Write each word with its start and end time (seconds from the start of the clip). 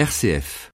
RCF. 0.00 0.70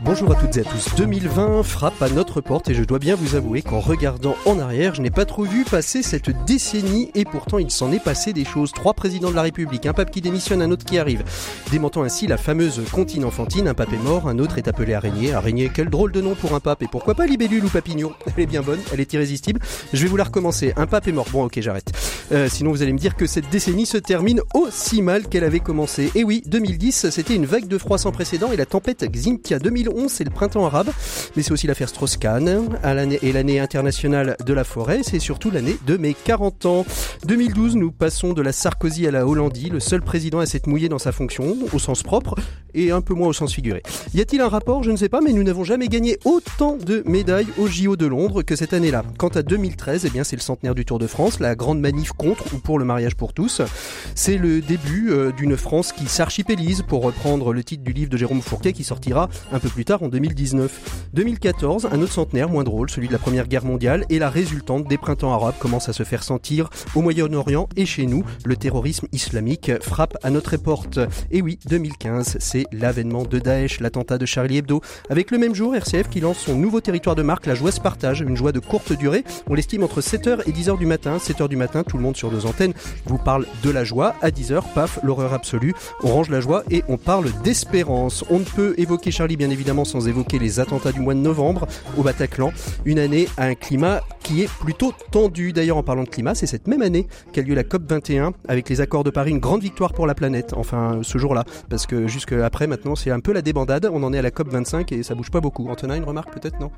Bonjour 0.00 0.32
à 0.32 0.34
toutes 0.34 0.56
et 0.56 0.60
à 0.60 0.64
tous. 0.64 0.94
2020 0.96 1.62
frappe 1.62 2.00
à 2.02 2.08
notre 2.08 2.40
porte 2.40 2.68
et 2.68 2.74
je 2.74 2.82
dois 2.84 2.98
bien 2.98 3.14
vous 3.14 3.34
avouer 3.34 3.62
qu'en 3.62 3.80
regardant 3.80 4.34
en 4.46 4.58
arrière, 4.58 4.94
je 4.94 5.02
n'ai 5.02 5.10
pas 5.10 5.24
trop 5.24 5.44
vu 5.44 5.64
passer 5.64 6.02
cette 6.02 6.30
décennie 6.46 7.10
et 7.14 7.24
pourtant 7.24 7.58
il 7.58 7.70
s'en 7.70 7.92
est 7.92 8.02
passé 8.02 8.32
des 8.32 8.44
choses. 8.44 8.72
Trois 8.72 8.94
présidents 8.94 9.30
de 9.30 9.36
la 9.36 9.42
République, 9.42 9.86
un 9.86 9.92
pape 9.92 10.10
qui 10.10 10.20
démissionne, 10.20 10.62
un 10.62 10.70
autre 10.70 10.84
qui 10.84 10.98
arrive, 10.98 11.24
démentant 11.70 12.02
ainsi 12.02 12.26
la 12.26 12.36
fameuse 12.36 12.80
comptine 12.90 13.24
enfantine. 13.24 13.68
Un 13.68 13.74
pape 13.74 13.92
est 13.92 14.02
mort, 14.02 14.28
un 14.28 14.38
autre 14.38 14.58
est 14.58 14.68
appelé 14.68 14.94
araignée. 14.94 15.32
Araignée, 15.32 15.70
quel 15.72 15.88
drôle 15.88 16.12
de 16.12 16.20
nom 16.20 16.34
pour 16.34 16.54
un 16.54 16.60
pape 16.60 16.82
et 16.82 16.88
pourquoi 16.88 17.14
pas 17.14 17.26
libellule 17.26 17.64
ou 17.64 17.68
papillon 17.68 18.12
Elle 18.26 18.44
est 18.44 18.46
bien 18.46 18.62
bonne, 18.62 18.80
elle 18.92 19.00
est 19.00 19.12
irrésistible. 19.12 19.60
Je 19.92 20.02
vais 20.02 20.08
vous 20.08 20.16
la 20.16 20.24
recommencer. 20.24 20.72
Un 20.76 20.86
pape 20.86 21.08
est 21.08 21.12
mort. 21.12 21.26
Bon, 21.32 21.44
ok, 21.44 21.60
j'arrête. 21.60 21.92
Euh, 22.32 22.48
sinon, 22.48 22.70
vous 22.70 22.82
allez 22.82 22.92
me 22.92 22.98
dire 22.98 23.16
que 23.16 23.26
cette 23.26 23.50
décennie 23.50 23.86
se 23.86 23.98
termine 23.98 24.40
aussi 24.54 25.02
mal 25.02 25.28
qu'elle 25.28 25.44
avait 25.44 25.60
commencé. 25.60 26.10
Et 26.14 26.24
oui, 26.24 26.42
2010, 26.46 27.10
c'était 27.10 27.34
une 27.34 27.46
vague 27.46 27.66
de 27.66 27.78
froid 27.78 27.98
sans 27.98 28.12
précédent 28.12 28.52
et 28.52 28.56
la 28.56 28.66
tempête 28.66 29.04
Xintia 29.04 29.58
2011, 29.70 30.10
c'est 30.10 30.24
le 30.24 30.30
printemps 30.30 30.66
arabe, 30.66 30.90
mais 31.36 31.44
c'est 31.44 31.52
aussi 31.52 31.68
l'affaire 31.68 31.88
Strauss-Kahn 31.88 32.68
et 33.22 33.32
l'année 33.32 33.60
internationale 33.60 34.36
de 34.44 34.52
la 34.52 34.64
forêt, 34.64 35.02
c'est 35.04 35.20
surtout 35.20 35.52
l'année 35.52 35.76
de 35.86 35.96
mes 35.96 36.12
40 36.12 36.66
ans. 36.66 36.86
2012, 37.24 37.76
nous 37.76 37.92
passons 37.92 38.32
de 38.32 38.42
la 38.42 38.50
Sarkozy 38.50 39.06
à 39.06 39.12
la 39.12 39.28
Hollandie, 39.28 39.70
le 39.70 39.78
seul 39.78 40.02
président 40.02 40.40
à 40.40 40.46
s'être 40.46 40.66
mouillé 40.66 40.88
dans 40.88 40.98
sa 40.98 41.12
fonction, 41.12 41.56
au 41.72 41.78
sens 41.78 42.02
propre, 42.02 42.34
et 42.74 42.90
un 42.90 43.00
peu 43.00 43.14
moins 43.14 43.28
au 43.28 43.32
sens 43.32 43.54
figuré. 43.54 43.84
Y 44.12 44.20
a-t-il 44.20 44.42
un 44.42 44.48
rapport? 44.48 44.82
Je 44.82 44.90
ne 44.90 44.96
sais 44.96 45.08
pas, 45.08 45.20
mais 45.20 45.32
nous 45.32 45.44
n'avons 45.44 45.62
jamais 45.62 45.86
gagné 45.86 46.18
autant 46.24 46.76
de 46.76 47.04
médailles 47.06 47.48
au 47.58 47.68
JO 47.68 47.94
de 47.94 48.06
Londres 48.06 48.42
que 48.42 48.56
cette 48.56 48.72
année-là. 48.72 49.04
Quant 49.18 49.28
à 49.28 49.42
2013, 49.42 50.04
eh 50.04 50.10
bien 50.10 50.24
c'est 50.24 50.36
le 50.36 50.42
centenaire 50.42 50.74
du 50.74 50.84
Tour 50.84 50.98
de 50.98 51.06
France, 51.06 51.38
la 51.38 51.54
grande 51.54 51.80
manif 51.80 52.10
contre 52.12 52.54
ou 52.54 52.58
pour 52.58 52.80
le 52.80 52.84
mariage 52.84 53.14
pour 53.14 53.32
tous. 53.32 53.62
C'est 54.16 54.36
le 54.36 54.60
début 54.60 55.10
euh, 55.10 55.30
d'une 55.30 55.56
France 55.56 55.92
qui 55.92 56.06
s'archipélise, 56.06 56.82
pour 56.82 57.02
reprendre 57.02 57.52
le 57.52 57.62
titre 57.62 57.84
du 57.84 57.92
livre 57.92 58.10
de 58.10 58.16
Jérôme 58.16 58.42
Fourquet 58.42 58.72
qui 58.72 58.84
sortira 58.84 59.28
un 59.52 59.59
peu 59.60 59.68
plus 59.68 59.84
tard 59.84 60.02
en 60.02 60.08
2019. 60.08 61.08
2014, 61.14 61.88
un 61.92 62.00
autre 62.00 62.12
centenaire 62.12 62.48
moins 62.48 62.64
drôle, 62.64 62.90
celui 62.90 63.08
de 63.08 63.12
la 63.12 63.18
Première 63.18 63.46
Guerre 63.46 63.64
mondiale, 63.64 64.04
et 64.08 64.18
la 64.18 64.30
résultante 64.30 64.88
des 64.88 64.98
printemps 64.98 65.32
arabes 65.32 65.54
commence 65.58 65.88
à 65.88 65.92
se 65.92 66.02
faire 66.02 66.22
sentir 66.22 66.70
au 66.94 67.02
Moyen-Orient 67.02 67.68
et 67.76 67.86
chez 67.86 68.06
nous. 68.06 68.24
Le 68.44 68.56
terrorisme 68.56 69.06
islamique 69.12 69.72
frappe 69.82 70.16
à 70.22 70.30
notre 70.30 70.56
porte. 70.56 70.98
Et 71.30 71.42
oui, 71.42 71.58
2015, 71.68 72.38
c'est 72.40 72.64
l'avènement 72.72 73.24
de 73.24 73.38
Daesh, 73.38 73.80
l'attentat 73.80 74.18
de 74.18 74.26
Charlie 74.26 74.58
Hebdo. 74.58 74.80
Avec 75.08 75.30
le 75.30 75.38
même 75.38 75.54
jour, 75.54 75.76
RCF 75.76 76.08
qui 76.08 76.20
lance 76.20 76.38
son 76.38 76.56
nouveau 76.56 76.80
territoire 76.80 77.16
de 77.16 77.22
marque, 77.22 77.46
la 77.46 77.54
joie 77.54 77.72
se 77.72 77.80
partage, 77.80 78.20
une 78.20 78.36
joie 78.36 78.52
de 78.52 78.60
courte 78.60 78.92
durée. 78.92 79.24
On 79.48 79.54
l'estime 79.54 79.82
entre 79.82 80.00
7h 80.00 80.40
et 80.46 80.52
10h 80.52 80.78
du 80.78 80.86
matin. 80.86 81.18
7h 81.18 81.48
du 81.48 81.56
matin, 81.56 81.84
tout 81.84 81.96
le 81.96 82.02
monde 82.02 82.16
sur 82.16 82.30
deux 82.30 82.46
antennes 82.46 82.72
vous 83.06 83.18
parle 83.18 83.46
de 83.62 83.70
la 83.70 83.84
joie. 83.84 84.14
À 84.22 84.30
10h, 84.30 84.62
paf, 84.74 84.98
l'horreur 85.02 85.34
absolue. 85.34 85.74
On 86.02 86.08
range 86.08 86.30
la 86.30 86.40
joie 86.40 86.62
et 86.70 86.82
on 86.88 86.96
parle 86.96 87.30
d'espérance. 87.42 88.24
On 88.30 88.38
ne 88.38 88.44
peut 88.44 88.74
évoquer 88.78 89.10
Charlie 89.10 89.36
bien 89.36 89.49
évidemment 89.50 89.84
sans 89.84 90.08
évoquer 90.08 90.38
les 90.38 90.60
attentats 90.60 90.92
du 90.92 91.00
mois 91.00 91.14
de 91.14 91.20
novembre 91.20 91.66
au 91.96 92.02
Bataclan. 92.02 92.52
Une 92.84 92.98
année 92.98 93.28
à 93.36 93.44
un 93.44 93.54
climat 93.54 94.02
qui 94.30 94.42
est 94.42 94.48
plutôt 94.48 94.92
tendu. 95.10 95.52
D'ailleurs, 95.52 95.76
en 95.76 95.82
parlant 95.82 96.04
de 96.04 96.08
climat, 96.08 96.36
c'est 96.36 96.46
cette 96.46 96.68
même 96.68 96.82
année 96.82 97.08
qu'a 97.32 97.42
lieu 97.42 97.54
la 97.54 97.64
COP 97.64 97.82
21 97.88 98.32
avec 98.46 98.68
les 98.68 98.80
accords 98.80 99.02
de 99.02 99.10
Paris, 99.10 99.30
une 99.30 99.40
grande 99.40 99.62
victoire 99.62 99.92
pour 99.92 100.06
la 100.06 100.14
planète. 100.14 100.52
Enfin, 100.56 101.00
ce 101.02 101.18
jour-là, 101.18 101.44
parce 101.68 101.86
que 101.86 102.06
jusque 102.06 102.32
après 102.32 102.68
maintenant, 102.68 102.94
c'est 102.94 103.10
un 103.10 103.18
peu 103.18 103.32
la 103.32 103.42
débandade. 103.42 103.90
On 103.92 104.02
en 104.04 104.12
est 104.12 104.18
à 104.18 104.22
la 104.22 104.30
COP 104.30 104.48
25 104.50 104.92
et 104.92 105.02
ça 105.02 105.16
bouge 105.16 105.30
pas 105.30 105.40
beaucoup. 105.40 105.68
Antonin, 105.68 105.96
une 105.96 106.04
remarque 106.04 106.32
peut-être 106.32 106.60
non? 106.60 106.70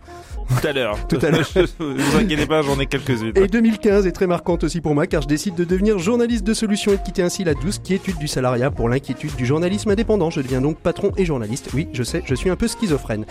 Tout 0.49 0.67
à 0.67 0.73
l'heure. 0.73 0.97
Tout 1.09 1.19
à 1.21 1.31
l'heure. 1.31 1.47
vous 1.79 2.17
inquiétez 2.17 2.47
pas, 2.47 2.63
j'en 2.63 2.81
ai 2.81 2.87
quelques-unes. 2.87 3.33
Et 3.35 3.47
2015 3.47 4.07
est 4.07 4.13
très 4.13 4.27
marquante 4.27 4.65
aussi 4.65 4.81
pour 4.81 4.95
moi 4.95 5.07
car 5.07 5.21
je 5.21 5.29
décide 5.29 5.55
de 5.55 5.65
devenir 5.65 5.99
journaliste 5.99 6.45
de 6.45 6.55
solutions 6.55 6.93
et 6.93 6.97
de 6.97 7.03
quitter 7.03 7.23
ainsi 7.23 7.45
la 7.45 7.53
douce 7.53 7.79
quiétude 7.79 8.17
du 8.17 8.29
salariat 8.29 8.71
pour 8.71 8.89
l'inquiétude 8.89 9.37
du 9.37 9.45
journalisme 9.45 9.91
indépendant. 9.91 10.31
Je 10.31 10.41
deviens 10.41 10.63
donc 10.63 10.79
patron 10.79 11.13
et 11.19 11.27
journaliste. 11.27 11.69
Oui, 11.75 11.89
je 11.93 12.03
sais, 12.03 12.23
je 12.25 12.35
suis 12.35 12.49
un 12.49 12.57
peu 12.57 12.67
schizophrène. 12.67 13.27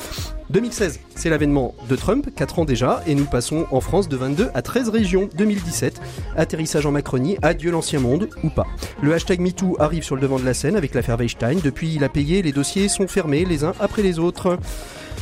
2016, 0.51 0.99
c'est 1.15 1.29
l'avènement 1.29 1.73
de 1.89 1.95
Trump, 1.95 2.29
4 2.35 2.59
ans 2.59 2.65
déjà, 2.65 3.01
et 3.07 3.15
nous 3.15 3.25
passons 3.25 3.65
en 3.71 3.81
France 3.81 4.09
de 4.11 4.17
22 4.17 4.49
à 4.53 4.61
13 4.61 4.89
régions. 4.89 5.29
2017, 5.35 6.01
atterrissage 6.35 6.85
en 6.85 6.91
Macronie, 6.91 7.37
adieu 7.41 7.71
l'ancien 7.71 7.99
monde, 7.99 8.29
ou 8.43 8.49
pas. 8.49 8.67
Le 9.01 9.13
hashtag 9.13 9.39
MeToo 9.39 9.77
arrive 9.79 10.03
sur 10.03 10.15
le 10.15 10.21
devant 10.21 10.37
de 10.37 10.45
la 10.45 10.53
scène 10.53 10.75
avec 10.75 10.93
l'affaire 10.93 11.17
Weinstein. 11.17 11.59
Depuis, 11.63 11.95
il 11.95 12.03
a 12.03 12.09
payé, 12.09 12.41
les 12.41 12.51
dossiers 12.51 12.89
sont 12.89 13.07
fermés 13.07 13.45
les 13.45 13.63
uns 13.63 13.73
après 13.79 14.03
les 14.03 14.19
autres. 14.19 14.59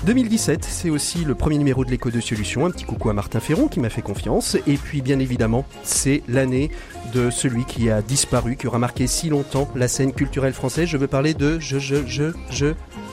2017, 0.06 0.64
c'est 0.64 0.90
aussi 0.90 1.26
le 1.26 1.36
premier 1.36 1.58
numéro 1.58 1.84
de 1.84 1.92
l'écho 1.92 2.10
de 2.10 2.22
solution. 2.22 2.66
Un 2.66 2.72
petit 2.72 2.86
coucou 2.86 3.10
à 3.10 3.14
Martin 3.14 3.40
Ferron 3.42 3.68
qui 3.68 3.82
m'a 3.82 3.90
fait 3.90 4.02
confiance. 4.02 4.56
Et 4.66 4.78
puis, 4.78 5.02
bien 5.02 5.20
évidemment, 5.20 5.66
c'est 5.84 6.24
l'année 6.30 6.72
de 7.14 7.30
celui 7.30 7.66
qui 7.66 7.90
a 7.90 8.02
disparu, 8.02 8.56
qui 8.56 8.68
aura 8.68 8.80
marqué 8.80 9.08
si 9.08 9.30
longtemps 9.30 9.70
la 9.76 9.88
scène 9.88 10.14
culturelle 10.14 10.54
française. 10.54 10.88
Je 10.88 10.98
veux 10.98 11.08
parler 11.08 11.34
de 11.34 11.60
je, 11.60 11.80
je, 11.80 11.98
je, 12.08 12.32
je, 12.50 12.68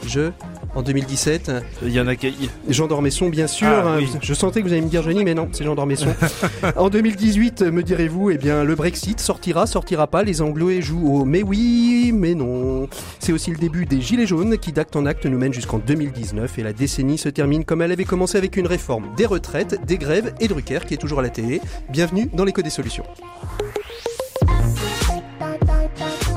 je, 0.06 0.30
en 0.76 0.82
2017. 0.82 1.50
Il 1.82 1.90
y 1.90 2.00
en 2.00 2.06
a 2.06 2.14
qui 2.14 2.50
Jean 2.68 2.86
d'Ormesson, 2.86 3.28
bien 3.28 3.46
sûr. 3.46 3.66
Ah, 3.66 3.96
oui. 3.98 4.08
Je 4.20 4.34
sentais 4.34 4.60
que 4.60 4.66
vous 4.66 4.72
allez 4.72 4.82
me 4.82 4.88
dire 4.88 5.02
Johnny, 5.02 5.24
mais 5.24 5.34
non, 5.34 5.48
c'est 5.52 5.64
Jean 5.64 5.74
d'Ormesson. 5.74 6.14
en 6.76 6.90
2018, 6.90 7.62
me 7.62 7.82
direz-vous, 7.82 8.30
eh 8.30 8.38
bien, 8.38 8.62
le 8.62 8.74
Brexit 8.74 9.18
sortira, 9.18 9.66
sortira 9.66 10.06
pas. 10.06 10.22
Les 10.22 10.42
Anglais 10.42 10.82
jouent 10.82 11.20
au 11.20 11.24
mais 11.24 11.42
oui, 11.42 12.12
mais 12.14 12.34
non. 12.34 12.88
C'est 13.18 13.32
aussi 13.32 13.50
le 13.50 13.56
début 13.56 13.86
des 13.86 14.00
Gilets 14.00 14.26
jaunes 14.26 14.58
qui, 14.58 14.72
d'acte 14.72 14.96
en 14.96 15.06
acte, 15.06 15.24
nous 15.24 15.38
mènent 15.38 15.54
jusqu'en 15.54 15.78
2019 15.78 16.58
et 16.58 16.62
la 16.62 16.72
décennie 16.74 17.18
se 17.18 17.30
termine 17.30 17.64
comme 17.64 17.80
elle 17.80 17.92
avait 17.92 18.04
commencé 18.04 18.36
avec 18.36 18.56
une 18.56 18.66
réforme 18.66 19.06
des 19.16 19.26
retraites, 19.26 19.84
des 19.86 19.96
grèves 19.96 20.34
et 20.40 20.48
Drucker 20.48 20.80
qui 20.86 20.94
est 20.94 20.98
toujours 20.98 21.20
à 21.20 21.22
la 21.22 21.30
télé. 21.30 21.62
Bienvenue 21.88 22.28
dans 22.34 22.44
l'écho 22.44 22.60
des 22.60 22.70
solutions. 22.70 23.04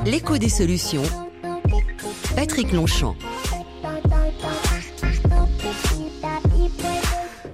L'écho 0.05 0.37
des 0.37 0.49
solutions. 0.49 1.03
Patrick 2.35 2.71
Longchamp. 2.71 3.15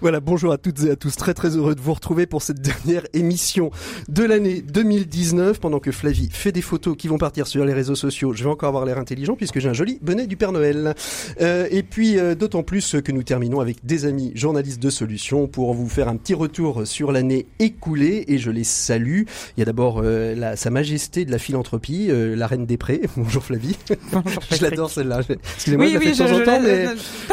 Voilà, 0.06 0.20
bonjour 0.20 0.52
à 0.52 0.60
toutes 0.60 0.84
et 0.84 0.92
à 0.92 0.96
tous. 0.96 1.16
Très 1.16 1.34
très 1.34 1.58
heureux 1.58 1.74
de 1.74 1.82
vous 1.82 1.96
retrouver 1.96 2.28
pour 2.28 2.44
cette 2.44 2.62
dernière 2.62 3.08
émission 3.14 3.72
de 4.08 4.24
l'année 4.24 4.62
2019. 4.62 5.60
Pendant 5.60 5.80
que 5.80 5.92
Flavie 5.92 6.30
fait 6.32 6.52
des 6.52 6.62
photos 6.62 6.96
qui 6.96 7.08
vont 7.08 7.18
partir 7.18 7.48
sur 7.48 7.66
les 7.66 7.74
réseaux 7.74 7.96
sociaux, 7.96 8.32
je 8.32 8.44
vais 8.44 8.50
encore 8.52 8.70
avoir 8.70 8.86
l'air 8.86 9.00
intelligent 9.00 9.34
puisque 9.36 9.58
j'ai 9.58 9.68
un 9.68 9.74
joli 9.74 9.98
bonnet 10.04 10.28
du 10.28 10.38
Père 10.38 10.52
Noël. 10.52 10.94
Euh, 11.42 11.68
et 11.72 11.82
puis 11.82 12.20
euh, 12.20 12.36
d'autant 12.36 12.62
plus 12.62 12.96
que 13.04 13.12
nous 13.12 13.24
terminons 13.24 13.62
avec 13.62 13.84
des 13.84 14.06
amis 14.06 14.32
journalistes 14.36 14.80
de 14.80 14.92
solutions 14.92 15.48
pour 15.48 15.74
vous 15.74 15.90
faire 15.90 16.08
un 16.08 16.18
petit 16.18 16.36
retour 16.36 16.86
sur 16.86 17.12
l'année 17.12 17.48
écoulée 17.58 18.26
et 18.28 18.38
je 18.38 18.52
les 18.52 18.64
salue. 18.64 19.24
Il 19.58 19.60
y 19.60 19.64
a 19.64 19.66
d'abord 19.66 20.02
euh, 20.04 20.36
la, 20.36 20.56
Sa 20.56 20.70
Majesté 20.70 21.26
de 21.26 21.32
la 21.32 21.40
philanthropie, 21.40 22.12
euh, 22.12 22.36
la 22.36 22.46
Reine 22.46 22.68
des 22.68 22.78
Prés. 22.78 23.02
Bonjour 23.18 23.44
Flavie. 23.44 23.76
Bonjour, 24.12 24.44
je 24.52 24.62
l'adore 24.62 24.92
celle-là. 24.92 25.22
Excusez-moi, 25.56 25.88
Oui, 25.88 25.94
je 25.94 25.98
la 25.98 26.00
oui, 26.00 26.06
fais 26.06 26.24
de 26.24 26.30
temps 26.30 26.36
en 26.36 26.44
temps, 26.46 26.62
mais 26.62 26.86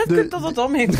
de- 0.08 0.16
de 0.16 0.22
temps 0.22 0.44
en 0.46 0.52
temps, 0.52 0.68
mais. 0.70 0.88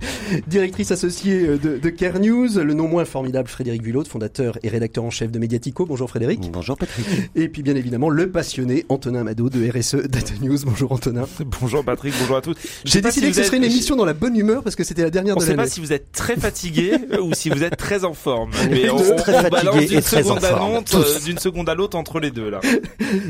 Directrice 0.46 0.90
associée 0.90 1.46
de, 1.46 1.78
de 1.78 1.90
Care 1.90 2.20
News, 2.20 2.48
le 2.58 2.74
non 2.74 2.88
moins 2.88 3.04
formidable 3.04 3.48
Frédéric 3.48 3.82
Vulot, 3.82 4.04
fondateur 4.04 4.58
et 4.62 4.68
rédacteur 4.68 5.04
en 5.04 5.10
chef 5.10 5.30
de 5.30 5.38
Mediatico. 5.38 5.86
Bonjour 5.86 6.08
Frédéric. 6.08 6.50
Bonjour 6.52 6.76
Patrick. 6.76 7.06
Et 7.34 7.48
puis 7.48 7.62
bien 7.62 7.76
évidemment 7.76 8.08
le 8.08 8.30
passionné 8.30 8.84
Antonin 8.88 9.20
Amado 9.20 9.48
de 9.48 9.68
RSE 9.70 10.08
Data 10.08 10.34
News. 10.40 10.58
Bonjour 10.64 10.92
Antonin. 10.92 11.26
Bonjour 11.60 11.84
Patrick, 11.84 12.14
bonjour 12.20 12.36
à 12.36 12.42
tous. 12.42 12.56
J'ai 12.84 13.00
décidé 13.00 13.26
si 13.26 13.32
que 13.32 13.38
ce 13.38 13.44
serait 13.44 13.56
une 13.56 13.64
émission 13.64 13.96
dans 13.96 14.04
la 14.04 14.12
bonne 14.14 14.36
humeur 14.36 14.62
parce 14.62 14.76
que 14.76 14.84
c'était 14.84 15.02
la 15.02 15.10
dernière 15.10 15.36
On 15.36 15.40
de 15.40 15.44
sait 15.44 15.52
pas 15.54 15.62
l'année. 15.62 15.70
si 15.70 15.80
vous 15.80 15.92
êtes 15.92 16.12
très 16.12 16.36
fatigué 16.36 16.92
ou 17.22 17.34
si 17.34 17.48
vous 17.50 17.62
êtes 17.62 17.76
très 17.76 18.04
en 18.04 18.14
forme. 18.14 18.50
Mais 18.70 18.90
on, 18.90 18.96
Tous 18.96 19.12
on 19.12 19.16
très 19.16 19.48
balance 19.50 19.74
fatigués 19.74 19.86
d'une 19.88 19.98
et 19.98 20.02
très 20.02 20.30
en 20.30 20.40
seconde 20.40 20.84
euh, 20.94 21.18
d'une 21.24 21.38
seconde 21.38 21.68
à 21.68 21.74
l'autre 21.74 21.96
entre 21.96 22.20
les 22.20 22.30
deux 22.30 22.50
là. 22.50 22.60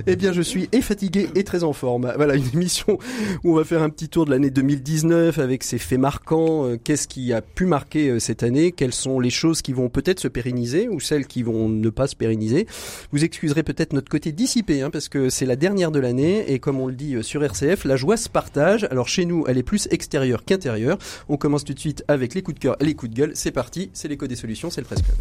Eh 0.07 0.17
bien, 0.17 0.33
je 0.33 0.43
suis 0.43 0.69
et 0.73 0.81
fatigué 0.81 1.29
et 1.35 1.45
très 1.45 1.65
en 1.65 1.73
forme. 1.73 2.13
Voilà, 2.17 2.35
une 2.35 2.49
émission 2.55 2.99
où 3.45 3.53
on 3.53 3.57
va 3.57 3.65
faire 3.65 3.83
un 3.83 3.91
petit 3.91 4.09
tour 4.09 4.25
de 4.25 4.31
l'année 4.31 4.51
2019 4.51 5.39
avec 5.39 5.63
ses 5.63 5.79
faits 5.79 5.99
marquants. 5.99 6.66
Euh, 6.67 6.77
Qu'est-ce 6.83 7.09
qui 7.09 7.33
a 7.33 7.41
pu 7.41 7.67
marquer 7.67 8.09
euh, 8.11 8.19
cette 8.19 8.43
année? 8.43 8.73
Quelles 8.73 8.93
sont 8.93 9.21
les 9.21 9.31
choses 9.31 9.63
qui 9.63 9.73
vont 9.73 9.89
peut-être 9.89 10.21
se 10.21 10.29
pérenniser 10.29 10.89
ou 10.89 11.01
celles 11.01 11.27
qui 11.27 11.43
vont 11.43 11.69
ne 11.69 11.91
pas 11.91 12.07
se 12.07 12.17
pérenniser? 12.17 12.67
Vous 13.13 13.25
excuserez 13.25 13.63
peut-être 13.63 13.93
notre 13.93 14.09
côté 14.11 14.33
dissipé, 14.33 14.83
hein, 14.83 14.91
parce 14.91 15.09
que 15.09 15.29
c'est 15.29 15.47
la 15.47 15.57
dernière 15.57 15.91
de 15.91 15.99
l'année 15.99 16.53
et 16.53 16.59
comme 16.59 16.81
on 16.81 16.87
le 16.87 16.95
dit 16.95 17.15
euh, 17.15 17.23
sur 17.23 17.43
RCF, 17.43 17.85
la 17.85 17.97
joie 17.97 18.17
se 18.17 18.29
partage. 18.29 18.85
Alors 18.91 19.09
chez 19.09 19.25
nous, 19.25 19.45
elle 19.49 19.59
est 19.59 19.63
plus 19.63 19.89
extérieure 19.91 20.45
qu'intérieure. 20.45 20.99
On 21.29 21.37
commence 21.37 21.65
tout 21.65 21.75
de 21.75 21.81
suite 21.81 22.05
avec 22.09 22.35
les 22.35 22.43
coups 22.43 22.57
de 22.57 22.61
cœur 22.61 22.77
les 22.81 22.95
coups 22.95 23.13
de 23.13 23.17
gueule. 23.17 23.33
C'est 23.35 23.53
parti, 23.53 23.91
c'est 23.93 24.09
l'écho 24.09 24.27
des 24.27 24.37
solutions, 24.37 24.71
c'est 24.71 24.81
le 24.81 24.87
Presse 24.87 25.03
Club. 25.03 25.17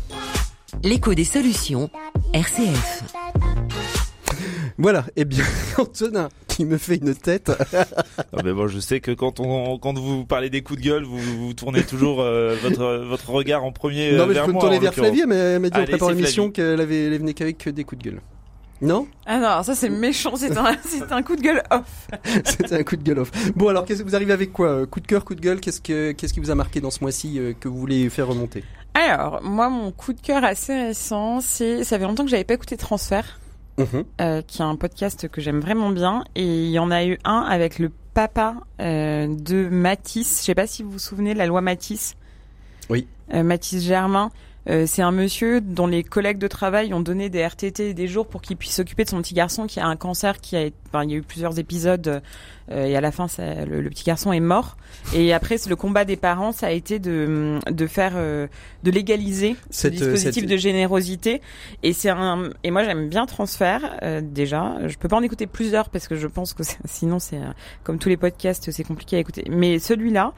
L'écho 0.84 1.14
des 1.14 1.24
solutions. 1.24 1.90
RCF. 2.34 3.04
Voilà, 4.78 5.06
eh 5.16 5.26
bien, 5.26 5.44
Antonin 5.78 6.30
qui 6.48 6.66
me 6.66 6.78
fait 6.78 6.96
une 6.96 7.14
tête. 7.14 7.50
Non, 8.34 8.40
mais 8.46 8.54
bon, 8.54 8.68
je 8.68 8.80
sais 8.80 9.02
que 9.02 9.12
quand 9.12 9.40
on 9.40 9.78
quand 9.78 9.98
vous 9.98 10.26
parlez 10.26 10.50
des 10.50 10.62
coups 10.62 10.80
de 10.80 10.86
gueule, 10.86 11.04
vous, 11.04 11.20
vous 11.20 11.54
tournez 11.54 11.84
toujours 11.84 12.22
euh, 12.22 12.56
votre 12.62 13.04
votre 13.06 13.30
regard 13.30 13.64
en 13.64 13.72
premier 13.72 14.12
euh, 14.14 14.18
non 14.18 14.26
mais 14.28 14.36
je 14.36 14.42
peux 14.42 14.54
me 14.54 14.60
tourner 14.60 14.80
vers. 14.80 14.94
Flavie, 14.94 15.22
elle 15.22 15.28
m'a 15.28 15.36
elle 15.36 15.60
m'a 15.60 15.70
dit 15.70 15.80
en 15.80 15.84
préparant 15.84 16.10
c'est 16.12 16.16
l'émission 16.16 16.52
qu'elle 16.52 16.80
avait 16.80 17.06
elle 17.06 17.18
venait 17.20 17.34
qu'avec 17.34 17.68
des 17.70 17.84
coups 17.84 18.02
de 18.04 18.10
gueule. 18.10 18.22
Non 18.82 19.08
Ah 19.26 19.40
non, 19.40 19.64
ça 19.64 19.74
c'est 19.74 19.90
méchant, 19.90 20.36
c'est 20.36 20.58
un, 20.58 20.76
c'est 20.86 21.12
un 21.12 21.24
coup 21.24 21.36
de 21.36 21.42
gueule 21.42 21.64
off. 21.72 22.08
C'était 22.44 22.76
un 22.76 22.84
coup 22.84 22.98
de 22.98 23.04
gueule 23.04 23.20
off. 23.20 23.32
Bon, 23.56 23.70
alors, 23.70 23.86
qu'est-ce 23.86 24.04
que 24.04 24.08
vous 24.08 24.16
arrivez 24.16 24.34
avec 24.34 24.52
quoi 24.52 24.68
Euh, 24.68 24.86
Coup 24.86 25.00
de 25.00 25.08
cœur, 25.08 25.24
coup 25.24 25.36
de 25.36 25.40
gueule 25.42 25.62
Qu'est-ce 25.62 25.80
que 25.80 26.12
qu'est-ce 26.12 26.34
qui 26.34 26.42
vous 26.42 26.52
a 26.52 26.56
marqué 26.56 26.82
dans 26.82 26.92
ce 26.92 27.00
mois-ci 27.02 27.40
euh, 27.40 27.54
que 27.58 27.70
vous 27.70 27.78
voulez 27.78 28.10
faire 28.10 28.28
remonter? 28.28 28.64
Alors, 28.94 29.42
moi, 29.44 29.70
mon 29.70 29.92
coup 29.92 30.12
de 30.14 30.20
cœur 30.20 30.44
assez 30.44 30.74
récent, 30.74 31.40
c'est, 31.40 31.84
ça 31.84 31.98
fait 31.98 32.04
longtemps 32.04 32.26
que 32.26 32.30
j'avais 32.30 32.44
pas 32.44 32.54
écouté 32.54 32.76
Transfert, 32.76 33.40
Mhm. 33.78 34.06
euh, 34.22 34.42
qui 34.42 34.62
est 34.62 34.66
un 34.66 34.76
podcast 34.76 35.28
que 35.28 35.42
j'aime 35.42 35.60
vraiment 35.60 35.90
bien, 35.90 36.24
et 36.36 36.44
il 36.46 36.70
y 36.72 36.80
en 36.80 36.92
a 36.92 37.04
eu 37.06 37.18
un 37.26 37.40
avec 37.42 37.78
le 37.80 37.92
papa 38.14 38.56
euh, 38.80 39.28
de 39.28 39.68
Matisse. 39.68 40.40
Je 40.40 40.46
sais 40.46 40.56
pas 40.56 40.68
si 40.68 40.82
vous 40.84 40.92
vous 40.92 41.00
souvenez 41.00 41.34
de 41.34 41.38
la 41.38 41.46
loi 41.46 41.60
Matisse. 41.62 42.16
Oui. 42.90 43.08
Euh, 43.34 43.44
Matisse 43.44 43.84
Germain. 43.84 44.32
Euh, 44.68 44.86
c'est 44.88 45.02
un 45.04 45.12
monsieur 45.12 45.62
dont 45.62 45.86
les 45.88 46.04
collègues 46.04 46.40
de 46.40 46.48
travail 46.48 46.94
ont 46.94 47.00
donné 47.00 47.30
des 47.30 47.46
RTT 47.46 47.90
et 47.90 47.94
des 47.94 48.08
jours 48.08 48.26
pour 48.28 48.42
qu'il 48.42 48.58
puisse 48.58 48.74
s'occuper 48.76 49.04
de 49.04 49.10
son 49.10 49.22
petit 49.22 49.36
garçon 49.36 49.68
qui 49.68 49.80
a 49.80 49.86
un 49.86 49.96
cancer 49.96 50.42
qui 50.42 50.58
a 50.58 50.70
enfin, 50.88 51.04
il 51.04 51.12
y 51.12 51.14
a 51.14 51.18
eu 51.18 51.22
plusieurs 51.22 51.60
épisodes 51.60 52.22
euh, 52.72 52.86
et 52.86 52.96
à 52.96 53.02
la 53.02 53.12
fin 53.12 53.28
ça, 53.28 53.64
le, 53.66 53.82
le 53.82 53.90
petit 53.92 54.04
garçon 54.04 54.34
est 54.34 54.40
mort. 54.40 54.76
Et 55.14 55.34
après 55.34 55.60
c'est 55.60 55.70
le 55.70 55.76
combat 55.76 56.04
des 56.04 56.16
parents 56.16 56.52
ça 56.52 56.68
a 56.68 56.72
été 56.72 56.98
de 56.98 57.60
de 57.70 57.86
faire 57.88 58.14
euh, 58.16 58.48
de 58.84 58.90
légaliser 58.90 59.56
ce 59.70 59.88
dispositif 59.88 60.34
cette- 60.42 60.50
de 60.50 60.58
générosité. 60.58 61.42
Et 61.84 61.94
c'est 61.94 62.10
un 62.10 62.50
et 62.64 62.72
moi 62.72 62.84
j'aime 62.84 63.08
bien 63.08 63.28
transfert 63.28 64.00
euh, 64.02 64.20
déjà. 64.24 64.78
Je 64.88 64.98
peux 64.98 65.08
pas 65.08 65.18
en 65.18 65.22
écouter 65.24 65.46
plusieurs 65.46 65.90
parce 65.90 66.08
que 66.08 66.16
je 66.16 66.26
pense 66.28 66.54
que 66.56 66.64
sinon 66.86 67.20
c'est 67.20 67.40
comme 67.84 68.00
tous 68.00 68.10
les 68.10 68.18
podcasts 68.18 68.72
c'est 68.72 68.84
compliqué 68.84 69.18
à 69.18 69.20
écouter. 69.20 69.44
Mais 69.50 69.78
celui-là 69.78 70.34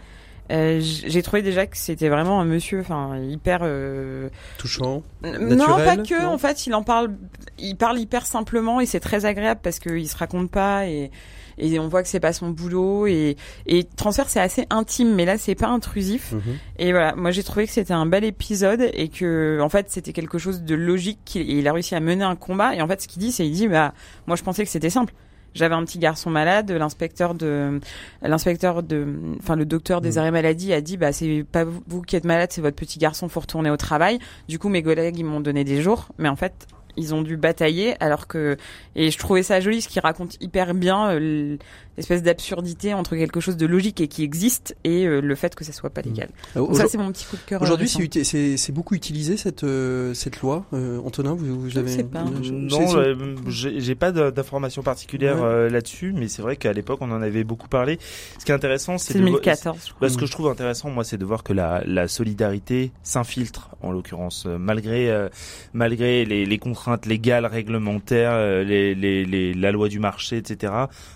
euh, 0.52 0.80
j'ai 0.82 1.22
trouvé 1.22 1.42
déjà 1.42 1.66
que 1.68 1.78
c'était 1.78 2.10
vraiment 2.10 2.40
un 2.40 2.46
monsieur 2.46 2.80
enfin 2.80 3.18
hyper 3.18 3.60
euh, 3.64 4.30
Touchant. 4.58 5.04
non, 5.24 5.32
pas 5.66 5.96
Naturel, 5.96 6.04
que. 6.04 6.22
non 6.22 6.30
En 6.34 6.38
fait, 6.38 6.68
il 6.68 6.74
en 6.74 6.84
parle, 6.84 7.12
il 7.60 7.76
parle 7.76 8.00
hyper 8.00 8.26
simplement 8.26 8.80
et 8.80 8.86
c'est 8.86 9.00
très 9.00 9.26
agréable 9.26 9.60
parce 9.64 9.80
qu'il 9.80 10.08
se 10.08 10.16
raconte 10.18 10.50
pas 10.52 10.88
et 10.88 11.12
et 11.60 11.80
on 11.80 11.88
voit 11.88 12.04
que 12.04 12.08
c'est 12.08 12.20
pas 12.20 12.34
son 12.34 12.50
boulot 12.52 13.08
et 13.08 13.36
et 13.66 13.84
transfert 13.84 14.30
c'est 14.30 14.40
assez 14.40 14.68
intime 14.70 15.16
mais 15.16 15.26
là 15.26 15.40
c'est 15.40 15.56
pas 15.56 15.66
intrusif 15.70 16.34
Mhm. 16.34 16.42
et 16.78 16.92
voilà 16.92 17.16
moi 17.16 17.32
j'ai 17.32 17.42
trouvé 17.42 17.66
que 17.66 17.74
c'était 17.74 17.96
un 17.96 18.06
bel 18.06 18.24
épisode 18.24 18.88
et 18.94 19.08
que 19.10 19.58
en 19.60 19.68
fait 19.68 19.88
c'était 19.90 20.14
quelque 20.14 20.38
chose 20.38 20.62
de 20.62 20.76
logique 20.76 21.18
qu'il 21.26 21.50
il 21.50 21.68
a 21.68 21.74
réussi 21.74 21.96
à 21.96 22.00
mener 22.00 22.24
un 22.24 22.36
combat 22.36 22.76
et 22.76 22.82
en 22.84 22.88
fait 22.88 23.02
ce 23.02 23.08
qu'il 23.08 23.24
dit 23.24 23.32
c'est 23.32 23.48
il 23.48 23.54
dit 23.54 23.68
bah 23.68 23.96
moi 24.28 24.36
je 24.36 24.44
pensais 24.44 24.64
que 24.66 24.70
c'était 24.70 24.92
simple 24.92 25.16
j'avais 25.58 25.76
un 25.76 25.84
petit 25.84 26.00
garçon 26.00 26.30
malade, 26.30 26.72
l'inspecteur 26.72 27.34
de, 27.34 27.80
l'inspecteur 28.22 28.84
de, 28.84 29.08
enfin 29.40 29.56
le 29.56 29.66
docteur 29.66 30.02
des 30.02 30.12
Mm. 30.12 30.18
arrêts 30.20 30.32
maladie 30.32 30.74
a 30.74 30.82
dit 30.82 30.98
bah 30.98 31.12
c'est 31.12 31.44
pas 31.52 31.66
vous 31.66 32.02
qui 32.02 32.16
êtes 32.16 32.26
malade, 32.26 32.50
c'est 32.52 32.62
votre 32.62 32.76
petit 32.76 33.00
garçon, 33.00 33.28
faut 33.28 33.42
retourner 33.42 33.70
au 33.70 33.78
travail. 33.78 34.20
Du 34.48 34.60
coup 34.60 34.70
mes 34.70 34.84
collègues 34.84 35.18
ils 35.18 35.26
m'ont 35.26 35.42
donné 35.42 35.64
des 35.64 35.82
jours, 35.82 36.10
mais 36.18 36.30
en 36.30 36.36
fait 36.36 36.68
ils 36.98 37.14
ont 37.14 37.22
dû 37.22 37.38
batailler 37.38 37.96
alors 38.04 38.28
que 38.28 38.58
et 38.96 39.12
je 39.12 39.18
trouvais 39.18 39.44
ça 39.44 39.60
joli 39.60 39.82
ce 39.82 39.88
qui 39.88 40.00
raconte 40.00 40.42
hyper 40.42 40.74
bien 40.74 41.12
euh, 41.12 41.58
l'espèce 41.98 42.24
d'absurdité 42.24 42.94
entre 42.94 43.16
quelque 43.16 43.40
chose 43.40 43.58
de 43.58 43.66
logique 43.66 44.00
et 44.02 44.08
qui 44.08 44.24
existe 44.24 44.76
et 44.84 45.06
euh, 45.06 45.20
le 45.20 45.36
fait 45.36 45.56
que 45.56 45.64
ça 45.64 45.74
soit 45.74 45.90
pas 45.90 46.02
légal. 46.02 46.30
Euh, 46.56 46.60
Donc 46.62 46.76
ça 46.76 46.88
c'est 46.88 46.98
mon 46.98 47.12
petit 47.12 47.26
coup 47.26 47.36
de 47.36 47.42
cœur. 47.42 47.62
euh, 47.62 47.66
Aujourd'hui, 47.66 47.90
c'est 47.90 48.00
uti- 48.04 48.24
c'est 48.24 48.58
c'est 48.58 48.72
beaucoup 48.72 48.96
utilisé 48.96 49.36
cette 49.38 49.64
euh, 49.64 50.14
cette 50.14 50.42
loi. 50.42 50.66
Euh, 50.74 51.00
Antonin, 51.04 51.34
vous, 51.34 51.60
vous 51.60 51.78
avez 51.78 51.90
sais 51.92 52.04
pas. 52.04 52.24
je- 52.42 52.52
Non, 52.54 53.36
j'ai 53.48 53.80
j'ai 53.80 53.96
pas 53.96 54.12
d'informations 54.12 54.84
particulières 54.84 55.38
Ouais. 55.38 55.44
euh, 55.44 55.70
là-dessus, 55.70 56.14
mais 56.16 56.28
c'est 56.28 56.42
vrai 56.42 56.56
qu'à 56.56 56.74
l'époque 56.74 57.00
on 57.02 57.12
en 57.12 57.22
avait 57.22 57.44
beaucoup 57.44 57.68
parlé. 57.68 58.00
Ce 58.40 58.46
qui 58.46 58.52
est 58.52 58.56
intéressant, 58.56 58.98
c'est 58.98 59.14
c'est 59.14 59.20
de 59.20 59.24
vo- 59.24 59.32
2014. 59.32 59.78
je 59.88 59.94
crois. 59.94 60.08
Bah, 60.08 60.10
ce 60.14 60.18
que 60.18 60.26
je 60.26 60.32
trouve 60.32 60.48
intéressant, 60.50 60.90
moi, 60.90 61.04
c'est 61.04 61.18
de 61.18 61.26
voir 61.26 61.44
que 61.44 61.54
la, 61.54 61.82
la 61.86 62.08
solidarité 62.08 62.92
s'infiltre, 63.04 63.70
en 63.82 63.92
l'occurrence, 63.92 64.46
euh, 64.46 64.58
malgré 64.58 65.10
euh, 65.10 65.30
malgré 65.74 66.26
les, 66.26 66.46
les 66.46 66.58
contraintes 66.60 67.06
légales, 67.06 67.46
réglementaires, 67.46 68.32
euh, 68.34 68.64
les, 68.64 68.94
les, 68.96 69.26
les, 69.26 69.54
la 69.54 69.72
loi 69.72 69.88
du 69.90 70.00
marché, 70.00 70.38
etc. 70.38 70.74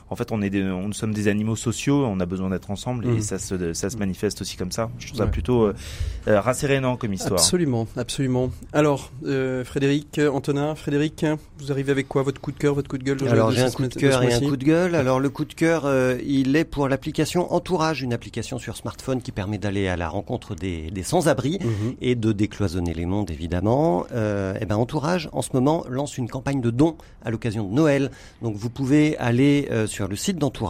En 0.10 0.16
fait, 0.16 0.32
on 0.32 0.42
est 0.42 0.50
des, 0.50 0.64
on, 0.72 0.88
nous 0.88 0.94
sommes 0.94 1.14
des 1.14 1.28
animaux 1.28 1.56
sociaux, 1.56 2.06
on 2.06 2.20
a 2.20 2.26
besoin 2.26 2.50
d'être 2.50 2.72
ensemble 2.72 3.06
et 3.08 3.22
ça 3.22 3.38
se 3.40 3.74
ça 3.74 3.90
se 3.90 3.98
manifeste 3.98 4.42
aussi 4.42 4.58
comme 4.58 4.72
ça. 4.72 4.90
Je 5.00 5.08
trouve 5.08 5.20
ça 5.20 5.28
plutôt 5.28 5.64
euh, 5.64 5.74
euh, 6.28 6.40
rassérénant 6.42 6.98
comme 6.98 7.14
histoire. 7.14 7.40
Absolument, 7.40 7.88
absolument. 7.98 8.50
Alors, 8.74 9.12
euh, 9.26 9.64
Frédéric, 9.64 10.18
euh, 10.20 10.30
Antonin, 10.32 10.76
Frédéric, 10.76 11.26
vous 11.60 11.72
arrivez 11.72 11.92
avec 11.92 12.08
quoi? 12.08 12.24
Votre 12.24 12.40
coup 12.42 12.52
de 12.52 12.58
cœur, 12.58 12.74
votre 12.74 12.90
coup 12.90 12.98
de 12.98 13.04
gueule 13.04 13.18
de- 13.18 13.28
Alors 13.28 13.52
j'ai 13.52 13.62
un 13.62 13.70
coup 13.72 13.84
de 13.88 13.94
cœur 13.94 14.24
et 14.24 14.34
un 14.34 14.40
coup 14.40 14.58
de 14.58 14.64
gueule. 14.64 14.96
Alors 14.96 15.20
le 15.20 15.30
coup 15.30 15.46
de 15.46 15.54
cœur, 15.54 15.84
euh, 15.86 16.18
il 16.26 16.56
est 16.56 16.64
pour 16.66 16.88
l'application 16.88 17.52
Entourage, 17.54 18.02
une 18.02 18.14
application 18.14 18.58
sur 18.60 18.76
smartphone 18.78 19.22
qui 19.22 19.32
permet 19.32 19.58
d'aller 19.58 19.88
à 19.88 19.98
la 19.98 20.08
rencontre 20.10 20.56
des, 20.56 20.90
des 20.92 21.04
sans-abri 21.04 21.60
Mhm. 21.62 21.96
et 22.02 22.16
de 22.16 22.32
décloisonner 22.32 22.94
les 22.94 23.06
mondes 23.06 23.30
évidemment. 23.32 24.06
Euh, 24.14 24.54
et 24.62 24.66
ben 24.66 24.76
Entourage 24.78 25.30
en 25.34 25.42
ce 25.42 25.50
moment 25.54 25.84
lance 25.90 26.18
une 26.18 26.30
campagne 26.30 26.62
de 26.62 26.70
dons 26.72 26.96
à 27.24 27.30
l'occasion 27.32 27.68
de 27.68 27.74
Noël. 27.74 28.12
Donc 28.42 28.56
vous 28.56 28.70
pouvez 28.70 29.18
aller 29.18 29.68
euh, 29.72 29.88
sur 29.88 30.08
le 30.08 30.16
site 30.16 30.38
d'Entourage 30.38 30.61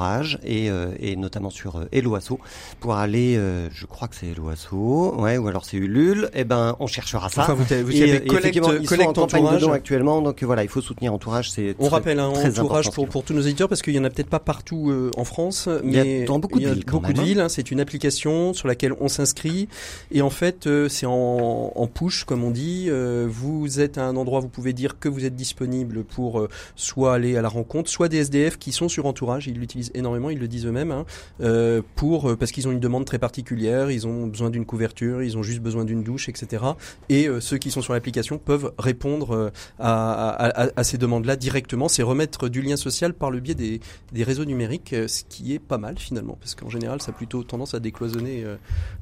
et, 0.44 0.70
euh, 0.70 0.92
et 1.00 1.16
notamment 1.16 1.50
sur 1.50 1.76
euh, 1.78 1.86
Hello 1.92 2.16
Asso 2.16 2.40
pour 2.80 2.94
aller, 2.96 3.36
euh, 3.38 3.68
je 3.74 3.86
crois 3.86 4.08
que 4.08 4.16
c'est 4.16 4.28
Hello 4.28 4.50
Asso, 4.50 5.16
ouais, 5.20 5.38
ou 5.38 5.48
alors 5.48 5.66
c'est 5.66 5.78
Ulule. 5.78 6.30
Et 6.34 6.44
ben 6.44 6.76
on 6.80 6.88
cherchera 6.88 7.30
ça. 7.30 7.44
Enfin, 7.44 7.54
vous, 7.54 7.64
vous 7.64 7.92
Et, 7.96 8.04
avez 8.04 8.26
collecte, 8.26 8.64
sont 8.64 9.02
en 9.02 9.14
campagne 9.14 9.44
entourage. 9.46 9.68
actuellement, 9.76 10.22
donc 10.22 10.42
voilà, 10.44 10.64
il 10.64 10.70
faut 10.70 10.82
soutenir 10.82 11.14
Entourage. 11.14 11.52
C'est 11.52 11.76
On 11.80 11.88
très- 11.88 11.96
rappelle 11.98 12.20
un 12.20 12.32
très 12.32 12.60
entourage 12.60 12.90
pour, 12.92 13.08
pour 13.08 13.24
tous 13.24 13.34
nos 13.34 13.42
éditeurs 13.42 13.68
parce 13.70 13.82
qu'il 13.82 13.94
y 13.96 14.00
en 14.00 14.04
a 14.04 14.10
peut-être 14.10 14.30
pas 14.30 14.40
partout 14.40 14.90
euh, 14.92 15.12
en 15.18 15.26
France, 15.26 15.68
Il 15.84 15.94
y 15.94 16.00
a 16.00 16.04
mais 16.04 16.24
dans 16.26 16.40
beaucoup 16.40 16.60
de 16.60 16.68
villes, 16.70 16.86
beaucoup 16.86 17.12
de 17.14 17.20
hein. 17.20 17.24
villes. 17.24 17.40
hein. 17.42 17.50
C'est 17.50 17.72
une 17.72 17.80
application 17.80 18.54
sur 18.54 18.68
laquelle 18.68 18.94
on 19.00 19.08
s'inscrit 19.08 19.68
et 20.12 20.22
en 20.22 20.30
fait 20.30 20.68
euh, 20.68 20.88
c'est 20.90 21.06
en, 21.06 21.72
en 21.76 21.88
push 21.88 22.24
comme 22.24 22.44
on 22.44 22.52
dit. 22.52 22.88
Euh, 22.90 23.28
vous 23.30 23.80
êtes 23.80 23.98
à 23.98 24.06
un 24.06 24.16
endroit, 24.16 24.40
vous 24.40 24.48
pouvez 24.48 24.74
dire 24.74 25.00
que 25.00 25.10
vous 25.10 25.26
êtes 25.26 25.36
disponible 25.36 26.04
pour 26.04 26.40
euh, 26.40 26.50
soit 26.76 27.14
aller 27.14 27.36
à 27.38 27.42
la 27.42 27.50
rencontre, 27.50 27.90
soit 27.90 28.08
des 28.10 28.18
SDF 28.18 28.58
qui 28.58 28.72
sont 28.72 28.90
sur 28.90 29.06
entourage. 29.06 29.48
Ils 29.48 29.58
l'utilisent 29.58 29.81
énormément, 29.96 30.30
ils 30.30 30.38
le 30.38 30.48
disent 30.48 30.66
eux-mêmes, 30.68 30.92
hein, 30.92 31.06
euh, 31.42 31.82
pour 31.96 32.30
euh, 32.30 32.36
parce 32.36 32.52
qu'ils 32.52 32.68
ont 32.68 32.72
une 32.72 32.80
demande 32.80 33.06
très 33.06 33.18
particulière, 33.18 33.90
ils 33.90 34.06
ont 34.06 34.28
besoin 34.28 34.50
d'une 34.50 34.66
couverture, 34.66 35.24
ils 35.24 35.38
ont 35.38 35.44
juste 35.44 35.62
besoin 35.62 35.86
d'une 35.86 36.04
douche, 36.04 36.30
etc. 36.30 36.64
Et 37.10 37.28
euh, 37.28 37.40
ceux 37.40 37.58
qui 37.58 37.72
sont 37.72 37.82
sur 37.82 37.94
l'application 37.94 38.38
peuvent 38.38 38.72
répondre 38.78 39.52
à, 39.80 40.30
à, 40.30 40.64
à- 40.66 40.70
à 40.76 40.84
ces 40.84 40.98
demandes-là 40.98 41.36
directement. 41.36 41.88
C'est 41.88 42.04
remettre 42.04 42.50
du 42.50 42.62
lien 42.62 42.76
social 42.76 43.14
par 43.14 43.32
le 43.32 43.40
biais 43.40 43.56
des, 43.56 43.80
des 44.12 44.24
réseaux 44.24 44.46
numériques, 44.46 44.94
ce 45.08 45.24
qui 45.28 45.54
est 45.54 45.60
pas 45.60 45.78
mal 45.78 45.98
finalement, 45.98 46.38
parce 46.40 46.56
qu'en 46.56 46.70
général, 46.70 47.02
ça 47.02 47.12
a 47.12 47.14
plutôt 47.14 47.44
tendance 47.44 47.74
à 47.74 47.80
décloisonner 47.80 48.46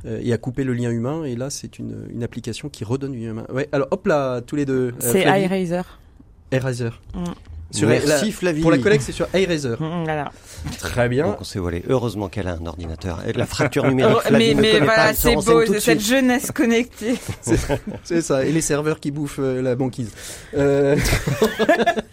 et 0.08 0.34
à 0.34 0.38
couper 0.38 0.64
le 0.64 0.74
lien 0.74 0.90
humain. 0.92 1.24
Et 1.26 1.36
là, 1.36 1.50
c'est 1.50 1.80
une, 1.80 2.08
une 2.12 2.24
application 2.24 2.70
qui 2.70 2.84
redonne 2.84 3.12
du 3.14 3.20
lien 3.20 3.31
humain. 3.31 3.46
Ouais. 3.54 3.68
Alors 3.72 3.88
hop 3.92 4.08
là, 4.08 4.42
tous 4.42 4.56
les 4.56 4.66
deux. 4.66 4.94
C'est 5.00 5.24
iRaiser. 5.24 5.81
Eraser. 6.52 6.90
Mm. 7.14 7.24
Sur 7.71 7.88
Merci 7.88 8.07
la- 8.07 8.31
Flavie. 8.31 8.62
pour 8.62 8.71
la 8.71 8.77
collecte, 8.80 9.04
c'est 9.06 9.12
sur 9.12 9.27
iRaiser. 9.33 9.75
Mm, 9.80 10.04
Voilà. 10.06 10.31
Très 10.80 11.07
bien. 11.07 11.27
Donc 11.27 11.38
on 11.42 11.44
s'est 11.44 11.60
volé. 11.60 11.83
Heureusement 11.88 12.27
qu'elle 12.27 12.48
a 12.48 12.54
un 12.62 12.66
ordinateur. 12.66 13.19
Et 13.27 13.33
la 13.33 13.45
fracture 13.45 13.86
numérique, 13.88 14.16
Oh, 14.18 14.21
Flavie 14.27 14.56
mais 14.56 14.62
mais 14.74 14.80
voilà, 14.80 15.13
c'est 15.13 15.36
beau, 15.36 15.63
tout 15.66 15.74
de 15.74 15.80
cette 15.80 16.01
suite. 16.01 16.16
jeunesse 16.16 16.51
connectée. 16.51 17.16
C'est 18.04 18.21
ça. 18.21 18.44
Et 18.45 18.52
les 18.52 18.61
serveurs 18.61 18.99
qui 18.99 19.11
bouffent 19.11 19.40
euh, 19.40 19.61
la 19.61 19.76
banquise. 19.76 20.11
Euh, 20.57 20.95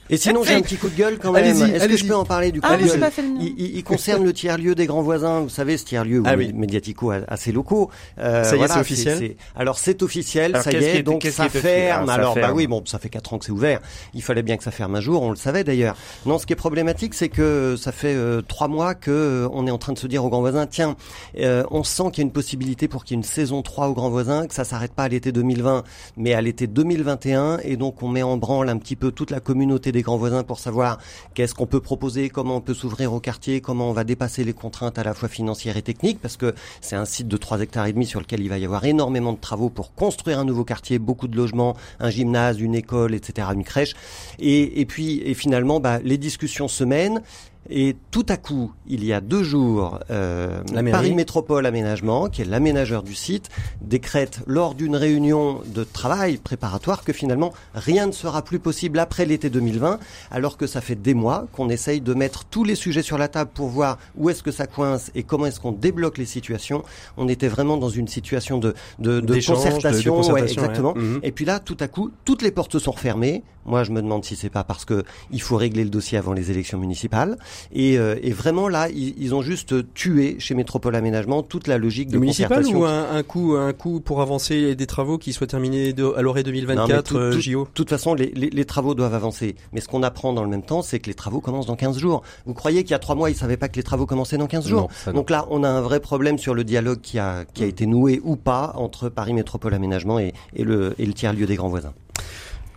Et 0.09 0.17
sinon, 0.19 0.45
j'ai 0.45 0.55
un 0.55 0.61
petit 0.61 0.77
coup 0.77 0.89
de 0.89 0.95
gueule 0.97 1.19
quand 1.21 1.33
même. 1.33 1.45
Allez-y, 1.45 1.75
Est-ce 1.75 1.89
que 1.89 1.97
je 1.97 2.05
peux 2.05 2.15
en 2.15 2.25
parler 2.25 2.53
du 2.53 2.61
coup 2.61 2.69
Ah, 2.71 2.77
de 2.77 2.85
gueule 2.87 3.01
pas 3.01 3.11
fait 3.11 3.25
il, 3.41 3.55
il- 3.59 3.77
il 3.77 3.83
concerne 3.83 4.23
le 4.25 4.33
tiers-lieu 4.33 4.77
des 4.77 4.87
grands 4.87 5.03
voisins. 5.03 5.41
Vous 5.41 5.49
savez, 5.49 5.77
ce 5.77 5.85
tiers-lieu 5.85 6.23
Ah 6.25 6.35
oui, 6.37 6.53
médiatico 6.53 7.11
a- 7.11 7.23
assez 7.27 7.51
locaux. 7.51 7.91
Euh, 8.21 8.45
Ça 8.45 8.51
y 8.51 8.55
est, 8.55 8.57
voilà, 8.59 8.75
c'est 8.75 8.81
officiel 8.81 9.35
Alors, 9.57 9.79
c'est 9.79 10.03
officiel, 10.05 10.53
Alors, 10.55 10.63
ça 10.63 10.71
y 10.73 10.77
est. 10.77 11.03
donc, 11.03 11.23
qu'est-ce 11.23 11.37
ça 11.37 11.49
ferme. 11.49 12.07
Ah, 12.09 12.13
Alors, 12.15 12.37
bah 12.37 12.53
oui, 12.55 12.69
bon, 12.69 12.83
ça 12.87 13.01
fait 13.01 13.09
quatre 13.09 13.33
ans 13.35 13.39
que 13.39 13.47
c'est 13.47 13.51
ouvert. 13.53 13.81
Il 14.15 14.23
fallait 14.23 14.43
bien 14.45 14.57
que 14.57 14.63
ça 14.63 14.71
ferme 14.71 14.95
un 14.95 15.01
jour. 15.01 15.23
On 15.23 15.31
le 15.31 15.37
savait 15.47 15.63
d'ailleurs. 15.63 15.97
Non, 16.27 16.39
ce 16.39 16.47
qui 16.47 16.55
est 16.55 16.57
problématique, 16.57 17.15
c'est 17.15 17.29
que 17.29 17.77
ça 17.79 17.93
fait 17.93 18.17
euh, 18.17 18.43
trois 18.43 18.67
mois 18.67 18.97
que 18.97 19.13
euh, 19.13 19.49
on 19.53 19.69
est 19.69 19.71
en 19.71 19.79
train 19.79 19.93
de 19.93 19.99
se 19.99 20.09
dire 20.09 20.25
aux 20.25 20.29
grands 20.29 20.41
voisins, 20.41 20.67
tiens, 20.67 20.97
euh, 21.39 21.63
on 21.71 21.85
sent 21.85 22.11
qu'il 22.11 22.19
y 22.19 22.21
a 22.23 22.27
une 22.27 22.33
possibilité 22.33 22.89
pour 22.89 23.05
qu'il 23.05 23.15
y 23.15 23.17
ait 23.17 23.23
une 23.23 23.23
saison 23.23 23.63
3 23.63 23.87
aux 23.87 23.95
grands 23.95 24.11
voisins, 24.11 24.49
que 24.49 24.55
ça 24.55 24.65
s'arrête 24.65 24.93
pas 24.93 25.05
à 25.05 25.09
l'été 25.09 25.31
2020, 25.31 25.85
mais 26.17 26.35
à 26.35 26.43
l'été 26.43 26.67
2021. 26.67 27.59
Et 27.63 27.77
donc, 27.77 28.03
on 28.03 28.09
met 28.09 28.25
en 28.25 28.37
branle 28.37 28.69
un 28.69 28.77
petit 28.79 28.97
peu 28.97 29.13
toute 29.13 29.31
la 29.31 29.39
communauté 29.39 29.93
des 29.93 30.03
grands 30.03 30.17
voisins 30.17 30.43
pour 30.43 30.59
savoir 30.59 30.99
qu'est-ce 31.35 31.55
qu'on 31.55 31.67
peut 31.67 31.81
proposer, 31.81 32.29
comment 32.29 32.57
on 32.57 32.61
peut 32.61 32.75
s'ouvrir 32.75 33.13
au 33.13 33.21
quartier, 33.21 33.61
comment 33.61 33.89
on 33.91 33.93
va 33.93 34.03
dépasser 34.03 34.43
les 34.43 34.53
contraintes 34.53 34.99
à 34.99 35.05
la 35.05 35.15
fois 35.15 35.29
financières 35.29 35.77
et 35.77 35.83
techniques, 35.83 36.21
parce 36.21 36.37
que 36.37 36.55
c'est 36.81 36.97
un 36.97 37.05
site 37.05 37.29
de 37.29 37.37
3 37.37 37.61
hectares 37.61 37.87
et 37.87 37.93
demi 37.93 38.07
sur 38.07 38.19
lequel 38.19 38.41
il 38.41 38.49
va 38.49 38.59
y 38.59 38.65
avoir 38.65 38.85
énormément 38.85 39.33
de 39.33 39.39
travaux 39.39 39.71
pour 39.71 39.95
construire 39.95 40.41
un 40.41 40.45
nouveau 40.45 40.65
quartier, 40.65 40.99
beaucoup 40.99 41.29
de 41.29 41.37
logements, 41.37 41.77
un 42.01 42.11
gymnase, 42.11 42.59
une 42.61 42.75
école, 42.75 43.15
etc., 43.15 43.49
une 43.55 43.63
crèche. 43.63 43.95
Et, 44.41 44.81
et 44.81 44.87
puis, 44.87 45.23
finalement, 45.37 45.79
bah, 45.79 46.01
les 46.03 46.19
discussions 46.19 46.69
se 46.69 46.83
mènent. 46.83 47.23
Et 47.71 47.97
tout 48.11 48.27
à 48.29 48.37
coup, 48.37 48.73
il 48.87 49.05
y 49.05 49.13
a 49.13 49.21
deux 49.21 49.43
jours, 49.43 50.01
euh. 50.11 50.63
Paris 50.91 51.15
Métropole 51.15 51.67
Aménagement, 51.67 52.29
qui 52.29 52.43
est 52.43 52.45
l'aménageur 52.45 53.03
du 53.03 53.15
site, 53.15 53.49
décrète 53.81 54.41
lors 54.47 54.75
d'une 54.75 54.97
réunion 54.97 55.61
de 55.67 55.85
travail 55.85 56.37
préparatoire 56.37 57.05
que 57.05 57.13
finalement 57.13 57.53
rien 57.75 58.07
ne 58.07 58.13
sera 58.13 58.43
plus 58.43 58.59
possible 58.59 58.99
après 58.99 59.25
l'été 59.25 59.51
2020, 59.51 59.99
alors 60.31 60.57
que 60.57 60.67
ça 60.67 60.81
fait 60.81 60.95
des 60.95 61.15
mois 61.15 61.47
qu'on 61.53 61.69
essaye 61.69 62.01
de 62.01 62.15
mettre 62.15 62.45
tous 62.45 62.65
les 62.65 62.75
sujets 62.75 63.03
sur 63.03 63.19
la 63.19 63.29
table 63.29 63.51
pour 63.53 63.69
voir 63.69 63.99
où 64.17 64.31
est-ce 64.31 64.43
que 64.43 64.53
ça 64.53 64.67
coince 64.67 65.11
et 65.15 65.23
comment 65.23 65.47
est-ce 65.47 65.61
qu'on 65.61 65.73
débloque 65.73 66.19
les 66.19 66.27
situations. 66.27 66.83
On 67.17 67.29
était 67.29 67.49
vraiment 67.49 67.77
dans 67.77 67.89
une 67.89 68.09
situation 68.09 68.59
de, 68.59 68.75
de, 68.99 69.21
de 69.21 69.47
concertation, 69.47 70.21
ouais, 70.33 70.43
exactement. 70.43 70.95
ouais. 70.95 71.03
Mhm. 71.03 71.21
Et 71.23 71.33
puis 71.33 71.45
là, 71.45 71.59
tout 71.59 71.77
à 71.81 71.89
coup, 71.89 72.11
toutes 72.25 72.43
les 72.43 72.51
portes 72.51 72.79
sont 72.79 72.93
refermées. 72.93 73.43
Moi, 73.65 73.83
je 73.83 73.91
me 73.91 74.01
demande 74.01 74.25
si 74.25 74.37
c'est 74.37 74.51
pas 74.51 74.63
parce 74.63 74.85
que 74.85 75.03
il 75.33 75.43
faut 75.43 75.57
régler 75.57 75.83
le 75.83 75.91
dossier 75.91 76.17
avant 76.19 76.33
les 76.33 76.53
élections 76.53 76.79
municipales. 76.79 77.37
Et, 77.73 77.99
euh, 77.99 78.17
et 78.23 78.33
vraiment 78.33 78.69
là, 78.69 78.89
ils, 78.89 79.15
ils 79.23 79.35
ont 79.35 79.43
juste 79.43 79.75
tué 79.95 80.37
chez 80.39 80.55
Métropole 80.55 80.95
Aménagement 80.97 81.43
toute 81.43 81.67
la 81.69 81.79
logique 81.79 82.09
de 82.09 82.19
municipal 82.21 82.59
ou 82.81 82.85
un, 82.85 83.11
un 83.17 83.23
coup, 83.23 83.55
un 83.55 83.73
coup 83.73 84.01
pour 84.01 84.21
avancer 84.23 84.75
des 84.75 84.87
travaux 84.87 85.19
qui 85.19 85.33
soient 85.33 85.47
terminés 85.47 85.93
de- 85.93 86.13
à 86.17 86.23
l'orée 86.23 86.43
Non, 86.43 86.51
mais 86.51 86.53
2024 86.53 87.03
tout- 87.05 87.17
euh, 87.19 87.33
tout- 87.33 87.41
JO 87.41 87.65
De 87.65 87.71
toute 87.75 87.91
façon, 87.91 88.15
les, 88.15 88.33
les- 88.35 88.51
les 88.51 88.65
travaux 88.65 88.95
doivent 88.95 89.15
avancer. 89.15 89.57
Mais 89.73 89.81
ce 89.81 89.89
qu'on 89.89 90.03
apprend 90.03 90.33
dans 90.33 90.43
le 90.45 90.49
même 90.51 90.63
temps, 90.63 90.83
c'est 90.83 90.99
que 90.99 91.07
les 91.07 91.15
travaux 91.15 91.41
commencent 91.41 91.67
dans 91.67 91.77
15 91.77 91.99
jours. 91.99 92.23
Vous 92.47 92.55
croyez 92.55 92.83
qu'il 92.83 92.93
y 92.93 92.95
a 92.95 92.99
trois 92.99 93.15
mois, 93.15 93.31
ils 93.31 93.37
savaient 93.37 93.57
pas 93.57 93.69
que 93.69 93.77
les 93.77 93.83
travaux 93.83 94.07
commençaient 94.07 94.39
dans 94.39 94.47
15 94.47 94.67
jours? 94.69 94.83
Non, 94.83 94.89
ça 95.05 95.13
non. 95.13 95.19
Donc 95.19 95.31
là, 95.31 95.47
on 95.51 95.65
a 95.65 95.69
un 95.69 95.81
vrai 95.81 96.01
problème 96.01 96.39
sur 96.39 96.55
le 96.55 96.65
dialogue 96.65 97.01
qui 97.01 97.19
a, 97.19 97.45
qui 97.55 97.63
a 97.63 97.67
été 97.67 97.87
noué 97.87 98.21
ou 98.25 98.37
pas 98.37 98.73
entre 98.77 99.09
Paris 99.09 99.33
Métropole 99.33 99.75
Aménagement 99.75 100.19
et, 100.19 100.33
et 100.55 100.65
le, 100.65 100.95
et 100.99 101.07
le 101.07 101.13
tiers-lieu 101.13 101.47
des 101.47 101.57
grands 101.57 101.69
voisins. 101.69 101.93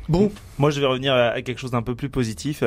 Bon, 0.08 0.32
Moi, 0.60 0.70
je 0.70 0.80
vais 0.80 0.86
revenir 0.86 1.14
à 1.14 1.42
quelque 1.42 1.58
chose 1.58 1.72
d'un 1.72 1.82
peu 1.82 1.96
plus 1.96 2.10
positif. 2.10 2.64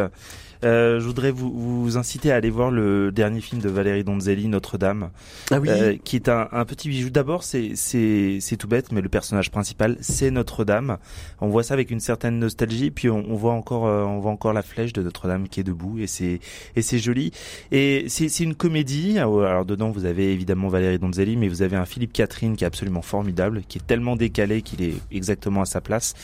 Euh, 0.64 1.00
je 1.00 1.04
voudrais 1.04 1.32
vous, 1.32 1.82
vous 1.82 1.96
inciter 1.96 2.30
à 2.30 2.36
aller 2.36 2.50
voir 2.50 2.70
le 2.70 3.10
dernier 3.10 3.40
film 3.40 3.60
de 3.60 3.68
Valérie 3.68 4.04
Donzelli, 4.04 4.46
Notre-Dame, 4.46 5.10
ah 5.50 5.58
oui, 5.58 5.68
euh, 5.68 5.96
qui 6.04 6.14
est 6.16 6.28
un, 6.28 6.48
un 6.52 6.64
petit 6.64 6.88
bijou. 6.88 7.10
D'abord, 7.10 7.42
c'est 7.42 8.56
tout 8.58 8.68
bête, 8.68 8.92
mais 8.92 9.00
le 9.00 9.08
personnage 9.08 9.50
principal, 9.50 9.96
c'est 10.00 10.30
Notre-Dame. 10.30 10.98
On 11.40 11.48
voit 11.48 11.64
ça 11.64 11.74
avec 11.74 11.90
une 11.90 12.00
certaine 12.00 12.38
nostalgie, 12.38 12.90
puis 12.92 13.10
on, 13.10 13.24
on 13.28 13.34
voit 13.34 13.52
encore 13.52 13.86
euh, 13.86 14.04
on 14.04 14.20
voit 14.20 14.30
encore 14.30 14.52
la 14.52 14.62
flèche 14.62 14.92
de 14.92 15.02
Notre-Dame 15.02 15.48
qui 15.48 15.60
est 15.60 15.64
debout, 15.64 15.98
et 15.98 16.06
c'est 16.06 16.38
et 16.76 16.82
c'est 16.82 16.98
joli. 16.98 17.32
Et 17.72 18.06
c'est 18.08 18.40
une 18.40 18.54
comédie. 18.54 19.18
Alors 19.18 19.64
dedans, 19.64 19.90
vous 19.90 20.04
avez 20.04 20.32
évidemment 20.32 20.68
Valérie 20.68 21.00
Donzelli, 21.00 21.36
mais 21.36 21.48
vous 21.48 21.62
avez 21.62 21.76
un 21.76 21.86
Philippe 21.86 22.12
Catherine 22.12 22.56
qui 22.56 22.62
est 22.62 22.68
absolument 22.68 23.02
formidable, 23.02 23.62
qui 23.68 23.78
est 23.78 23.86
tellement 23.86 24.14
décalé 24.14 24.62
qu'il 24.62 24.82
est 24.82 24.94
exactement 25.10 25.62
à 25.62 25.66
sa 25.66 25.80
place. 25.80 26.14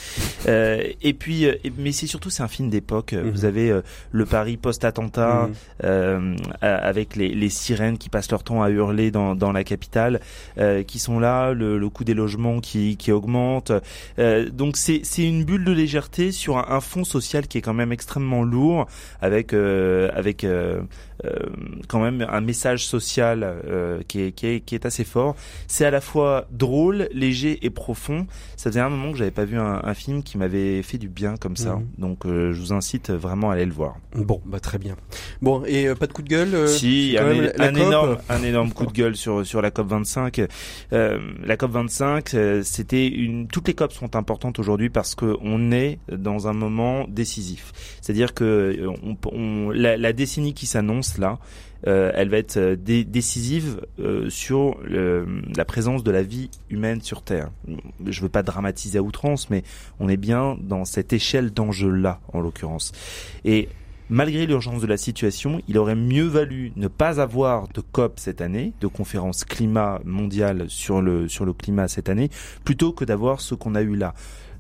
Euh, 0.47 0.81
et 1.03 1.13
puis, 1.13 1.47
mais 1.79 1.93
c'est 1.93 2.07
surtout 2.07 2.31
c'est 2.31 2.43
un 2.43 2.49
film 2.49 2.71
d'époque. 2.71 3.13
Mhm. 3.13 3.31
Vous 3.31 3.45
avez 3.45 3.71
euh, 3.71 3.83
le 4.13 4.25
Paris 4.27 4.57
post-attentat 4.57 5.47
Mhm. 5.49 5.55
euh, 5.85 6.37
avec 6.63 7.17
les, 7.17 7.29
les 7.29 7.49
sirènes 7.49 7.99
qui 7.99 8.09
passent 8.09 8.31
leur 8.31 8.43
temps 8.45 8.63
à 8.63 8.71
hurler 8.71 9.11
dans, 9.11 9.35
dans 9.35 9.53
la 9.53 9.65
capitale, 9.65 10.21
euh, 10.59 10.83
qui 10.83 10.99
sont 10.99 11.19
là, 11.21 11.53
le, 11.53 11.79
le 11.79 11.89
coût 11.89 12.05
des 12.05 12.15
logements 12.15 12.61
qui, 12.61 12.97
qui 12.97 13.13
augmente. 13.13 13.73
Donc 14.53 14.77
c'est 14.77 15.01
c'est 15.05 15.27
une 15.27 15.45
bulle 15.45 15.65
de 15.65 15.73
légèreté 15.73 16.33
sur 16.33 16.59
un, 16.59 16.67
un 16.77 16.81
fond 16.81 17.05
social 17.05 17.47
qui 17.47 17.59
est 17.59 17.63
quand 17.63 17.75
même 17.75 17.93
extrêmement 17.93 18.43
lourd, 18.43 18.87
avec 19.21 19.53
avec 19.53 20.47
quand 21.89 22.01
même 22.01 22.27
un 22.29 22.41
message 22.41 22.87
social 22.87 23.55
qui, 24.07 24.23
est, 24.23 24.33
qui, 24.33 24.47
est, 24.47 24.61
qui 24.61 24.75
est 24.75 24.87
assez 24.87 25.05
fort. 25.05 25.35
C'est 25.67 25.85
à 25.85 25.91
la 25.91 26.01
fois 26.01 26.47
drôle, 26.51 27.09
léger 27.13 27.59
et 27.65 27.71
profond. 27.71 28.27
Ça 28.57 28.71
faisait 28.71 28.81
un 28.81 28.89
moment 28.89 29.13
que 29.13 29.19
j'avais 29.19 29.31
pas 29.33 29.45
vu 29.45 29.59
un, 29.59 29.81
un 29.83 29.95
film 29.95 30.23
qui 30.23 30.39
m'avait 30.39 30.83
fait 30.83 30.99
du 30.99 31.09
bien 31.09 31.37
comme 31.37 31.48
ça. 31.57 31.77
Mhm. 31.77 31.87
Donc 31.99 32.27
euh, 32.27 32.53
je 32.53 32.61
vous 32.61 32.73
incite 32.73 33.11
vraiment 33.11 33.51
à 33.51 33.55
aller 33.55 33.67
le 33.67 33.73
voir. 33.73 33.97
bon, 34.15 34.41
bah 34.47 34.61
très 34.61 34.79
bien. 34.79 34.97
Bon, 35.43 35.63
et 35.67 35.87
euh, 35.89 35.95
pas 35.95 36.07
de 36.07 36.13
coup 36.13 36.23
de 36.23 36.29
gueule 36.29 36.55
euh, 36.55 36.67
si, 36.67 37.17
un, 37.19 37.25
même 37.25 37.77
énorme, 37.77 38.19
un 38.29 38.43
énorme 38.43 38.73
coup 38.73 38.87
de 38.87 38.93
gueule 38.93 39.17
sur 39.17 39.45
sur 39.47 39.63
la 39.63 39.71
COP 39.71 39.89
25. 39.89 40.41
Euh, 40.93 41.19
la 41.45 41.57
COP 41.57 41.71
25, 41.73 42.35
euh, 42.35 42.63
c'était 42.63 43.07
une. 43.07 43.47
Toutes 43.49 43.69
les 43.69 43.75
COP 43.75 43.93
sont 43.93 44.17
importantes 44.17 44.59
aujourd'hui 44.59 44.91
parce 44.91 45.15
que 45.15 45.37
on 45.43 45.73
est 45.73 45.99
dans 46.11 46.49
un 46.49 46.53
moment 46.53 47.07
décisif. 47.09 47.73
C'est-à-dire 48.01 48.35
que 48.35 48.87
on, 49.03 49.17
on- 49.33 49.71
la, 49.71 49.97
la 49.97 50.13
décennie 50.13 50.55
qui 50.55 50.67
s'annonce 50.67 51.19
là. 51.19 51.39
Euh, 51.87 52.11
elle 52.15 52.29
va 52.29 52.39
être 52.39 52.57
euh, 52.57 52.77
dé- 52.77 53.05
décisive 53.05 53.81
euh, 54.01 54.29
sur 54.31 54.79
le- 54.83 55.27
la 55.57 55.65
présence 55.65 56.03
de 56.03 56.11
la 56.11 56.23
vie 56.23 56.51
humaine 56.71 57.01
sur 57.03 57.23
Terre. 57.23 57.51
Je 58.07 58.21
veux 58.21 58.29
pas 58.29 58.43
dramatiser 58.43 58.99
à 58.99 59.03
outrance, 59.03 59.49
mais 59.51 59.63
on 60.01 60.09
est 60.09 60.17
bien 60.17 60.57
dans 60.61 60.85
cette 60.85 61.13
échelle 61.13 61.53
d'enjeu-là, 61.53 62.21
en 62.33 62.41
l'occurrence. 62.41 62.93
Et 63.45 63.69
malgré 64.11 64.47
l'urgence 64.47 64.81
de 64.83 64.87
la 64.87 64.97
situation, 64.97 65.61
il 65.69 65.79
aurait 65.79 65.95
mieux 65.95 66.27
valu 66.27 66.73
ne 66.77 66.89
pas 66.89 67.21
avoir 67.21 67.69
de 67.69 67.81
COP 67.81 68.19
cette 68.19 68.41
année, 68.41 68.73
de 68.81 68.87
conférence 68.87 69.45
climat 69.45 70.01
mondiale 70.05 70.65
sur 70.69 71.01
le, 71.01 71.29
sur 71.29 71.45
le 71.45 71.53
climat 71.53 71.87
cette 71.89 72.09
année, 72.09 72.31
plutôt 72.65 72.93
que 72.93 73.05
d'avoir 73.05 73.41
ce 73.41 73.55
qu'on 73.55 73.75
a 73.75 73.83
eu 73.83 73.95
là. 73.95 74.15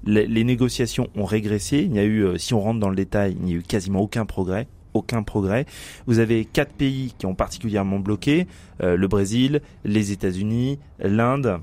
Les, 0.04 0.26
les 0.28 0.44
négociations 0.44 1.08
ont 1.16 1.25
régressé. 1.25 1.78
Il 1.78 1.96
y 1.96 1.98
a 1.98 2.04
eu, 2.04 2.20
euh, 2.25 2.38
si 2.38 2.54
on 2.54 2.60
rentre 2.60 2.78
dans 2.78 2.90
le 2.90 2.94
détail, 2.94 3.37
il 3.40 3.44
n'y 3.46 3.54
a 3.54 3.56
eu 3.56 3.62
quasiment 3.62 4.00
aucun 4.00 4.26
progrès. 4.26 4.68
Aucun 4.99 5.23
progrès. 5.23 5.64
Vous 6.07 6.19
avez 6.19 6.45
quatre 6.45 6.73
pays 6.73 7.14
qui 7.17 7.26
ont 7.26 7.37
particulièrement 7.37 8.00
bloqué 8.00 8.49
euh, 8.83 8.97
le 8.97 9.07
Brésil, 9.07 9.62
les 9.85 10.11
États-Unis, 10.11 10.81
l'Inde 10.99 11.61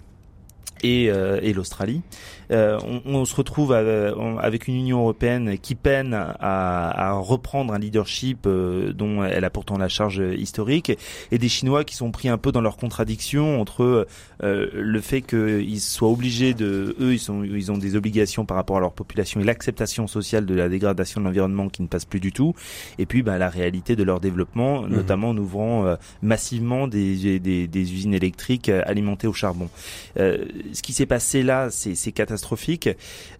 et, 0.83 1.09
euh, 1.09 1.39
et 1.41 1.53
l'Australie. 1.53 2.01
Euh, 2.51 2.77
on, 2.85 3.01
on 3.15 3.25
se 3.25 3.35
retrouve 3.35 3.73
à- 3.73 3.81
on- 4.17 4.37
avec 4.37 4.67
une 4.67 4.75
Union 4.75 4.99
européenne 4.99 5.57
qui 5.59 5.73
peine 5.73 6.13
à, 6.13 6.29
à 6.39 7.13
reprendre 7.13 7.73
un 7.73 7.79
leadership 7.79 8.45
euh, 8.45 8.93
dont 8.93 9.23
elle 9.23 9.43
a 9.45 9.49
pourtant 9.49 9.77
la 9.79 9.89
charge 9.89 10.21
historique, 10.37 10.91
et 11.31 11.37
des 11.39 11.49
Chinois 11.49 11.83
qui 11.83 11.95
sont 11.95 12.11
pris 12.11 12.29
un 12.29 12.37
peu 12.37 12.51
dans 12.51 12.61
leur 12.61 12.77
contradiction 12.77 13.59
entre 13.59 14.05
euh, 14.43 14.67
le 14.73 15.01
fait 15.01 15.21
qu'ils 15.21 15.79
soient 15.81 16.09
obligés 16.09 16.53
de, 16.53 16.95
eux, 16.99 17.13
ils 17.13 17.19
sont, 17.19 17.43
ils 17.43 17.71
ont 17.71 17.77
des 17.79 17.95
obligations 17.95 18.45
par 18.45 18.57
rapport 18.57 18.77
à 18.77 18.79
leur 18.79 18.93
population 18.93 19.39
et 19.41 19.43
l'acceptation 19.43 20.05
sociale 20.07 20.45
de 20.45 20.53
la 20.53 20.69
dégradation 20.69 21.21
de 21.21 21.25
l'environnement 21.25 21.67
qui 21.69 21.81
ne 21.81 21.87
passe 21.87 22.05
plus 22.05 22.19
du 22.19 22.31
tout, 22.31 22.53
et 22.99 23.07
puis 23.07 23.23
bah, 23.23 23.39
la 23.39 23.49
réalité 23.49 23.95
de 23.95 24.03
leur 24.03 24.19
développement, 24.19 24.83
Mhm. 24.83 24.89
notamment 24.89 25.29
en 25.29 25.37
ouvrant 25.37 25.85
euh, 25.87 25.95
massivement 26.21 26.87
des, 26.87 27.39
des, 27.39 27.67
des 27.67 27.93
usines 27.93 28.13
électriques 28.13 28.69
euh, 28.69 28.81
alimentées 28.85 29.27
au 29.27 29.33
charbon. 29.33 29.69
Euh, 30.19 30.45
ce 30.73 30.81
qui 30.81 30.93
s'est 30.93 31.05
passé 31.05 31.43
là, 31.43 31.69
c'est 31.71 32.11
catastrophique. 32.11 32.89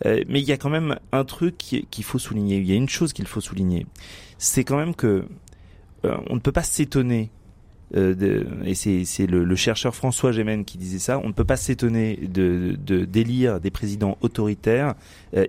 Euh, 0.06 0.24
mais 0.28 0.42
il 0.42 0.48
y 0.48 0.52
a 0.52 0.58
quand 0.58 0.70
même 0.70 0.98
un 1.12 1.24
truc 1.26 1.58
qui- 1.58 1.86
qu'il 1.92 2.04
faut 2.04 2.20
souligner. 2.20 2.58
Il 2.58 2.66
y 2.66 2.72
a 2.72 2.76
une 2.76 2.90
chose 2.90 3.14
qu'il 3.14 3.28
faut 3.28 3.42
souligner. 3.42 3.86
C'est 4.38 4.64
quand 4.64 4.78
même 4.78 4.96
que 4.96 5.26
euh, 6.06 6.18
on 6.30 6.36
ne 6.36 6.40
peut 6.40 6.52
pas 6.52 6.64
s'étonner. 6.64 7.32
euh, 7.96 8.16
de, 8.16 8.48
et 8.66 8.74
c'est 8.74 9.28
le, 9.28 9.56
chercheur 9.56 9.96
François 9.96 10.32
Gémen 10.32 10.66
qui 10.66 10.78
disait 10.78 11.00
ça. 11.00 11.20
On 11.24 11.28
ne 11.28 11.34
peut 11.34 11.46
pas 11.46 11.56
s'étonner 11.58 12.18
de, 12.18 12.76
d'élire 13.06 13.60
des 13.62 13.70
présidents 13.72 14.18
autoritaires, 14.22 14.96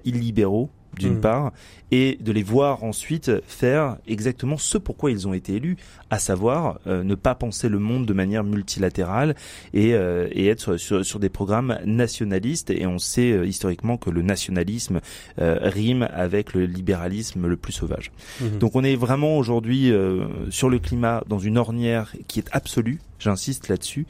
illibéraux 0.05 0.71
d'une 0.99 1.15
Mhm. 1.15 1.21
part, 1.21 1.53
et 1.93 2.19
de 2.21 2.33
les 2.33 2.43
voir 2.43 2.83
ensuite 2.83 3.31
faire 3.47 3.97
exactement 4.09 4.57
ce 4.57 4.77
pourquoi 4.79 5.11
ils 5.11 5.29
ont 5.29 5.35
été 5.35 5.55
élus, 5.55 5.77
à 6.11 6.19
savoir 6.19 6.81
euh, 6.87 7.05
ne 7.05 7.15
pas 7.15 7.35
penser 7.35 7.69
le 7.69 7.79
monde 7.79 8.07
de 8.07 8.13
manière 8.13 8.43
multilatérale 8.45 9.35
et, 9.73 9.95
euh, 9.95 10.29
et 10.33 10.49
être 10.49 10.77
sur, 10.77 10.81
sur, 10.81 11.05
sur 11.07 11.19
des 11.21 11.29
programmes 11.29 11.79
nationalistes. 11.85 12.71
Et 12.71 12.87
on 12.87 12.99
sait 12.99 13.31
euh, 13.33 13.47
historiquement 13.47 13.97
que 13.99 14.11
le 14.11 14.23
nationalisme 14.23 15.01
euh, 15.41 15.59
rime 15.63 16.09
avec 16.13 16.55
le 16.55 16.67
libéralisme 16.67 17.47
le 17.47 17.57
plus 17.57 17.73
sauvage. 17.73 18.11
Mhm. 18.41 18.59
Donc 18.59 18.75
on 18.75 18.83
est 18.83 18.97
vraiment 18.97 19.37
aujourd'hui 19.39 19.93
euh, 19.93 20.27
sur 20.51 20.69
le 20.69 20.79
climat 20.79 21.23
dans 21.29 21.39
une 21.39 21.59
ornière 21.59 22.13
qui 22.27 22.41
est 22.41 22.49
absolue, 22.53 23.01
j'insiste 23.19 23.69
là-dessus, 23.69 24.07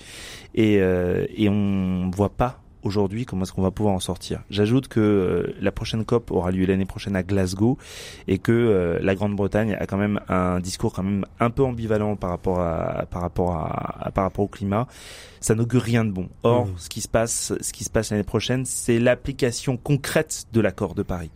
et, 0.55 0.79
euh, 0.81 1.27
et 1.37 1.49
on 1.49 2.11
voit 2.11 2.31
pas 2.31 2.63
aujourd'hui 2.83 3.25
comment 3.27 3.43
est-ce 3.43 3.53
qu'on 3.53 3.63
va 3.63 3.71
pouvoir 3.71 3.95
en 3.95 4.01
sortir? 4.01 4.43
J'ajoute 4.51 4.89
que 4.89 5.01
euh, 5.01 5.55
la 5.61 5.73
prochaine 5.73 6.05
COP 6.05 6.31
aura 6.31 6.51
lieu 6.51 6.67
l'année 6.67 6.85
prochaine 6.87 7.17
à 7.17 7.23
Glasgow 7.23 7.79
et 8.29 8.39
que 8.39 8.53
euh, 8.53 8.99
la 9.03 9.15
Grande-Bretagne 9.15 9.77
a 9.79 9.87
quand 9.87 9.97
même 9.97 10.21
un 10.29 10.61
discours 10.61 10.93
quand 10.93 11.03
même 11.03 11.25
un 11.41 11.51
peu 11.51 11.63
ambivalent 11.65 12.17
par 12.17 12.31
rapport 12.31 12.61
à 12.61 13.07
par 13.11 13.23
rapport 13.23 13.53
à, 13.55 14.07
à- 14.07 14.11
par 14.11 14.25
rapport 14.25 14.45
au 14.45 14.49
climat. 14.49 14.87
Ça 15.41 15.55
n'augure 15.55 15.83
rien 15.83 16.05
de 16.05 16.11
bon. 16.11 16.29
Or, 16.43 16.67
Mhm. 16.67 16.73
ce 16.79 16.89
qui 16.89 17.01
se 17.01 17.09
passe 17.09 17.53
ce 17.61 17.73
qui 17.73 17.85
se 17.85 17.91
passe 17.91 18.11
l'année 18.11 18.23
prochaine, 18.25 18.65
c'est 18.65 18.99
l'application 18.99 19.77
concrète 19.77 20.47
de 20.53 20.61
l'accord 20.61 20.95
de 20.95 21.03
Paris. 21.03 21.31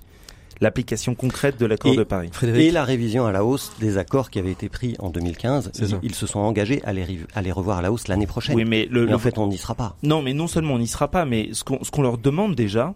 L'application 0.61 1.15
concrète 1.15 1.59
de 1.59 1.67
l'accord 1.67 1.95
de 1.97 2.03
Paris. 2.05 2.29
Frédéric, 2.33 2.67
Et 2.67 2.71
la 2.71 2.85
révision 2.85 3.25
à 3.27 3.33
la 3.33 3.45
hausse 3.45 3.73
des 3.81 3.97
accords 3.99 4.29
qui 4.31 4.39
avaient 4.39 4.51
été 4.53 4.69
pris 4.69 4.95
en 4.99 5.09
2015. 5.11 5.71
C'est 5.73 5.87
ça. 5.89 5.99
Ils, 6.03 6.11
ils 6.11 6.15
se 6.15 6.27
sont 6.27 6.41
engagés 6.41 6.83
à 6.85 6.93
les, 6.93 7.05
riv- 7.05 7.27
à 7.35 7.41
les 7.43 7.51
revoir 7.53 7.79
à 7.79 7.83
la 7.83 7.91
hausse 7.91 8.09
l'année 8.09 8.27
prochaine. 8.27 8.55
Oui, 8.57 8.65
mais 8.67 8.87
le, 8.91 9.03
Mais 9.05 9.11
le- 9.11 9.15
en 9.17 9.19
fait, 9.19 9.39
on 9.39 9.47
n'y 9.47 9.57
sera 9.59 9.75
pas. 9.75 9.97
non, 10.03 10.21
mais 10.23 10.35
non 10.35 10.47
seulement 10.47 10.75
on 10.75 10.79
n'y 10.79 10.87
sera 10.87 11.09
pas, 11.09 11.25
mais 11.25 11.49
ce 11.53 11.65
qu'on 11.65 11.83
ce 11.83 11.91
qu'on 11.91 12.03
leur 12.03 12.19
demande 12.19 12.55
déjà, 12.55 12.95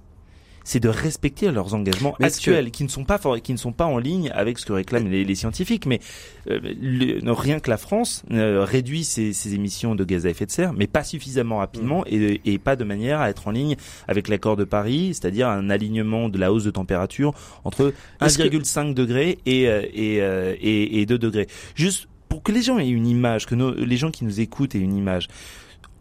c'est 0.65 0.81
de 0.81 0.89
respecter 0.89 1.51
leurs 1.53 1.75
engagements 1.75 2.17
Mais 2.19 2.27
actuels, 2.27 2.71
qui 2.71 2.85
ne 2.85 2.89
sont 2.89 3.05
pas 3.05 3.21
qui 3.43 3.53
ne 3.53 3.59
sont 3.59 3.73
pas 3.73 3.85
en 3.85 3.99
ligne 3.99 4.31
avec 4.35 4.59
ce 4.59 4.65
que 4.67 4.73
réclament 4.73 5.09
les, 5.11 5.25
les 5.25 5.35
scientifiques. 5.35 5.85
Mais 5.87 6.01
euh, 6.51 6.59
le- 6.81 7.31
rien 7.33 7.61
que 7.61 7.69
la 7.71 7.77
France 7.77 8.23
euh, 8.33 8.65
réduit 8.65 9.05
ses, 9.05 9.33
ses 9.35 9.55
émissions 9.55 9.95
de 9.95 10.05
gaz 10.05 10.25
à 10.27 10.31
effet 10.31 10.47
de 10.47 10.51
serre, 10.51 10.73
mais 10.73 10.87
pas 10.87 11.05
suffisamment 11.05 11.59
rapidement 11.59 12.01
Mm. 12.01 12.05
et, 12.15 12.41
et 12.47 12.59
pas 12.59 12.77
de 12.77 12.85
manière 12.85 13.21
à 13.21 13.29
être 13.31 13.47
en 13.47 13.51
ligne 13.51 13.77
avec 14.09 14.29
l'accord 14.29 14.57
de 14.57 14.65
Paris, 14.65 15.11
c'est-à-dire 15.13 15.49
un 15.49 15.69
alignement 15.71 16.29
de 16.29 16.39
la 16.39 16.53
hausse 16.53 16.65
de 16.65 16.71
température 16.71 17.35
entre 17.65 17.93
Est-ce 18.23 18.39
que- 18.39 18.45
1,5 18.45 18.95
degré 18.95 19.39
et, 19.47 19.69
euh, 19.69 19.83
et, 19.93 20.23
euh, 20.23 20.55
et, 20.61 21.01
et 21.03 21.07
2 21.07 21.19
degrés. 21.19 21.47
Juste 21.75 22.09
pour 22.31 22.43
que 22.43 22.53
les 22.53 22.63
gens 22.63 22.79
aient 22.79 22.89
une 22.89 23.07
image, 23.07 23.47
que 23.47 23.55
nos, 23.55 23.73
les 23.75 23.97
gens 23.99 24.11
qui 24.11 24.25
nous 24.25 24.41
écoutent 24.41 24.75
aient 24.75 24.79
une 24.81 24.97
image, 24.97 25.29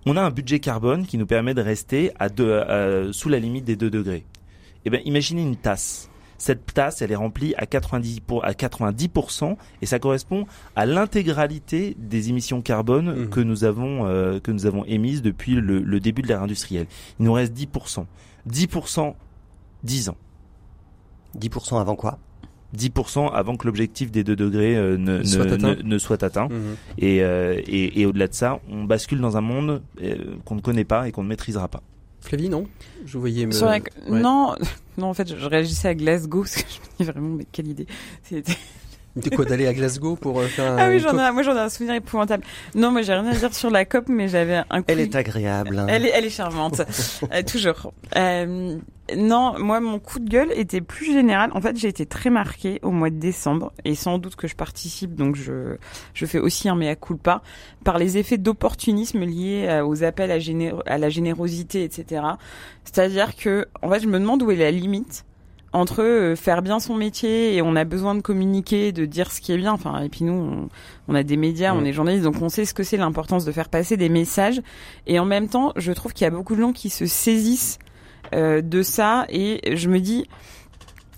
on 0.06 0.18
a 0.18 0.22
un 0.22 0.32
budget 0.32 0.60
carbone 0.60 1.06
qui 1.06 1.18
nous 1.18 1.26
permet 1.26 1.54
de 1.54 1.62
rester 1.62 2.12
à 2.18 2.30
deux, 2.30 2.46
euh, 2.48 3.12
sous 3.14 3.30
la 3.30 3.40
limite 3.40 3.66
des 3.66 3.76
2 3.76 3.90
degrés. 3.90 4.24
Eh 4.86 4.90
ben, 4.90 5.02
imaginez 5.06 5.42
une 5.42 5.56
tasse. 5.56 6.10
Cette 6.38 6.74
tasse, 6.74 7.02
elle 7.02 7.12
est 7.12 7.16
remplie 7.16 7.54
à 7.58 7.66
90 7.66 8.20
pour, 8.20 8.44
à 8.44 8.52
90% 8.52 9.56
et 9.82 9.86
ça 9.86 9.98
correspond 10.00 10.46
à 10.76 10.86
l'intégralité 10.86 11.96
des 11.98 12.30
émissions 12.30 12.62
carbone 12.62 13.16
Mhm. 13.22 13.30
que 13.30 13.40
nous 13.40 13.64
avons 13.64 14.06
euh, 14.08 14.40
que 14.42 14.52
nous 14.52 14.66
avons 14.66 14.84
émises 14.86 15.22
depuis 15.22 15.54
le, 15.56 15.80
le 15.80 16.00
début 16.02 16.22
de 16.22 16.28
l'ère 16.28 16.44
industrielle. 16.44 16.88
Il 17.20 17.26
nous 17.26 17.34
reste 17.34 17.54
10%. 17.54 18.06
10% 18.50 19.14
10 19.84 20.10
ans. 20.10 20.18
10% 21.40 21.80
avant 21.80 21.96
quoi? 21.96 22.20
10% 22.78 23.32
avant 23.32 23.56
que 23.56 23.66
l'objectif 23.68 24.12
des 24.12 24.24
2 24.24 24.36
degrés 24.36 24.76
euh, 24.76 24.98
ne, 24.98 25.20
ne, 25.20 25.24
Soit 25.24 25.44
atteint. 25.52 25.76
ne- 25.76 25.82
ne 25.82 25.98
soit 25.98 26.24
atteint. 26.24 26.50
Mhm. 26.50 26.76
Et, 26.98 27.24
euh, 27.24 27.62
et, 27.68 28.02
et 28.02 28.06
au-delà 28.06 28.28
de 28.28 28.34
ça, 28.34 28.60
on 28.70 28.84
bascule 28.84 29.22
dans 29.22 29.38
un 29.38 29.42
monde 29.42 29.82
euh, 30.02 30.16
qu'on 30.44 30.56
ne 30.56 30.62
connaît 30.62 30.84
pas 30.84 31.08
et 31.08 31.12
qu'on 31.12 31.24
ne 31.24 31.30
maîtrisera 31.30 31.68
pas. 31.68 31.84
Flavie, 32.24 32.50
non? 32.50 32.66
Je 33.06 33.18
voyais 33.18 33.46
me... 33.46 33.52
Sur 33.52 33.66
la- 33.68 33.80
Ouais. 34.08 34.20
Non, 34.22 34.56
non, 34.98 35.08
en 35.08 35.14
fait, 35.14 35.28
je, 35.30 35.36
je 35.38 35.46
réagissais 35.46 35.90
à 35.90 35.96
Glasgow 35.96 36.42
parce 36.44 36.56
que 36.56 36.62
je 36.62 36.80
me 36.80 36.98
dis 37.00 37.12
vraiment, 37.12 37.36
mais 37.36 37.46
quelle 37.52 37.68
idée. 37.68 37.88
C'était- 38.24 38.54
De 39.16 39.30
quoi 39.36 39.46
d'aller 39.46 39.68
à 39.68 39.74
Glasgow 39.74 40.16
pour 40.16 40.40
euh, 40.40 40.48
faire 40.48 40.72
un... 40.72 40.78
Ah 40.78 40.90
oui, 40.90 41.00
j'en 41.00 41.12
ai, 41.12 41.32
moi 41.32 41.44
j'en 41.44 41.56
ai 41.56 41.60
un 41.60 41.70
souvenir 41.70 41.94
épouvantable. 41.96 42.44
Non, 42.74 42.90
moi 42.92 43.04
j'ai 43.04 43.14
rien 43.14 43.26
à 43.28 43.34
dire 43.36 43.54
sur 43.54 43.70
la 43.70 43.86
COP, 43.86 44.06
mais 44.10 44.28
j'avais 44.28 44.62
un 44.72 44.80
coup. 44.80 44.86
Elle 44.88 45.00
est 45.02 45.16
agréable. 45.16 45.78
hein. 45.78 45.86
Elle 45.88 46.06
est, 46.08 46.12
elle 46.16 46.26
est 46.26 46.30
charmante, 46.32 46.82
Euh, 47.32 47.44
toujours. 47.44 47.94
Euh, 48.16 48.78
non, 49.16 49.54
moi 49.60 49.80
mon 49.82 50.00
coup 50.00 50.18
de 50.20 50.28
gueule 50.30 50.52
était 50.56 50.82
plus 50.82 51.06
général. 51.14 51.52
En 51.54 51.62
fait, 51.62 51.78
j'ai 51.78 51.90
été 51.90 52.06
très 52.08 52.30
marquée 52.32 52.80
au 52.82 52.90
mois 52.90 53.12
de 53.12 53.18
décembre, 53.18 53.72
et 53.86 53.94
sans 53.96 54.18
doute 54.18 54.36
que 54.36 54.48
je 54.48 54.56
participe, 54.56 55.14
donc 55.14 55.36
je 55.36 55.76
je 56.16 56.26
fais 56.26 56.40
aussi 56.40 56.68
un 56.68 56.76
mea 56.76 56.96
culpa 56.96 57.44
par 57.84 58.00
les 58.00 58.18
effets 58.18 58.38
d'opportunisme 58.40 59.24
liés 59.26 59.68
euh, 59.70 59.86
aux 59.86 60.04
appels 60.04 60.32
à, 60.32 60.40
géné- 60.40 60.74
à 60.88 60.98
la 60.98 61.10
générosité, 61.10 61.84
etc. 61.84 62.24
C'est-à-dire 62.84 63.36
que, 63.36 63.68
en 63.84 63.90
fait, 63.92 64.00
je 64.00 64.08
me 64.08 64.20
demande 64.20 64.42
où 64.42 64.50
est 64.52 64.56
la 64.56 64.72
limite 64.72 65.26
entre 65.74 66.04
euh, 66.04 66.36
faire 66.36 66.62
bien 66.62 66.80
son 66.80 66.96
métier 66.96 67.56
et 67.56 67.62
on 67.62 67.76
a 67.76 67.84
besoin 67.84 68.16
de 68.16 68.22
communiquer, 68.22 68.92
de 68.92 69.06
dire 69.06 69.32
ce 69.32 69.42
qui 69.42 69.52
est 69.52 69.58
bien. 69.58 69.74
Enfin, 69.74 70.02
et 70.02 70.10
puis 70.10 70.24
nous, 70.24 70.34
on, 70.34 70.70
on 71.08 71.16
a 71.16 71.24
des 71.24 71.38
médias, 71.38 71.74
on 71.74 71.84
est 71.84 71.94
journalistes, 71.94 72.24
donc 72.24 72.42
on 72.42 72.50
sait 72.50 72.66
ce 72.66 72.74
que 72.74 72.84
c'est 72.84 72.98
l'importance 72.98 73.44
de 73.44 73.52
faire 73.52 73.70
passer 73.70 73.98
des 73.98 74.10
messages. 74.10 74.62
Et 75.08 75.20
en 75.20 75.26
même 75.26 75.50
temps, 75.50 75.74
je 75.76 75.92
trouve 75.92 76.14
qu'il 76.14 76.26
y 76.26 76.28
a 76.28 76.32
beaucoup 76.32 76.56
de 76.56 76.62
gens 76.62 76.74
qui 76.74 76.90
se 76.90 77.06
saisissent 77.06 77.80
euh, 78.34 78.62
de 78.62 78.82
ça 78.82 79.26
et 79.30 79.76
je 79.76 79.90
me 79.90 80.00
dis 80.00 80.28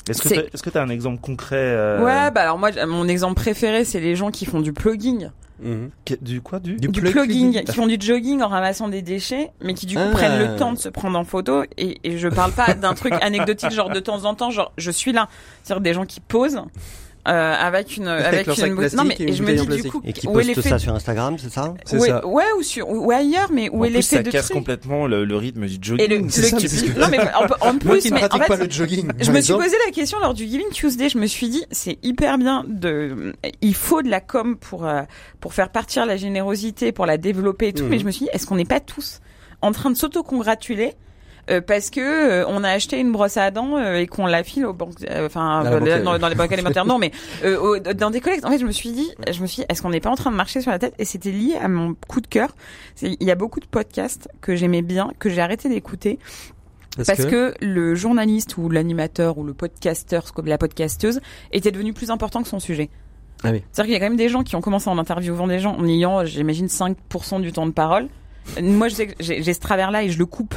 que 0.06 0.12
est-ce 0.12 0.62
que 0.64 0.70
tu 0.70 0.78
as 0.78 0.82
un 0.82 0.90
exemple 0.90 1.22
concret 1.22 1.56
euh, 1.56 2.04
ouais 2.04 2.32
bah 2.32 2.42
alors 2.42 2.58
moi 2.58 2.72
mon 2.88 3.08
exemple 3.08 3.36
préféré 3.36 3.86
c'est 3.86 4.00
les 4.00 4.16
gens 4.16 4.32
qui 4.32 4.46
font 4.46 4.60
du 4.60 4.74
plugging 4.74 5.30
Mhm. 5.60 5.90
Du 6.22 6.42
quoi 6.42 6.60
du 6.60 6.76
Du 6.76 6.88
du 6.90 7.00
plug- 7.02 7.12
plugging 7.12 7.64
qui 7.64 7.72
font 7.72 7.88
du 7.88 7.98
jogging 8.00 8.42
en 8.42 8.48
ramassant 8.50 8.90
des 8.90 9.02
déchets 9.02 9.52
mais 9.62 9.74
qui 9.74 9.86
du 9.86 9.96
coup 9.96 10.02
Ah. 10.06 10.12
prennent 10.12 10.38
le 10.38 10.58
temps 10.58 10.74
de 10.74 10.78
se 10.78 10.90
prendre 10.90 11.18
en 11.18 11.24
photo 11.24 11.64
et, 11.78 11.98
et 12.04 12.18
je 12.18 12.28
parle 12.28 12.52
pas 12.52 12.74
d'un 12.74 12.94
truc 12.94 13.14
anecdotique 13.22 13.72
genre 13.72 13.90
de 13.90 14.00
temps 14.02 14.26
en 14.26 14.36
temps 14.36 14.52
genre 14.52 14.74
je 14.78 14.92
suis 14.92 15.14
là 15.14 15.30
c'est-à-dire 15.64 15.82
des 15.82 15.94
gens 15.94 16.06
qui 16.06 16.20
posent 16.20 16.62
euh, 17.28 17.54
avec 17.60 17.98
une 17.98 18.08
avec, 18.08 18.46
sac 18.46 18.68
une 18.68 18.76
non 18.96 19.04
mais 19.04 19.16
et 19.18 19.30
et 19.30 19.34
je 19.34 19.42
me 19.44 19.54
dis 19.54 19.62
du 19.62 19.66
plastique. 19.68 19.92
coup 19.92 20.02
Et 20.06 20.14
qui 20.14 20.28
où 20.28 20.32
est 20.32 20.34
poste 20.44 20.48
l'effet 20.56 20.70
ça 20.70 20.78
sur 20.80 20.94
Instagram, 20.94 21.38
c'est 21.40 21.50
ça 21.52 21.74
C'est 21.86 22.00
ça. 22.00 22.26
ouais 22.28 22.44
ou 22.60 22.62
sur 22.64 22.88
ou 22.90 23.12
ailleurs 23.12 23.50
mais 23.52 23.68
où 23.70 23.80
En 23.82 23.84
est 23.86 23.90
l'effet 23.90 24.18
ça 24.18 24.24
de 24.24 24.30
casse 24.30 24.46
truc 24.46 24.58
complètement 24.58 25.08
le, 25.08 25.26
le 25.26 25.36
rythme 25.36 25.66
du 25.66 25.76
et 25.76 25.80
jogging. 25.82 26.24
le, 26.26 26.30
C'est 26.30 26.42
le- 26.42 26.48
ça, 26.68 26.86
que- 26.86 27.00
non 27.00 27.08
mais 27.10 27.20
en, 27.20 27.46
en 27.68 27.74
Moi 27.74 27.80
plus 27.80 28.12
mais 28.12 28.24
en 28.24 28.38
fait, 28.38 28.48
pas 28.48 28.56
le 28.58 28.70
jogging, 28.70 29.12
Je 29.20 29.32
me 29.32 29.42
suis 29.42 29.54
posé 29.54 29.76
la 29.86 29.92
question 29.92 30.20
lors 30.20 30.34
du 30.36 30.46
Giving 30.46 30.70
Tuesday. 30.72 31.10
Je 31.10 31.18
me 31.18 31.26
suis 31.26 31.50
dit, 31.50 31.66
c'est 31.72 31.98
hyper 32.04 32.38
bien 32.38 32.64
de, 32.68 33.34
il 33.62 33.74
faut 33.76 34.02
de 34.04 34.10
la 34.10 34.22
com 34.22 34.56
pour 34.58 34.86
euh, 34.86 35.02
pour 35.40 35.54
faire 35.54 35.70
partir 35.70 36.06
la 36.06 36.18
générosité, 36.18 36.92
pour 36.92 37.06
la 37.08 37.18
développer 37.18 37.70
et 37.70 37.74
tout. 37.74 37.84
Mhm. 37.86 37.90
Mais 37.90 38.00
je 38.00 38.06
me 38.06 38.12
suis 38.12 38.26
dit, 38.26 38.32
est-ce 38.34 38.46
qu'on 38.46 38.56
n'est 38.56 38.66
pas 38.66 38.80
tous 38.80 39.20
en 39.62 39.72
train 39.72 39.90
de 39.90 39.96
s'auto-congratuler 39.96 40.94
euh, 41.50 41.62
parce 41.62 41.90
que 41.90 42.00
euh, 42.00 42.46
on 42.48 42.64
a 42.64 42.70
acheté 42.70 43.00
une 43.00 43.12
brosse 43.12 43.38
à 43.38 43.52
dents 43.52 43.78
euh, 43.78 43.98
et 43.98 44.08
qu'on 44.08 44.26
la 44.26 44.44
file 44.44 44.66
aux 44.66 44.74
banques, 44.74 44.94
euh, 45.10 45.26
enfin 45.28 45.64
euh, 45.66 45.80
banque, 45.80 46.04
dans, 46.04 46.14
euh. 46.14 46.18
dans 46.18 46.28
les 46.30 46.36
banques 46.36 46.52
alimentaires, 46.52 46.86
non, 46.88 46.98
mais 46.98 47.12
euh, 47.44 47.58
au- 47.60 47.80
dans 47.80 48.10
des 48.10 48.22
collectes. 48.22 48.46
En 48.46 48.50
fait, 48.52 48.58
je 48.60 48.66
me 48.66 48.72
suis 48.72 48.92
dit, 48.92 49.10
je 49.32 49.42
me 49.42 49.48
suis, 49.48 49.62
dit, 49.62 49.66
est-ce 49.70 49.82
qu'on 49.82 49.90
n'est 49.90 50.00
pas 50.00 50.10
en 50.10 50.16
train 50.16 50.32
de 50.32 50.36
marcher 50.36 50.62
sur 50.62 50.72
la 50.72 50.80
tête? 50.80 50.94
Et 51.00 51.06
c'était 51.06 51.32
lié 51.32 51.56
à 51.62 51.68
mon 51.68 51.96
coup 52.08 52.22
de 52.22 52.28
cœur. 52.28 52.56
Il 53.02 53.16
y 53.22 53.32
a 53.32 53.36
beaucoup 53.36 53.60
de 53.60 53.66
podcasts 53.68 54.28
que 54.42 54.56
j'aimais 54.56 54.82
bien, 54.82 55.12
que 55.20 55.30
j'ai 55.30 55.42
arrêté 55.42 55.70
d'écouter 55.70 56.20
parce 57.06 57.26
que... 57.26 57.54
le 57.60 57.94
journaliste 57.94 58.58
ou 58.58 58.70
l'animateur 58.70 59.38
ou 59.38 59.44
le 59.44 59.54
podcasteur, 59.54 60.34
comme 60.34 60.46
la 60.46 60.58
podcasteuse, 60.58 61.20
était 61.52 61.72
devenu 61.72 61.94
plus 61.94 62.10
important 62.10 62.42
que 62.42 62.48
son 62.48 62.60
sujet. 62.60 62.90
Ah 63.44 63.50
oui. 63.52 63.62
C'est-à-dire 63.72 63.84
qu'il 63.86 63.94
y 63.94 63.98
a 63.98 64.00
quand 64.00 64.10
même 64.10 64.18
des 64.18 64.30
gens 64.30 64.44
qui 64.44 64.56
ont 64.56 64.62
commencé 64.62 64.90
en 64.90 64.98
interviewant 64.98 65.46
des 65.48 65.60
gens 65.60 65.76
en 65.76 65.86
ayant, 65.88 66.24
j'imagine, 66.24 66.68
5% 66.68 67.42
du 67.42 67.52
temps 67.52 67.66
de 67.66 67.72
parole. 67.72 68.08
Moi, 68.62 68.88
je 68.88 68.96
sais 68.96 69.08
que 69.08 69.14
j'ai 69.20 69.54
ce 69.54 69.60
travers-là 69.60 70.04
et 70.04 70.10
je 70.10 70.18
le 70.18 70.26
coupe 70.26 70.56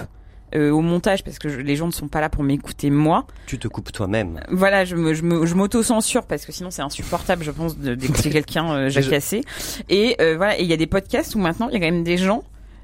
euh, 0.55 0.71
au 0.71 0.81
montage 0.81 1.25
parce 1.25 1.39
que 1.39 1.49
je- 1.49 1.61
les 1.61 1.77
gens 1.77 1.87
ne 1.87 1.93
sont 1.93 2.09
pas 2.09 2.21
là 2.21 2.29
pour 2.29 2.43
m'écouter 2.43 2.91
moi. 2.91 3.27
Tu 3.47 3.59
te 3.59 3.69
coupes 3.69 3.93
toi-même. 3.93 4.41
Voilà, 4.51 4.85
je 4.85 4.97
me, 4.97 5.15
je 5.15 5.23
me, 5.23 5.47
je 5.47 5.55
m'auto-censure 5.55 6.27
parce 6.27 6.45
que 6.47 6.53
sinon 6.53 6.71
c'est 6.71 6.83
insupportable, 6.83 7.45
je 7.45 7.51
pense, 7.51 7.79
de- 7.79 7.95
d'écouter 7.95 8.31
quelqu'un 8.31 8.71
euh, 8.73 8.89
jacasser. 8.89 9.43
Et 9.89 10.17
euh, 10.21 10.37
voilà, 10.37 10.59
et 10.59 10.63
il 10.63 10.69
y 10.69 10.73
a 10.73 10.77
des 10.77 10.87
podcasts 10.87 11.35
où 11.35 11.39
maintenant 11.39 11.69
il 11.69 11.75
y 11.75 11.77
a 11.77 11.81
quand 11.81 11.93
même 11.93 12.05
des 12.05 12.17
gens 12.19 12.43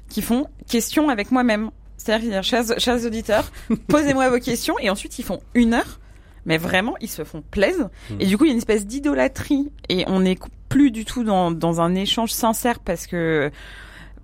qui 0.09 0.21
font 0.21 0.47
questions 0.69 1.09
avec 1.09 1.31
moi-même. 1.31 1.71
C'est-à-dire, 1.97 2.43
chers, 2.43 2.79
chers 2.79 3.03
auditeurs, 3.05 3.51
posez-moi 3.87 4.29
vos 4.29 4.39
questions 4.39 4.75
et 4.79 4.89
ensuite 4.89 5.17
ils 5.19 5.23
font 5.23 5.39
une 5.55 5.73
heure. 5.73 5.99
Mais 6.47 6.59
vraiment, 6.59 6.93
ils 7.01 7.09
se 7.09 7.23
font 7.23 7.41
plaisir. 7.49 7.89
Et 8.19 8.27
du 8.27 8.37
coup, 8.37 8.43
il 8.43 8.49
y 8.49 8.51
a 8.51 8.53
une 8.53 8.59
espèce 8.59 8.85
d'idolâtrie 8.85 9.71
et 9.89 10.03
on 10.07 10.19
n'est 10.19 10.37
plus 10.69 10.91
du 10.91 11.03
tout 11.03 11.23
dans, 11.23 11.49
dans 11.49 11.81
un 11.81 11.95
échange 11.95 12.31
sincère 12.31 12.77
parce 12.81 13.07
que 13.07 13.49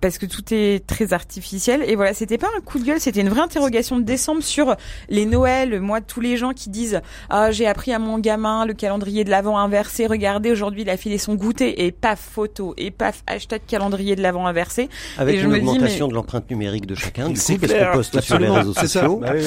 parce 0.02 0.18
que 0.18 0.26
tout 0.26 0.42
est 0.52 0.86
très 0.86 1.14
artificiel. 1.14 1.82
Et 1.86 1.96
voilà, 1.96 2.12
c'était 2.12 2.36
pas 2.36 2.48
un 2.54 2.60
coup 2.60 2.78
de 2.78 2.84
gueule, 2.84 3.00
c'était 3.00 3.22
une 3.22 3.30
vraie 3.30 3.40
interrogation 3.40 3.96
de 3.96 4.02
décembre 4.02 4.42
sur 4.42 4.76
les 5.08 5.24
Noëls. 5.24 5.80
Moi, 5.80 6.02
tous 6.02 6.20
les 6.20 6.36
gens 6.36 6.52
qui 6.52 6.68
disent 6.68 7.00
ah 7.30 7.50
j'ai 7.52 7.66
appris 7.66 7.92
à 7.94 7.98
mon 7.98 8.18
gamin 8.18 8.66
le 8.66 8.74
calendrier 8.74 9.24
de 9.24 9.30
l'avant 9.30 9.56
inversé. 9.58 10.06
Regardez, 10.06 10.50
aujourd'hui 10.50 10.82
il 10.82 10.90
a 10.90 10.98
filé 10.98 11.16
son 11.16 11.34
goûter 11.36 11.86
et 11.86 11.92
paf 11.92 12.20
photo 12.20 12.74
et 12.76 12.90
paf 12.90 13.22
hashtag 13.26 13.62
calendrier 13.66 14.14
de 14.16 14.20
l'avant 14.22 14.46
inversé. 14.46 14.90
Avec 15.16 15.36
Et 15.36 15.38
je 15.38 15.44
une 15.46 15.52
me 15.52 15.60
dis, 15.60 15.66
augmentation 15.68 16.06
mais- 16.06 16.10
de 16.10 16.14
l'empreinte 16.16 16.50
numérique 16.50 16.86
de 16.86 16.94
chacun, 16.94 17.30
du 17.30 17.40
coup, 17.40 17.56
parce 17.60 17.72
qu'on 17.72 17.92
poste 17.92 18.20
sur 18.20 18.38
les 18.38 18.48
réseaux 18.50 18.74
sociaux. 18.74 19.16
Bah 19.22 19.30
oui. 19.34 19.42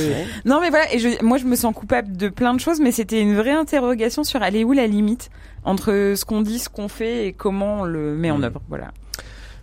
Non 0.45 0.61
mais 0.61 0.69
voilà, 0.69 0.91
et 0.93 0.99
je, 0.99 1.23
moi 1.23 1.37
je 1.37 1.45
me 1.45 1.55
sens 1.55 1.75
coupable 1.75 2.15
de 2.15 2.29
plein 2.29 2.53
de 2.53 2.59
choses, 2.61 2.79
mais 2.79 2.91
c'était 2.93 3.19
une 3.21 3.35
vraie 3.35 3.51
interrogation 3.51 4.23
sur 4.23 4.41
aller 4.41 4.63
où 4.63 4.71
la 4.71 4.87
limite 4.87 5.29
entre 5.65 6.13
ce 6.15 6.23
qu'on 6.25 6.41
dit, 6.41 6.59
ce 6.59 6.69
qu'on 6.69 6.87
fait 6.87 7.27
et 7.27 7.33
comment 7.33 7.81
on 7.81 7.83
le 7.83 8.15
met 8.15 8.31
en 8.31 8.37
Mm. 8.37 8.43
œuvre? 8.45 8.61
Voilà. 8.69 8.91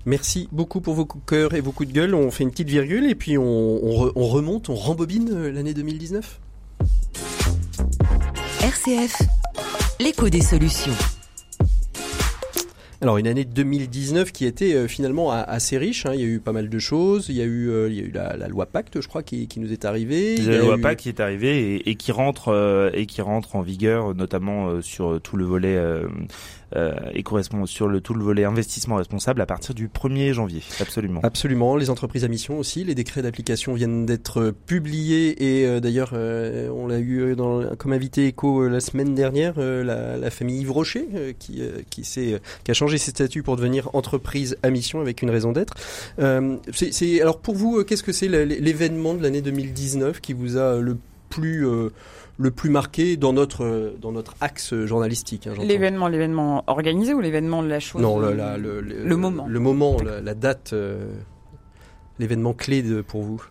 Merci 0.04 0.48
beaucoup 0.50 0.80
pour 0.80 0.94
vos 0.94 1.04
coups 1.06 1.24
de 1.24 1.30
cœur 1.30 1.54
et 1.54 1.60
vos 1.60 1.70
coups 1.72 1.88
de 1.88 1.94
gueule. 1.94 2.14
On 2.14 2.30
fait 2.30 2.42
une 2.44 2.50
petite 2.50 2.68
virgule 2.68 3.06
et 3.08 3.14
puis 3.14 3.38
on, 3.38 3.44
on 3.44 4.06
re- 4.06 4.12
on 4.16 4.26
remonte, 4.26 4.68
on 4.68 4.74
rembobine 4.74 5.30
euh, 5.32 5.52
l'année 5.52 5.74
2019. 5.74 6.40
RCF, 8.62 9.16
l'écho 10.00 10.28
des 10.28 10.40
solutions. 10.40 10.92
Alors 13.00 13.18
une 13.18 13.26
année 13.26 13.44
2019 13.44 14.30
qui 14.30 14.44
était 14.46 14.74
euh, 14.74 14.86
finalement 14.88 15.30
assez 15.32 15.76
riche. 15.78 16.06
hein. 16.06 16.12
Il 16.14 16.20
y 16.20 16.24
a 16.24 16.26
eu 16.26 16.38
pas 16.40 16.52
mal 16.52 16.68
de 16.68 16.78
choses. 16.78 17.26
Il 17.28 17.36
y 17.36 17.40
a 17.40 17.44
eu, 17.44 17.68
euh, 17.68 17.88
il 17.88 17.94
y 17.96 18.00
a 18.00 18.04
eu 18.04 18.10
la, 18.12 18.36
la 18.36 18.46
loi 18.48 18.66
Pacte, 18.66 19.00
je 19.00 19.08
crois, 19.08 19.22
qui, 19.24 19.46
qui 19.48 19.58
nous 19.60 19.72
est 19.72 19.84
arrivée. 19.84 20.34
Il 20.34 20.44
y 20.44 20.46
La 20.48 20.58
loi 20.58 20.76
eu- 20.78 20.80
PAC 20.80 20.98
qui 20.98 21.08
est 21.08 21.20
arrivée 21.20 21.74
et, 21.76 21.90
et 21.90 21.94
qui 21.96 22.10
rentre 22.12 22.48
euh, 22.48 22.90
et 22.92 23.06
qui 23.06 23.20
rentre 23.20 23.54
en 23.56 23.62
vigueur 23.62 24.14
notamment 24.16 24.68
euh, 24.68 24.82
sur 24.82 25.20
tout 25.20 25.36
le 25.36 25.44
volet 25.44 25.76
et 27.12 27.22
correspond 27.22 27.66
sur 27.66 27.88
le 27.88 28.00
tout 28.00 28.14
le 28.14 28.24
volet 28.24 28.44
investissement 28.44 28.96
responsable 28.96 29.40
à 29.40 29.46
partir 29.46 29.74
du 29.74 29.88
1er 29.88 30.32
janvier. 30.32 30.62
Absolument. 30.80 31.20
Absolument, 31.22 31.76
les 31.76 31.90
entreprises 31.90 32.24
à 32.24 32.28
mission 32.28 32.58
aussi. 32.58 32.84
Les 32.84 32.94
décrets 32.94 33.22
d'application 33.22 33.74
viennent 33.74 34.06
d'être 34.06 34.40
euh, 34.40 34.52
publiés 34.52 35.60
et 35.60 35.66
euh, 35.66 35.80
d'ailleurs, 35.80 36.10
euh, 36.14 36.68
on 36.70 36.86
l'a 36.86 36.98
eu 36.98 37.20
euh, 37.20 37.34
dans, 37.34 37.76
comme 37.76 37.92
invité 37.92 38.26
écho 38.26 38.62
euh, 38.62 38.68
la 38.68 38.80
semaine 38.80 39.14
dernière, 39.14 39.54
euh, 39.58 39.84
la, 39.84 40.30
famille 40.30 40.60
Yves 40.60 40.72
Rocher 40.72 41.08
euh, 41.14 41.32
qui, 41.38 41.60
euh, 41.60 41.82
qui, 41.90 42.02
euh, 42.18 42.38
qui 42.64 42.70
a 42.70 42.74
changé 42.74 42.98
ses 42.98 43.10
statuts 43.10 43.42
pour 43.42 43.56
devenir 43.56 43.90
entreprise 43.94 44.56
à 44.62 44.70
mission 44.70 45.00
avec 45.00 45.22
une 45.22 45.30
raison 45.30 45.52
d'être. 45.52 45.74
Euh, 46.18 46.56
c'est, 46.72 47.20
alors 47.20 47.38
pour 47.38 47.54
vous, 47.54 47.78
euh, 47.78 47.84
qu'est-ce 47.84 48.02
que 48.02 48.12
c'est 48.12 48.28
l'événement 48.28 49.14
de 49.14 49.22
l'année 49.22 49.42
2019 49.42 50.20
qui 50.20 50.32
vous 50.32 50.56
a 50.56 50.78
le 50.78 50.96
plus 51.28 51.66
euh, 51.66 51.88
le 52.38 52.50
plus 52.50 52.70
marqué 52.70 53.16
dans 53.16 53.32
notre 53.32 53.94
dans 54.00 54.10
notre 54.12 54.34
axe 54.40 54.74
journalistique 54.84 55.46
hein. 55.46 55.52
L'événement, 55.62 56.08
l'événement 56.08 56.64
organisé 56.66 57.14
ou 57.14 57.20
l'événement 57.20 57.62
de 57.62 57.68
la 57.68 57.78
chose 57.80 58.00
Non, 58.02 58.18
le, 58.18 58.28
euh, 58.28 58.34
la- 58.34 58.56
le, 58.58 58.80
le, 58.80 59.04
le 59.04 59.16
moment. 59.16 59.46
Le 59.46 59.60
moment, 59.60 59.96
la, 60.02 60.20
la 60.20 60.34
date, 60.34 60.70
euh, 60.72 61.12
l'événement 62.18 62.52
clé 62.54 62.82
de, 62.82 63.00
pour 63.02 63.22
vous. 63.22 63.42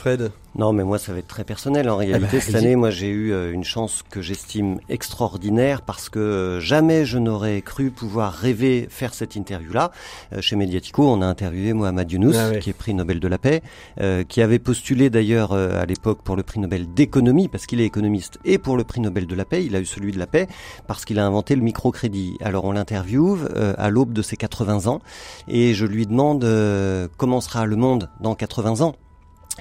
Fred 0.00 0.32
Non, 0.56 0.72
mais 0.72 0.82
moi, 0.82 0.98
ça 0.98 1.12
va 1.12 1.18
être 1.18 1.26
très 1.28 1.44
personnel. 1.44 1.90
En 1.90 1.96
réalité, 1.96 2.26
Ah 2.28 2.32
bah, 2.32 2.40
cette 2.40 2.54
allez-y. 2.54 2.66
année, 2.68 2.76
moi, 2.76 2.88
j'ai 2.90 3.08
eu 3.10 3.32
euh, 3.32 3.52
une 3.52 3.64
chance 3.64 4.02
que 4.10 4.22
j'estime 4.22 4.78
extraordinaire 4.88 5.82
parce 5.82 6.08
que 6.08 6.18
euh, 6.18 6.58
jamais 6.60 7.04
je 7.04 7.18
n'aurais 7.18 7.60
cru 7.60 7.90
pouvoir 7.90 8.32
rêver 8.32 8.86
faire 8.88 9.12
cette 9.12 9.36
interview-là. 9.36 9.90
Euh, 10.32 10.40
chez 10.40 10.56
Mediatico, 10.56 11.06
on 11.06 11.20
a 11.20 11.26
interviewé 11.26 11.74
Mohamed 11.74 12.10
Younous, 12.10 12.32
Ah 12.34 12.48
ouais. 12.48 12.58
qui 12.60 12.70
est 12.70 12.72
prix 12.72 12.94
Nobel 12.94 13.20
de 13.20 13.28
la 13.28 13.36
paix, 13.36 13.62
euh, 14.00 14.24
qui 14.24 14.40
avait 14.40 14.58
postulé 14.58 15.10
d'ailleurs 15.10 15.52
à 15.52 15.84
l'époque 15.84 16.22
pour 16.22 16.34
le 16.34 16.42
prix 16.42 16.60
Nobel 16.60 16.86
d'économie 16.94 17.48
parce 17.48 17.66
qu'il 17.66 17.80
est 17.82 17.86
économiste 17.86 18.38
et 18.46 18.56
pour 18.58 18.76
le 18.78 18.84
prix 18.84 19.00
Nobel 19.02 19.26
de 19.26 19.34
la 19.34 19.44
paix, 19.44 19.64
il 19.64 19.76
a 19.76 19.80
eu 19.80 19.84
celui 19.86 20.12
de 20.12 20.18
la 20.18 20.26
paix 20.26 20.46
parce 20.86 21.04
qu'il 21.04 21.18
a 21.18 21.26
inventé 21.26 21.54
le 21.56 21.62
microcrédit. 21.62 22.38
Alors 22.40 22.64
on 22.64 22.72
l'interviewe 22.72 23.36
euh, 23.54 23.74
à 23.76 23.90
l'aube 23.90 24.12
de 24.14 24.22
ses 24.22 24.36
80 24.36 24.86
ans 24.86 25.00
et 25.48 25.74
je 25.74 25.84
lui 25.84 26.06
demande 26.06 26.42
euh, 26.44 27.06
comment 27.18 27.40
sera 27.42 27.66
le 27.66 27.76
monde 27.76 28.08
dans 28.20 28.34
80 28.34 28.80
ans. 28.80 28.94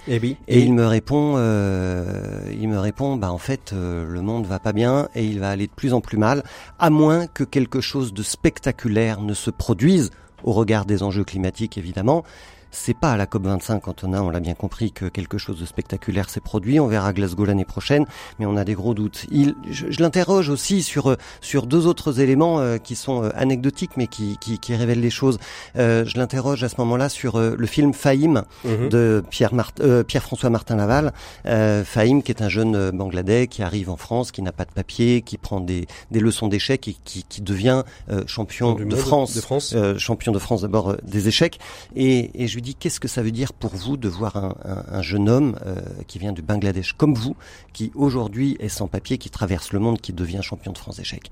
Eh 0.07 0.19
oui. 0.19 0.37
Et 0.47 0.59
il 0.61 0.73
me 0.73 0.85
répond, 0.85 1.35
euh, 1.37 2.41
il 2.51 2.67
me 2.69 2.79
répond, 2.79 3.15
bah 3.15 3.31
en 3.31 3.37
fait, 3.37 3.73
euh, 3.73 4.05
le 4.07 4.21
monde 4.21 4.45
va 4.45 4.59
pas 4.59 4.73
bien 4.73 5.09
et 5.15 5.25
il 5.25 5.39
va 5.39 5.49
aller 5.49 5.67
de 5.67 5.71
plus 5.71 5.93
en 5.93 6.01
plus 6.01 6.17
mal, 6.17 6.43
à 6.79 6.89
moins 6.89 7.27
que 7.27 7.43
quelque 7.43 7.81
chose 7.81 8.13
de 8.13 8.23
spectaculaire 8.23 9.21
ne 9.21 9.33
se 9.33 9.49
produise 9.49 10.11
au 10.43 10.53
regard 10.53 10.85
des 10.85 11.03
enjeux 11.03 11.23
climatiques, 11.23 11.77
évidemment. 11.77 12.23
C'est 12.71 12.93
pas 12.95 13.11
à 13.13 13.17
la 13.17 13.25
COP 13.25 13.45
25, 13.45 13.87
Antonin, 13.87 14.21
on 14.21 14.29
l'a 14.29 14.39
bien 14.39 14.53
compris 14.53 14.91
que 14.91 15.05
quelque 15.05 15.37
chose 15.39 15.59
de 15.59 15.65
spectaculaire 15.65 16.29
s'est 16.29 16.39
produit. 16.39 16.79
On 16.79 16.87
verra 16.87 17.13
Glasgow 17.13 17.45
l'année 17.45 17.65
prochaine, 17.65 18.05
mais 18.37 18.45
on 18.45 18.55
a 18.57 18.63
des 18.63 18.75
gros 18.75 18.93
doutes. 18.93 19.25
Il, 19.31 19.55
je, 19.69 19.87
je 19.89 19.99
l'interroge 20.01 20.49
aussi 20.49 20.83
sur 20.83 21.07
euh, 21.09 21.15
sur 21.41 21.65
deux 21.65 21.87
autres 21.87 22.19
éléments 22.19 22.59
euh, 22.59 22.77
qui 22.77 22.95
sont 22.95 23.23
euh, 23.23 23.29
anecdotiques, 23.35 23.91
mais 23.97 24.05
qui, 24.07 24.37
qui, 24.39 24.59
qui 24.59 24.75
révèlent 24.75 24.99
les 25.01 25.09
choses. 25.09 25.39
Euh, 25.77 26.05
je 26.05 26.17
l'interroge 26.17 26.63
à 26.63 26.69
ce 26.69 26.75
moment-là 26.77 27.09
sur 27.09 27.37
euh, 27.37 27.55
le 27.57 27.65
film 27.67 27.93
Fahim, 27.93 28.43
Mhm. 28.63 28.89
de 28.89 29.23
Pierre 29.29 29.53
Mart- 29.53 29.79
euh, 29.81 30.03
Pierre-François 30.03 30.49
Martin 30.49 30.75
Laval, 30.75 31.11
euh, 31.47 31.83
Fahim 31.83 32.21
qui 32.21 32.31
est 32.31 32.41
un 32.41 32.49
jeune 32.49 32.91
Bangladais 32.91 33.47
qui 33.47 33.63
arrive 33.63 33.89
en 33.89 33.97
France, 33.97 34.31
qui 34.31 34.41
n'a 34.41 34.51
pas 34.51 34.65
de 34.65 34.71
papier, 34.71 35.21
qui 35.21 35.37
prend 35.37 35.59
des, 35.59 35.87
des 36.11 36.19
leçons 36.19 36.47
d'échecs 36.47 36.87
et 36.87 36.95
qui, 37.03 37.23
qui 37.27 37.41
devient 37.41 37.83
euh, 38.11 38.23
champion 38.27 38.73
de 38.75 38.95
France, 38.95 39.33
de 39.35 39.41
France. 39.41 39.73
euh, 39.75 39.97
champion 39.97 40.31
de 40.31 40.39
France 40.39 40.61
d'abord 40.61 40.91
euh, 40.91 40.97
des 41.03 41.27
échecs. 41.27 41.59
Et, 41.95 42.43
et 42.43 42.47
je 42.47 42.58
lui 42.59 42.73
dis 42.73 42.75
qu'est-ce 42.75 42.99
que 42.99 43.07
ça 43.07 43.21
veut 43.23 43.31
dire 43.31 43.53
pour 43.53 43.73
vous 43.75 43.95
de 43.97 44.09
voir 44.09 44.35
un, 44.35 44.55
un- 44.65 44.83
un 44.97 45.01
jeune 45.01 45.29
homme 45.29 45.57
euh, 45.65 45.75
qui 46.07 46.19
vient 46.19 46.33
du 46.33 46.41
Bangladesh 46.41 46.93
comme 46.93 47.13
vous, 47.13 47.35
qui 47.73 47.91
aujourd'hui 47.95 48.57
est 48.59 48.67
sans 48.69 48.87
papier, 48.87 49.17
qui 49.17 49.29
traverse 49.29 49.71
le 49.71 49.79
monde, 49.79 49.99
qui 50.01 50.11
devient 50.13 50.41
champion 50.41 50.71
de 50.73 50.77
France 50.77 50.97
d'échecs? 50.97 51.29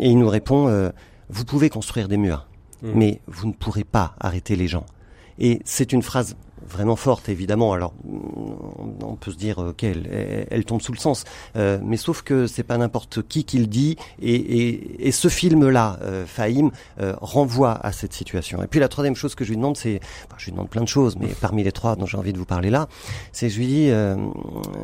Et 0.00 0.08
il 0.10 0.18
nous 0.18 0.28
répond 0.28 0.68
euh, 0.68 0.90
vous 1.30 1.44
pouvez 1.44 1.70
construire 1.70 2.08
des 2.08 2.16
murs, 2.16 2.46
Mhm. 2.82 2.92
mais 2.96 3.20
vous 3.28 3.46
ne 3.46 3.52
pourrez 3.52 3.84
pas 3.84 4.14
arrêter 4.20 4.56
les 4.56 4.66
gens. 4.68 4.84
Et 5.38 5.60
c'est 5.64 5.92
une 5.92 6.02
phrase 6.02 6.36
vraiment 6.68 6.96
forte, 6.96 7.28
évidemment. 7.28 7.72
Alors, 7.72 7.92
on- 8.06 9.14
peut 9.20 9.30
se 9.30 9.36
dire, 9.36 9.58
ok, 9.58 9.84
elle, 9.84 10.46
elle- 10.50 10.64
tombe 10.64 10.82
sous 10.82 10.92
le 10.92 10.98
sens, 10.98 11.24
Euh, 11.56 11.78
mais 11.82 11.96
sauf 11.96 12.22
que 12.22 12.46
c'est 12.46 12.62
pas 12.64 12.76
n'importe 12.78 13.22
qui 13.28 13.44
qui 13.44 13.58
le 13.58 13.66
dit. 13.66 13.96
Et, 14.20 14.34
et, 14.34 15.06
et 15.08 15.12
ce 15.12 15.28
film-là, 15.28 15.98
euh, 16.02 16.24
Fahim, 16.26 16.70
euh, 17.00 17.14
renvoie 17.20 17.72
à 17.86 17.92
cette 17.92 18.12
situation. 18.12 18.62
Et 18.62 18.66
puis 18.66 18.80
la 18.80 18.88
troisième 18.88 19.14
chose 19.14 19.34
que 19.34 19.44
je 19.44 19.50
lui 19.50 19.56
demande, 19.56 19.76
c'est, 19.76 20.00
je 20.36 20.44
lui 20.46 20.52
demande 20.52 20.68
plein 20.68 20.82
de 20.82 20.88
choses, 20.88 21.16
mais 21.18 21.28
parmi 21.40 21.62
les 21.62 21.72
trois 21.72 21.96
dont 21.96 22.06
j'ai 22.06 22.16
envie 22.18 22.32
de 22.32 22.38
vous 22.38 22.44
parler 22.44 22.70
là, 22.70 22.88
c'est 23.32 23.48
je 23.50 23.58
lui 23.58 23.66
dis, 23.66 23.90
euh, 23.90 24.16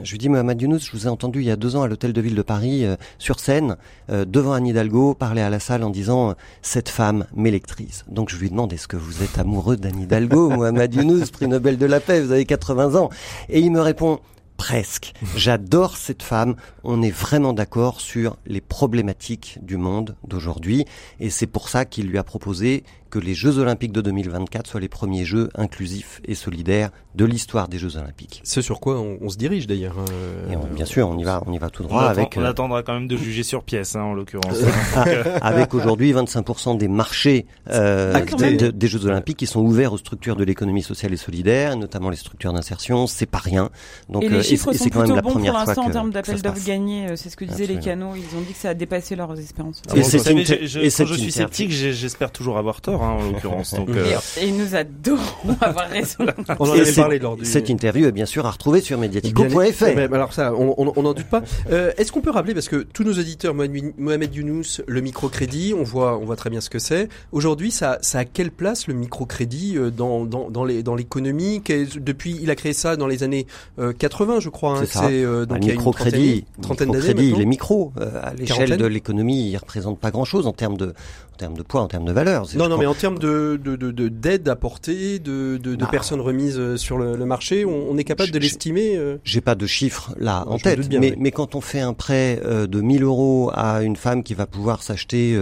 je 0.04 0.10
lui 0.12 0.18
dis, 0.18 0.28
Mohamed 0.28 0.60
Younous, 0.62 0.78
je 0.80 0.92
vous 0.92 1.06
ai 1.06 1.10
entendu 1.10 1.40
il 1.40 1.46
y 1.46 1.50
a 1.50 1.56
deux 1.56 1.76
ans 1.76 1.82
à 1.82 1.88
l'hôtel 1.88 2.12
de 2.12 2.20
ville 2.20 2.34
de 2.36 2.42
Paris, 2.42 2.84
euh, 2.84 2.96
sur 3.18 3.40
scène, 3.40 3.76
euh, 4.10 4.24
devant 4.24 4.52
Anne 4.52 4.66
Hidalgo, 4.66 5.14
parler 5.14 5.42
à 5.42 5.50
la 5.50 5.58
salle 5.60 5.82
en 5.82 5.90
disant, 5.90 6.34
cette 6.62 6.88
femme 6.88 7.26
m'électrise. 7.34 8.04
Donc 8.08 8.30
je 8.30 8.36
lui 8.36 8.50
demande, 8.50 8.72
est-ce 8.72 8.86
que 8.88 8.96
vous 8.96 9.22
êtes 9.22 9.38
amoureux 9.38 9.76
d'Anne 9.76 10.00
Hidalgo, 10.00 10.50
Mohamed 10.50 10.94
Younous, 10.94 11.26
prix 11.32 11.48
Nobel 11.48 11.69
de 11.78 11.86
la 11.86 12.00
paix, 12.00 12.20
vous 12.20 12.32
avez 12.32 12.44
80 12.44 12.94
ans. 12.94 13.10
Et 13.48 13.60
il 13.60 13.70
me 13.70 13.80
répond, 13.80 14.20
presque. 14.60 15.14
J'adore 15.36 15.96
cette 15.96 16.22
femme. 16.22 16.54
On 16.84 17.00
est 17.00 17.10
vraiment 17.10 17.54
d'accord 17.54 18.02
sur 18.02 18.36
les 18.44 18.60
problématiques 18.60 19.58
du 19.62 19.78
monde 19.78 20.16
d'aujourd'hui. 20.28 20.84
Et 21.18 21.30
c'est 21.30 21.46
pour 21.46 21.70
ça 21.70 21.86
qu'il 21.86 22.08
lui 22.08 22.18
a 22.18 22.24
proposé 22.24 22.84
que 23.10 23.18
les 23.18 23.34
Jeux 23.34 23.58
Olympiques 23.58 23.92
de 23.92 24.00
2024 24.00 24.66
soient 24.66 24.80
les 24.80 24.88
premiers 24.88 25.24
Jeux 25.24 25.48
inclusifs 25.56 26.20
et 26.24 26.34
solidaires 26.34 26.90
de 27.16 27.24
l'histoire 27.24 27.68
des 27.68 27.78
Jeux 27.78 27.96
Olympiques. 27.96 28.40
Ce 28.44 28.62
sur 28.62 28.78
quoi 28.80 28.98
on, 29.00 29.18
on 29.20 29.28
se 29.28 29.36
dirige 29.36 29.66
d'ailleurs. 29.66 29.96
hein, 29.98 30.04
Et 30.52 30.56
on- 30.56 30.60
euh, 30.62 30.74
bien 30.74 30.84
sûr, 30.84 31.08
on 31.08 31.18
y 31.18 31.24
va, 31.24 31.42
on 31.46 31.52
y 31.52 31.58
va 31.58 31.68
tout 31.68 31.82
On, 31.84 31.88
droit 31.88 32.02
attend- 32.04 32.10
avec, 32.20 32.34
on 32.36 32.42
euh, 32.42 32.48
attendra 32.50 32.82
quand 32.82 32.94
même 32.94 33.08
de 33.08 33.16
juger 33.16 33.42
sur 33.42 33.64
pièce, 33.64 33.96
hein, 33.96 34.02
en 34.02 34.14
l'occurrence. 34.14 34.56
ah, 34.94 35.04
avec 35.42 35.74
aujourd'hui 35.74 36.12
25% 36.12 36.76
des 36.78 36.86
marchés 36.88 37.46
euh, 37.68 38.12
Ah, 38.14 38.20
des, 38.22 38.36
même. 38.44 38.56
de- 38.56 38.70
des 38.70 38.86
Jeux 38.88 39.04
Olympiques 39.06 39.38
qui 39.38 39.46
sont 39.46 39.60
ouverts 39.60 39.92
aux 39.92 39.98
structures 39.98 40.36
de 40.36 40.44
l'économie 40.44 40.82
sociale 40.82 41.12
et 41.12 41.16
solidaire, 41.16 41.76
notamment 41.76 42.10
les 42.10 42.16
structures 42.16 42.52
d'insertion. 42.52 43.06
C'est 43.08 43.26
pas 43.26 43.38
rien. 43.38 43.70
Donc, 44.08 44.22
et 44.22 44.26
euh, 44.26 44.30
les 44.30 44.42
chiffres 44.44 44.72
c'est- 44.72 44.78
sont 44.78 44.84
c'est 44.84 44.90
quand 44.90 45.00
même 45.00 45.08
plutôt 45.08 45.16
la 45.16 45.22
bons 45.22 45.28
pour 45.30 45.36
première 45.38 45.52
fois 45.54 45.64
l'instant 45.66 45.82
en 45.82 45.88
que- 45.88 45.92
termes 45.92 46.10
d'appels 46.12 46.38
se 46.38 46.42
d'offres 46.42 46.54
passe. 46.54 46.64
gagnés. 46.66 47.08
euh, 47.10 47.16
C'est 47.16 47.28
ce 47.28 47.36
que 47.36 47.44
disaient 47.44 47.66
les 47.66 47.76
Absolument. 47.78 48.10
canaux. 48.10 48.14
Ils 48.16 48.36
ont 48.38 48.40
dit 48.42 48.52
que 48.52 48.58
ça 48.58 48.70
a 48.70 48.74
dépassé 48.74 49.16
leurs 49.16 49.38
espérances. 49.38 49.82
Et 49.94 50.00
Bon, 50.00 50.04
c'est 50.04 50.18
vous 50.18 50.24
savez, 50.24 50.40
une- 50.40 50.46
je- 50.46 50.66
je- 50.66 50.78
et 50.78 50.84
quand 50.84 50.90
c'est 50.90 51.06
je 51.06 51.14
suis 51.14 51.32
sceptique, 51.32 51.70
j'espère 51.72 52.30
toujours 52.30 52.56
avoir 52.56 52.80
tort, 52.80 52.99
hein, 53.02 53.16
en 53.20 53.30
l'occurrence. 53.30 53.74
Donc, 53.74 53.88
euh, 53.90 54.14
Et, 54.40 54.48
et 54.48 54.52
nous 54.52 54.74
adorons 54.74 55.20
avoir 55.60 55.88
raison. 55.88 56.24
On 56.58 56.68
en 56.68 56.72
avait 56.72 56.92
parlé 56.92 57.18
lors 57.18 57.36
du. 57.36 57.44
Cette 57.44 57.68
interview 57.68 58.06
est 58.06 58.12
bien 58.12 58.26
sûr 58.26 58.46
à 58.46 58.50
retrouver 58.50 58.80
sur 58.80 58.98
mediatico.fr. 58.98 59.84
les- 59.86 59.94
Mais 59.94 60.14
alors 60.14 60.32
ça, 60.32 60.52
on 60.54 60.74
on- 60.78 60.92
on 60.96 61.02
n'en 61.02 61.14
doute 61.14 61.26
pas. 61.26 61.42
Euh, 61.70 61.92
Est-ce 61.96 62.12
qu'on 62.12 62.20
peut 62.20 62.30
rappeler 62.30 62.54
parce 62.54 62.68
que 62.68 62.76
tous 62.92 63.04
nos 63.04 63.12
auditeurs, 63.12 63.54
Mohamed 63.54 64.34
Younous, 64.34 64.80
le 64.86 65.00
microcrédit, 65.00 65.74
on 65.76 65.82
voit, 65.82 66.18
on 66.18 66.24
voit 66.24 66.36
très 66.36 66.50
bien 66.50 66.60
ce 66.60 66.70
que 66.70 66.78
c'est. 66.78 67.08
Aujourd'hui, 67.32 67.70
ça, 67.70 67.98
ça 68.02 68.20
a 68.20 68.24
quelle 68.24 68.50
place 68.50 68.86
le 68.86 68.94
microcrédit 68.94 69.76
euh, 69.76 69.90
dans 69.90 70.24
dans 70.24 70.50
dans 70.50 70.64
les 70.64 70.82
dans 70.82 70.94
l'économie? 70.94 71.62
Depuis, 71.96 72.38
il 72.42 72.50
a 72.50 72.54
créé 72.56 72.72
ça 72.72 72.96
dans 72.96 73.06
les 73.06 73.22
années 73.22 73.46
euh, 73.78 73.92
80, 73.92 74.40
je 74.40 74.48
crois. 74.48 74.78
hein. 74.78 74.84
C'est 74.86 74.98
euh, 75.24 75.42
Un 75.42 75.46
donc 75.46 75.58
il 75.62 75.66
y 75.66 75.70
a 75.70 75.72
une 75.72 75.78
microcrédit, 75.78 76.44
trentaine- 76.60 76.62
trentaine 76.62 76.88
d'années 76.90 76.98
microcrédit, 77.00 77.22
il 77.22 77.28
est 77.28 77.32
maintenant. 77.32 77.48
micro. 77.50 77.92
Euh, 78.00 78.20
à 78.22 78.34
l'échelle 78.34 78.76
de 78.76 78.86
l'économie, 78.86 79.50
il 79.50 79.56
représente 79.56 79.98
pas 79.98 80.10
grand-chose 80.10 80.46
en 80.46 80.52
termes 80.52 80.76
de, 80.76 80.94
termes 81.40 81.56
de 81.56 81.62
poids, 81.62 81.80
en 81.80 81.88
termes 81.88 82.04
de 82.04 82.12
valeur. 82.12 82.46
Non, 82.54 82.68
non, 82.68 82.78
mais 82.78 82.86
en 82.86 82.94
termes 82.94 83.18
de 83.18 83.58
de 83.62 83.74
de 83.76 83.90
de- 83.90 84.08
d'aide 84.08 84.48
apportée, 84.48 85.18
de 85.18 85.58
de, 85.60 85.74
de 85.74 85.76
Bah. 85.76 85.88
personnes 85.90 86.20
remises 86.20 86.58
euh, 86.58 86.76
sur 86.76 86.96
le, 86.98 87.16
le 87.16 87.24
marché, 87.26 87.64
on, 87.64 87.90
on 87.90 87.96
est 87.98 88.04
capable 88.04 88.28
Je- 88.28 88.32
de 88.34 88.38
l'estimer. 88.38 88.96
euh 88.96 89.16
J'ai 89.24 89.40
pas 89.40 89.54
de 89.54 89.66
chiffres 89.66 90.14
là 90.18 90.44
Ouais, 90.46 90.52
en 90.54 90.58
tête, 90.58 90.88
bien, 90.88 91.00
mais, 91.00 91.10
oui. 91.10 91.16
mais 91.18 91.30
quand 91.32 91.54
on 91.54 91.60
fait 91.60 91.80
un 91.80 91.94
prêt 91.94 92.40
euh, 92.44 92.66
de 92.66 92.80
1000 92.80 93.02
euros 93.02 93.50
à 93.54 93.82
une 93.82 93.96
femme 93.96 94.22
qui 94.22 94.34
va 94.34 94.46
pouvoir 94.46 94.82
s'acheter 94.82 95.36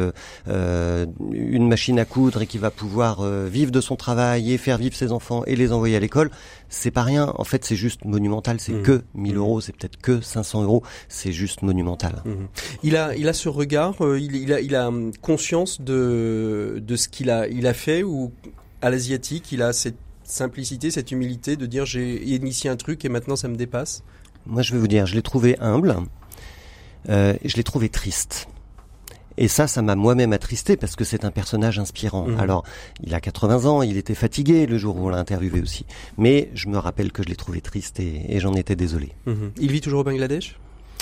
une 0.47 1.69
machine 1.69 1.99
à 1.99 2.05
coudre 2.05 2.43
et 2.43 2.47
qui 2.47 2.59
va 2.59 2.71
pouvoir 2.71 3.23
vivre 3.47 3.71
de 3.71 3.81
son 3.81 3.97
travail 3.97 4.53
et 4.53 4.59
faire 4.59 4.79
vivre 4.79 4.95
ses 4.95 5.13
enfants 5.13 5.43
et 5.47 5.57
les 5.57 5.73
envoyer 5.73 5.97
à 5.97 6.01
l'école, 6.01 6.31
c'est 6.69 6.91
pas 6.91 7.03
rien. 7.03 7.33
En 7.37 7.45
fait, 7.45 7.65
c'est 7.65 7.77
juste 7.77 8.05
monumental. 8.05 8.57
C'est 8.61 8.73
Mhm. 8.73 8.83
que 8.83 9.03
1000 9.15 9.33
Mhm. 9.35 9.39
euros, 9.39 9.61
c'est 9.61 9.75
peut-être 9.77 9.97
que 9.99 10.21
500 10.21 10.63
euros. 10.63 10.83
C'est 11.09 11.33
juste 11.33 11.63
monumental. 11.63 12.23
Mhm. 12.25 12.49
Il 12.83 12.97
a, 12.97 13.15
il 13.17 13.29
a 13.29 13.33
ce 13.33 13.49
regard, 13.49 13.95
il, 14.01 14.37
il 14.37 14.53
a, 14.53 14.61
il 14.61 14.75
a 14.75 14.89
hum, 14.89 15.13
conscience 15.23 15.81
de, 15.89 16.83
de 16.85 16.97
ce 16.97 17.09
qu'il 17.09 17.31
a, 17.31 17.49
il 17.49 17.67
a 17.67 17.75
fait 17.75 18.03
ou 18.03 18.33
à 18.81 18.91
l'asiatique, 18.91 19.53
il 19.53 19.63
a 19.63 19.73
cette 19.73 19.99
simplicité, 20.25 20.91
cette 20.91 21.11
humilité 21.11 21.57
de 21.57 21.67
dire 21.67 21.87
j'ai 21.87 22.23
initié 22.23 22.71
un 22.71 22.77
truc 22.77 23.05
et 23.05 23.09
maintenant 23.09 23.37
ça 23.37 23.49
me 23.49 23.57
dépasse? 23.57 24.03
Moi, 24.47 24.63
je 24.63 24.73
vais 24.73 24.79
vous 24.79 24.89
dire, 24.89 25.07
je 25.07 25.15
l'ai 25.15 25.23
trouvé 25.23 25.59
humble, 25.59 25.97
euh, 27.09 27.35
je 27.45 27.57
l'ai 27.57 27.65
trouvé 27.65 27.89
triste. 27.89 28.49
Et 29.37 29.47
ça, 29.47 29.69
ça 29.69 29.83
m'a 29.83 29.95
moi-même 29.95 30.33
attristé 30.33 30.77
parce 30.77 30.97
que 30.97 31.05
c'est 31.05 31.25
un 31.25 31.31
personnage 31.31 31.79
inspirant. 31.79 32.27
Mhm. 32.27 32.41
Alors, 32.41 32.65
il 33.05 33.15
a 33.15 33.21
80 33.21 33.67
ans, 33.67 33.83
il 33.83 33.97
était 33.97 34.17
fatigué 34.17 34.67
le 34.67 34.79
jour 34.79 34.97
où 34.97 35.07
on 35.07 35.09
l'a 35.11 35.19
interviewé 35.19 35.61
aussi. 35.61 35.87
Mais 36.17 36.51
je 36.55 36.69
me 36.69 36.77
rappelle 36.77 37.13
que 37.13 37.23
je 37.23 37.29
l'ai 37.29 37.37
trouvé 37.37 37.61
triste 37.61 38.01
et, 38.01 38.35
et 38.35 38.41
j'en 38.41 38.55
étais 38.55 38.75
désolé. 38.75 39.13
Mhm. 39.27 39.53
Il 39.61 39.71
vit 39.71 39.81
toujours 39.81 40.01
au 40.01 40.05
Bangladesh? 40.05 40.59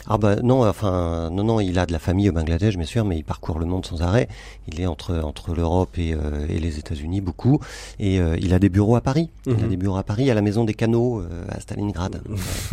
Ah 0.09 0.19
bah 0.19 0.37
non, 0.43 0.67
enfin 0.67 1.31
non 1.31 1.43
non, 1.45 1.59
il 1.61 1.79
a 1.79 1.87
de 1.87 1.93
la 1.93 1.99
famille 1.99 2.29
au 2.29 2.33
Bangladesh 2.33 2.77
bien 2.77 2.87
sûr, 2.87 3.05
mais 3.05 3.17
il 3.19 3.25
parcourt 3.25 3.59
le 3.59 3.67
monde 3.67 3.85
sans 3.85 4.03
arrêt. 4.03 4.29
Il 4.69 4.81
est 4.81 4.87
entre 4.87 5.17
entre 5.19 5.55
l'Europe 5.55 5.99
et, 5.99 6.15
euh, 6.15 6.47
et 6.49 6.59
les 6.59 6.79
États-Unis 6.79 7.21
beaucoup, 7.21 7.59
et 7.99 8.21
euh, 8.21 8.37
il 8.41 8.55
a 8.55 8.59
des 8.59 8.69
bureaux 8.69 8.97
à 8.97 9.01
Paris. 9.01 9.31
Il 9.47 9.53
a 9.55 9.57
Mhm. 9.57 9.69
des 9.69 9.77
bureaux 9.77 9.97
à 9.97 10.03
Paris, 10.05 10.31
à 10.31 10.35
la 10.35 10.43
Maison 10.43 10.65
des 10.65 10.75
Canaux 10.75 11.21
euh, 11.21 11.45
à 11.49 11.61
Stalingrad, 11.61 12.23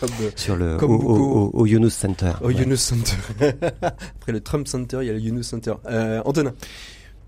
comme 0.00 0.10
euh, 0.22 0.30
sur 0.36 0.56
le 0.56 0.76
Comme 0.76 0.92
au, 0.92 0.98
au, 1.00 1.16
au- 1.18 1.50
au 1.60 1.66
Yunus 1.66 1.94
Center. 1.94 2.32
au 2.42 2.46
Ouais. 2.48 2.54
Yunus 2.54 2.80
Center. 2.80 3.16
Après 3.82 4.32
le 4.32 4.40
Trump 4.40 4.68
Center, 4.68 4.98
il 5.02 5.06
y 5.06 5.10
a 5.10 5.14
le 5.14 5.20
Yunus 5.20 5.46
Center. 5.48 5.74
Euh, 5.90 6.22
Antonin. 6.24 6.52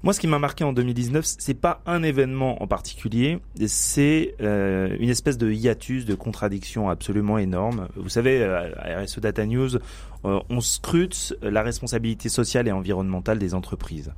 Moi, 0.02 0.14
ce 0.14 0.20
qui 0.20 0.26
m'a 0.26 0.38
marqué 0.38 0.64
en 0.64 0.72
2019, 0.72 1.26
c'est 1.38 1.54
pas 1.54 1.82
un 1.84 2.02
événement 2.02 2.62
en 2.62 2.66
particulier, 2.66 3.38
c'est 3.66 4.34
euh, 4.40 4.96
une 4.98 5.10
espèce 5.10 5.36
de 5.36 5.50
hiatus, 5.50 6.06
de 6.06 6.14
contradiction 6.14 6.88
absolument 6.88 7.36
énorme. 7.36 7.88
Vous 7.96 8.08
savez, 8.08 8.40
euh, 8.40 8.70
à 8.78 9.02
RSE 9.02 9.18
Data 9.18 9.44
News, 9.44 9.76
euh, 10.24 10.40
on 10.48 10.60
scrute 10.62 11.36
la 11.42 11.62
responsabilité 11.62 12.30
sociale 12.30 12.66
et 12.66 12.72
environnementale 12.72 13.38
des 13.38 13.54
entreprises. 13.54 14.10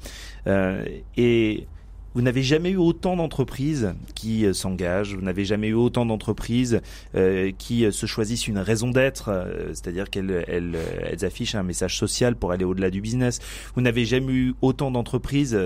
Et 1.17 1.67
vous 2.15 2.23
n'avez 2.23 2.43
jamais 2.43 2.71
eu 2.71 2.77
autant 2.77 3.17
d'entreprises 3.17 3.95
qui 4.15 4.45
euh, 4.45 4.53
s'engagent, 4.53 5.15
vous 5.15 5.23
n'avez 5.23 5.45
jamais 5.45 5.69
eu 5.69 5.75
autant 5.75 6.07
d'entreprises 6.07 6.81
euh, 7.15 7.51
qui 7.57 7.85
euh, 7.85 7.91
se 7.91 8.07
choisissent 8.07 8.47
une 8.49 8.59
raison 8.59 8.91
d'être, 8.91 9.31
c'est-à-dire 9.69 10.11
qu'elles 10.11 10.45
elles, 10.49 10.77
elles, 11.05 11.25
affichent 11.25 11.55
un 11.55 11.63
message 11.63 11.99
social 11.99 12.37
pour 12.37 12.53
aller 12.53 12.65
au-delà 12.65 12.91
du 12.91 13.01
business. 13.01 13.41
Vous 13.75 13.81
n'avez 13.81 14.05
jamais 14.05 14.33
eu 14.33 14.55
autant 14.61 14.91
d'entreprises 14.91 15.59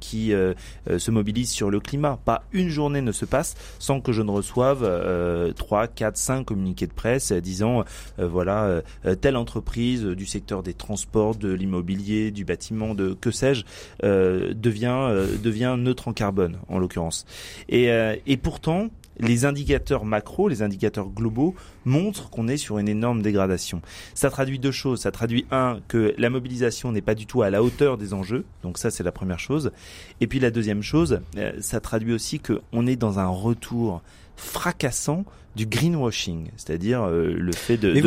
qui 0.00 0.32
se 0.32 1.10
mobilisent 1.10 1.50
sur 1.50 1.70
le 1.70 1.80
climat. 1.80 2.18
Pas 2.24 2.44
une 2.52 2.68
journée 2.68 3.00
ne 3.00 3.12
se 3.12 3.24
passe 3.24 3.54
sans 3.78 4.00
que 4.00 4.12
je 4.12 4.22
ne 4.22 4.30
reçoive 4.30 5.52
trois, 5.54 5.88
quatre, 5.88 6.16
cinq 6.16 6.44
communiqués 6.44 6.86
de 6.86 6.92
presse 6.92 7.32
disant 7.32 7.84
voilà 8.18 8.82
telle 9.20 9.36
entreprise 9.36 10.04
du 10.04 10.26
secteur 10.26 10.62
des 10.62 10.74
transports, 10.74 11.34
de 11.34 11.52
l'immobilier, 11.52 12.30
du 12.30 12.44
bâtiment, 12.44 12.94
de 12.94 13.14
que 13.14 13.30
sais-je 13.30 13.64
devient 14.02 15.26
devient 15.42 15.76
neutre 15.82 16.08
en 16.08 16.12
carbone, 16.12 16.58
en 16.68 16.78
l'occurrence. 16.78 17.26
Et, 17.68 17.90
euh, 17.90 18.16
et 18.26 18.36
pourtant, 18.36 18.88
les 19.18 19.44
indicateurs 19.44 20.04
macro, 20.04 20.48
les 20.48 20.62
indicateurs 20.62 21.08
globaux 21.08 21.54
montrent 21.84 22.30
qu'on 22.30 22.48
est 22.48 22.56
sur 22.56 22.78
une 22.78 22.88
énorme 22.88 23.22
dégradation. 23.22 23.82
Ça 24.14 24.30
traduit 24.30 24.58
deux 24.58 24.70
choses. 24.70 25.00
Ça 25.00 25.10
traduit 25.10 25.46
un 25.50 25.80
que 25.88 26.14
la 26.18 26.30
mobilisation 26.30 26.92
n'est 26.92 27.02
pas 27.02 27.14
du 27.14 27.26
tout 27.26 27.42
à 27.42 27.50
la 27.50 27.62
hauteur 27.62 27.98
des 27.98 28.14
enjeux. 28.14 28.44
Donc 28.62 28.78
ça 28.78 28.90
c'est 28.90 29.02
la 29.02 29.12
première 29.12 29.38
chose. 29.38 29.72
Et 30.20 30.26
puis 30.26 30.40
la 30.40 30.50
deuxième 30.50 30.82
chose, 30.82 31.20
euh, 31.36 31.52
ça 31.60 31.80
traduit 31.80 32.12
aussi 32.12 32.40
qu'on 32.40 32.86
est 32.86 32.96
dans 32.96 33.18
un 33.18 33.28
retour 33.28 34.02
fracassant 34.42 35.24
du 35.54 35.66
greenwashing, 35.66 36.48
c'est-à-dire 36.56 37.02
euh, 37.02 37.34
le 37.36 37.52
fait 37.52 37.76
de, 37.76 37.92
de, 37.92 38.00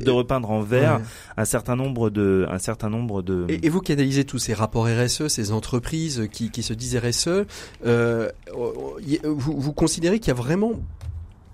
de, 0.00 0.10
repeindre, 0.10 0.50
en 0.50 0.62
vert 0.62 1.00
un 1.36 1.44
certain 1.44 1.76
nombre 1.76 2.10
de, 2.10 2.44
un 2.50 2.58
certain 2.58 2.90
nombre 2.90 3.22
de. 3.22 3.46
Et, 3.48 3.68
vous 3.68 3.80
qui 3.80 3.92
analysez 3.92 4.24
tous 4.24 4.38
ces 4.40 4.52
rapports 4.52 4.86
RSE, 4.86 5.28
ces 5.28 5.52
entreprises 5.52 6.28
qui, 6.32 6.50
qui 6.50 6.64
se 6.64 6.72
disent 6.72 6.96
RSE, 6.96 7.46
euh, 7.86 8.30
vous, 9.24 9.60
vous 9.60 9.72
considérez 9.72 10.18
qu'il 10.18 10.28
y 10.28 10.32
a 10.32 10.34
vraiment 10.34 10.72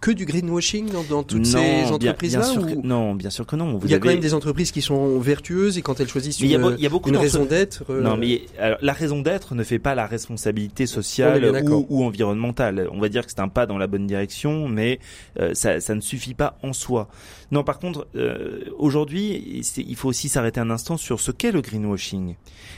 que 0.00 0.10
du 0.10 0.24
greenwashing 0.24 0.90
dans, 0.90 1.04
dans 1.04 1.22
toutes 1.22 1.46
ces 1.46 1.84
entreprises-là 1.84 2.54
Non, 2.82 3.14
bien 3.14 3.30
sûr 3.30 3.46
que 3.46 3.56
non. 3.56 3.76
Vous 3.76 3.86
il 3.86 3.90
y 3.90 3.94
a 3.94 3.98
quand 3.98 4.08
même 4.08 4.20
des 4.20 4.34
entreprises 4.34 4.72
qui 4.72 4.82
sont 4.82 5.18
vertueuses 5.18 5.76
et 5.78 5.82
quand 5.82 6.00
elles 6.00 6.08
choisissent 6.08 6.40
une, 6.40 6.76
une 7.06 7.16
raison 7.16 7.44
d'être. 7.44 7.84
Euh, 7.90 8.00
non, 8.00 8.16
mais 8.16 8.42
la 8.80 8.92
raison 8.92 9.20
d'être 9.20 9.54
ne 9.54 9.62
fait 9.62 9.78
pas 9.78 9.94
la 9.94 10.06
responsabilité 10.06 10.86
sociale 10.86 11.44
ou, 11.68 11.86
ou, 11.90 12.04
environnementale. 12.04 12.88
On 12.92 13.00
va 13.00 13.08
dire 13.08 13.26
que 13.26 13.32
c'est 13.32 13.40
un 13.40 13.48
pas 13.48 13.66
dans 13.66 13.78
la 13.78 13.86
bonne 13.86 14.06
direction, 14.06 14.68
mais 14.68 15.00
euh, 15.38 15.52
ça, 15.54 15.80
ça, 15.80 15.94
ne 15.94 16.00
suffit 16.00 16.34
pas 16.34 16.58
en 16.62 16.72
soi. 16.72 17.08
Non, 17.50 17.64
par 17.64 17.78
contre, 17.78 18.06
euh, 18.16 18.64
aujourd'hui, 18.78 19.62
il 19.76 19.96
faut 19.96 20.08
aussi 20.08 20.28
s'arrêter 20.28 20.60
un 20.60 20.70
instant 20.70 20.96
sur 20.96 21.20
ce 21.20 21.30
qu'est 21.30 21.52
le 21.52 21.60
greenwashing. 21.60 22.36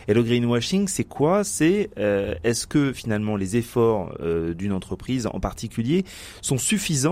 Et 0.09 0.15
le 0.15 0.23
greenwashing, 0.23 0.89
c'est 0.89 1.05
quoi? 1.05 1.45
C'est 1.45 1.91
est-ce 2.43 2.67
que 2.67 2.93
finalement 2.93 3.37
les 3.37 3.57
efforts 3.57 4.17
d'une 4.57 4.73
entreprise 4.73 5.27
en 5.27 5.41
particulier 5.41 6.05
sont 6.41 6.59
suffisants 6.59 7.12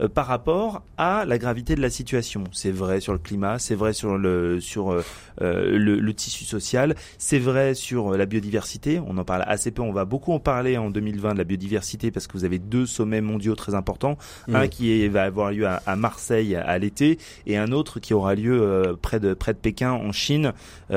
euh, 0.00 0.08
par 0.08 0.26
rapport 0.26 0.82
à 0.96 1.24
la 1.24 1.38
gravité 1.38 1.76
de 1.76 1.80
la 1.80 1.90
situation. 1.90 2.44
C'est 2.52 2.72
vrai 2.72 3.00
sur 3.00 3.12
le 3.12 3.18
climat, 3.18 3.58
c'est 3.60 3.76
vrai 3.76 3.92
sur 3.92 4.18
le 4.18 4.60
sur 4.60 4.92
euh, 4.92 5.04
euh, 5.40 5.78
le, 5.78 6.00
le, 6.00 6.14
tissu 6.14 6.44
social, 6.44 6.96
c'est 7.18 7.38
vrai 7.38 7.74
sur 7.74 8.16
la 8.16 8.26
biodiversité. 8.26 9.00
On 9.06 9.16
en 9.18 9.24
parle 9.24 9.44
assez 9.46 9.70
peu. 9.70 9.82
On 9.82 9.92
va 9.92 10.04
beaucoup 10.04 10.32
en 10.32 10.40
parler 10.40 10.76
en 10.76 10.90
2020 10.90 11.34
de 11.34 11.38
la 11.38 11.44
biodiversité 11.44 12.10
parce 12.10 12.26
que 12.26 12.32
vous 12.32 12.44
avez 12.44 12.58
deux 12.58 12.86
sommets 12.86 13.20
mondiaux 13.20 13.54
très 13.54 13.74
importants. 13.74 14.18
Un 14.52 14.68
qui 14.68 15.06
va 15.08 15.24
avoir 15.24 15.52
lieu 15.52 15.66
à, 15.66 15.80
à 15.86 15.96
Marseille 15.96 16.56
à, 16.56 16.78
l'été 16.78 17.18
et 17.46 17.56
un 17.56 17.70
autre 17.70 18.00
qui 18.00 18.14
aura 18.14 18.34
lieu 18.34 18.96
près 19.00 19.20
de 19.20 19.34
près 19.34 19.52
de 19.52 19.58
Pékin 19.58 19.92
en 19.92 20.12
Chine 20.12 20.52
à 20.90 20.94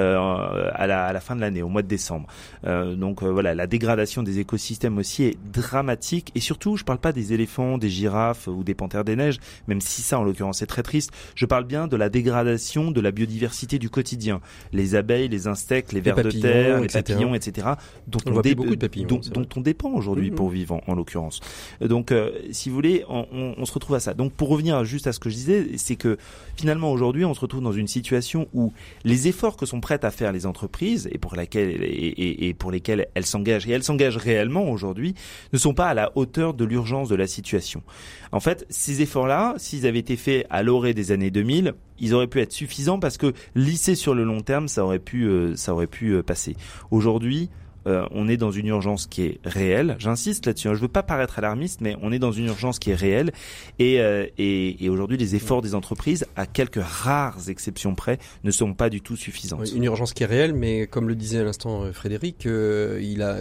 la, 0.88 1.06
à, 1.06 1.14
la, 1.14 1.20
fin 1.20 1.36
de 1.36 1.42
l'année, 1.42 1.62
au 1.62 1.70
mois 1.70 1.82
de 1.82 1.88
décembre. 1.88 2.28
donc 2.64 3.24
voilà, 3.24 3.56
la 3.56 3.68
dégradation 3.68 4.24
des 4.24 4.40
écosystèmes 4.40 4.98
aussi 4.98 5.24
est 5.24 5.38
dramatique 5.52 6.32
et 6.36 6.40
surtout, 6.40 6.78
je 6.78 6.84
parle 6.84 7.00
pas 7.00 7.12
des 7.12 7.34
éléphants, 7.34 7.78
des 7.78 7.90
girafes 7.90 8.48
ou 8.48 8.64
des 8.64 8.76
Terre 8.88 9.04
des 9.04 9.16
Neiges, 9.16 9.40
même 9.68 9.82
si 9.82 10.02
ça 10.02 10.20
en 10.20 10.24
l'occurrence 10.24 10.62
est 10.62 10.68
très 10.68 10.84
triste. 10.84 11.12
Je 11.36 11.46
parle 11.46 11.66
bien 11.66 11.88
de 11.88 11.96
la 11.96 12.10
dégradation 12.10 12.92
de 12.92 13.02
la 13.02 13.12
biodiversité 13.12 13.80
du 13.80 13.90
quotidien. 13.90 14.42
Les 14.74 14.96
abeilles, 14.96 15.28
les 15.28 15.48
insectes, 15.48 15.94
les, 15.94 16.02
vers 16.02 16.16
de 16.16 16.32
terre, 16.32 16.82
les 16.82 16.88
papillons, 16.88 17.36
etc. 17.36 17.68
Dont 18.08 18.20
on, 18.26 18.32
beaucoup 18.32 18.76
de 18.76 18.76
papillons, 18.76 19.08
dont, 19.08 19.48
on 19.56 19.62
dépend 19.62 19.92
aujourd'hui 19.92 20.32
mm-hmm. 20.32 20.36
pour 20.36 20.50
vivre 20.50 20.82
en, 20.88 20.96
l'occurrence. 20.96 21.40
Donc, 21.82 22.12
euh, 22.12 22.32
si 22.52 22.70
vous 22.70 22.76
voulez, 22.76 23.04
on, 23.10 23.56
on, 23.58 23.66
se 23.66 23.74
retrouve 23.74 23.96
à 23.96 24.00
ça. 24.00 24.14
Donc, 24.14 24.34
pour 24.34 24.50
revenir 24.50 24.84
juste 24.84 25.08
à 25.08 25.14
ce 25.14 25.20
que 25.20 25.30
je 25.30 25.36
disais, 25.36 25.68
c'est 25.78 25.96
que 25.96 26.18
finalement 26.56 26.92
aujourd'hui, 26.92 27.26
on 27.26 27.34
se 27.34 27.40
retrouve 27.40 27.62
dans 27.62 27.72
une 27.72 27.88
situation 27.88 28.48
où 28.54 28.74
les 29.04 29.28
efforts 29.28 29.58
que 29.58 29.66
sont 29.66 29.82
prêtes 29.82 30.04
à 30.04 30.12
faire 30.12 30.32
les 30.32 30.46
entreprises 30.46 31.08
et 31.12 31.18
pour 31.18 31.36
laquelle 31.36 31.84
et, 31.84 32.48
et 32.48 32.54
pour 32.54 32.72
lesquels 32.72 33.08
elles 33.14 33.26
s'engagent 33.26 33.68
et 33.68 33.72
elles 33.72 33.84
s'engagent 33.84 34.18
réellement 34.18 34.70
aujourd'hui 34.70 35.16
ne 35.54 35.58
sont 35.58 35.74
pas 35.74 35.88
à 35.88 35.94
la 35.94 36.12
hauteur 36.16 36.54
de 36.54 36.66
l'urgence 36.66 37.10
de 37.10 37.16
la 37.16 37.28
situation. 37.28 37.84
En 38.32 38.40
fait, 38.40 38.66
ces 38.78 39.02
efforts-là, 39.02 39.56
s'ils 39.58 39.88
avaient 39.88 39.98
été 39.98 40.16
faits 40.16 40.46
à 40.52 40.62
l'orée 40.62 40.94
des 40.94 41.12
années 41.12 41.32
2000, 41.32 41.74
ils 42.00 42.14
auraient 42.14 42.28
pu 42.28 42.42
être 42.42 42.52
suffisants 42.52 43.00
parce 43.00 43.18
que 43.18 43.34
lisser 43.56 43.96
sur 43.96 44.14
le 44.14 44.24
long 44.24 44.42
terme, 44.42 44.68
ça 44.68 44.86
aurait 44.86 45.00
pu, 45.00 45.24
euh, 45.24 45.56
ça 45.56 45.74
aurait 45.74 45.88
pu 45.88 46.12
euh, 46.12 46.22
passer. 46.22 46.56
Aujourd'hui, 46.92 47.50
euh, 47.88 48.06
on 48.12 48.28
est 48.28 48.38
dans 48.38 48.52
une 48.52 48.68
urgence 48.68 49.08
qui 49.08 49.24
est 49.24 49.40
réelle. 49.46 49.96
J'insiste 50.00 50.46
là-dessus. 50.46 50.68
Hein. 50.68 50.74
Je 50.74 50.82
veux 50.82 50.88
pas 50.88 51.04
paraître 51.04 51.40
alarmiste, 51.40 51.80
mais 51.82 51.96
on 52.02 52.12
est 52.12 52.20
dans 52.20 52.32
une 52.32 52.48
urgence 52.48 52.80
qui 52.80 52.92
est 52.92 52.96
réelle. 52.96 53.32
Et, 53.80 54.02
euh, 54.02 54.28
aujourd'hui, 54.90 55.18
les 55.18 55.36
efforts 55.36 55.62
des 55.62 55.76
entreprises, 55.76 56.26
à 56.36 56.46
quelques 56.46 56.82
rares 56.82 57.50
exceptions 57.50 57.96
près, 57.96 58.20
ne 58.44 58.52
sont 58.52 58.74
pas 58.74 58.90
du 58.90 59.02
tout 59.02 59.16
suffisants. 59.16 59.64
une 59.64 59.84
urgence 59.84 60.14
qui 60.14 60.24
est 60.24 60.28
réelle, 60.28 60.54
mais 60.54 60.88
comme 60.88 61.08
le 61.08 61.16
disait 61.16 61.40
à 61.40 61.44
l'instant 61.44 61.84
euh, 61.84 61.94
Frédéric, 61.94 62.46
il 62.46 63.22
a, 63.22 63.38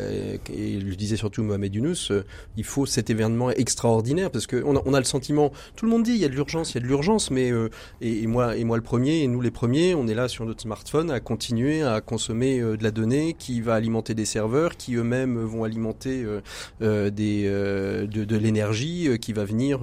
et 0.54 0.78
le 0.78 0.94
disait 0.96 1.16
surtout 1.16 1.42
Mohamed 1.42 1.74
Younous, 1.74 2.12
il 2.56 2.64
faut 2.64 2.87
cet 2.87 3.11
événement 3.11 3.50
extraordinaire 3.50 4.30
parce 4.30 4.46
que 4.46 4.62
on 4.64 4.94
a, 4.94 4.98
le 4.98 5.04
sentiment, 5.04 5.52
tout 5.74 5.85
le 5.85 5.90
monde 5.90 6.02
dit 6.02 6.12
il 6.12 6.18
y 6.18 6.24
a 6.24 6.28
de 6.28 6.35
l'urgence, 6.35 6.72
il 6.72 6.74
y 6.76 6.78
a 6.78 6.80
de 6.80 6.87
l'urgence, 6.87 7.30
mais 7.30 7.52
et, 8.00 8.26
moi 8.26 8.56
et 8.56 8.64
moi 8.64 8.76
le 8.76 8.82
premier 8.82 9.22
et 9.22 9.28
nous 9.28 9.40
les 9.40 9.50
premiers, 9.50 9.94
on 9.94 10.06
est 10.09 10.14
là 10.14 10.28
sur 10.28 10.44
notre 10.44 10.62
smartphone 10.62 11.11
à 11.11 11.20
continuer 11.20 11.82
à 11.82 12.00
consommer 12.00 12.61
de 12.61 12.82
la 12.82 12.90
donnée 12.90 13.35
qui 13.38 13.61
va 13.61 13.74
alimenter 13.74 14.14
des 14.14 14.24
serveurs 14.37 14.77
qui 14.77 14.96
eux-mêmes 14.96 15.38
vont 15.38 15.64
alimenter 15.64 16.22
euh, 16.22 16.42
euh, 16.83 17.09
des, 17.09 17.44
euh, 17.46 18.07
de, 18.07 18.25
de 18.25 18.37
l'énergie 18.37 19.09
qui 19.18 19.33
va 19.33 19.46
venir 19.46 19.81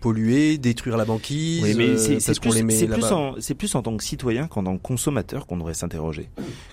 polluer, 0.00 0.58
détruire 0.58 0.96
la 0.96 1.04
banquise. 1.04 1.62
Oui, 1.62 1.74
mais 1.76 1.96
c'est 1.96 2.16
plus, 2.40 2.50
plus, 2.88 3.12
en, 3.12 3.34
plus 3.56 3.74
en 3.76 3.82
tant 3.82 3.96
que 3.96 4.02
citoyen 4.02 4.48
qu'en 4.48 4.64
tant 4.64 4.76
que 4.76 4.82
consommateur 4.82 5.46
qu'on 5.46 5.56
devrait 5.56 5.74
s'interroger. 5.74 6.28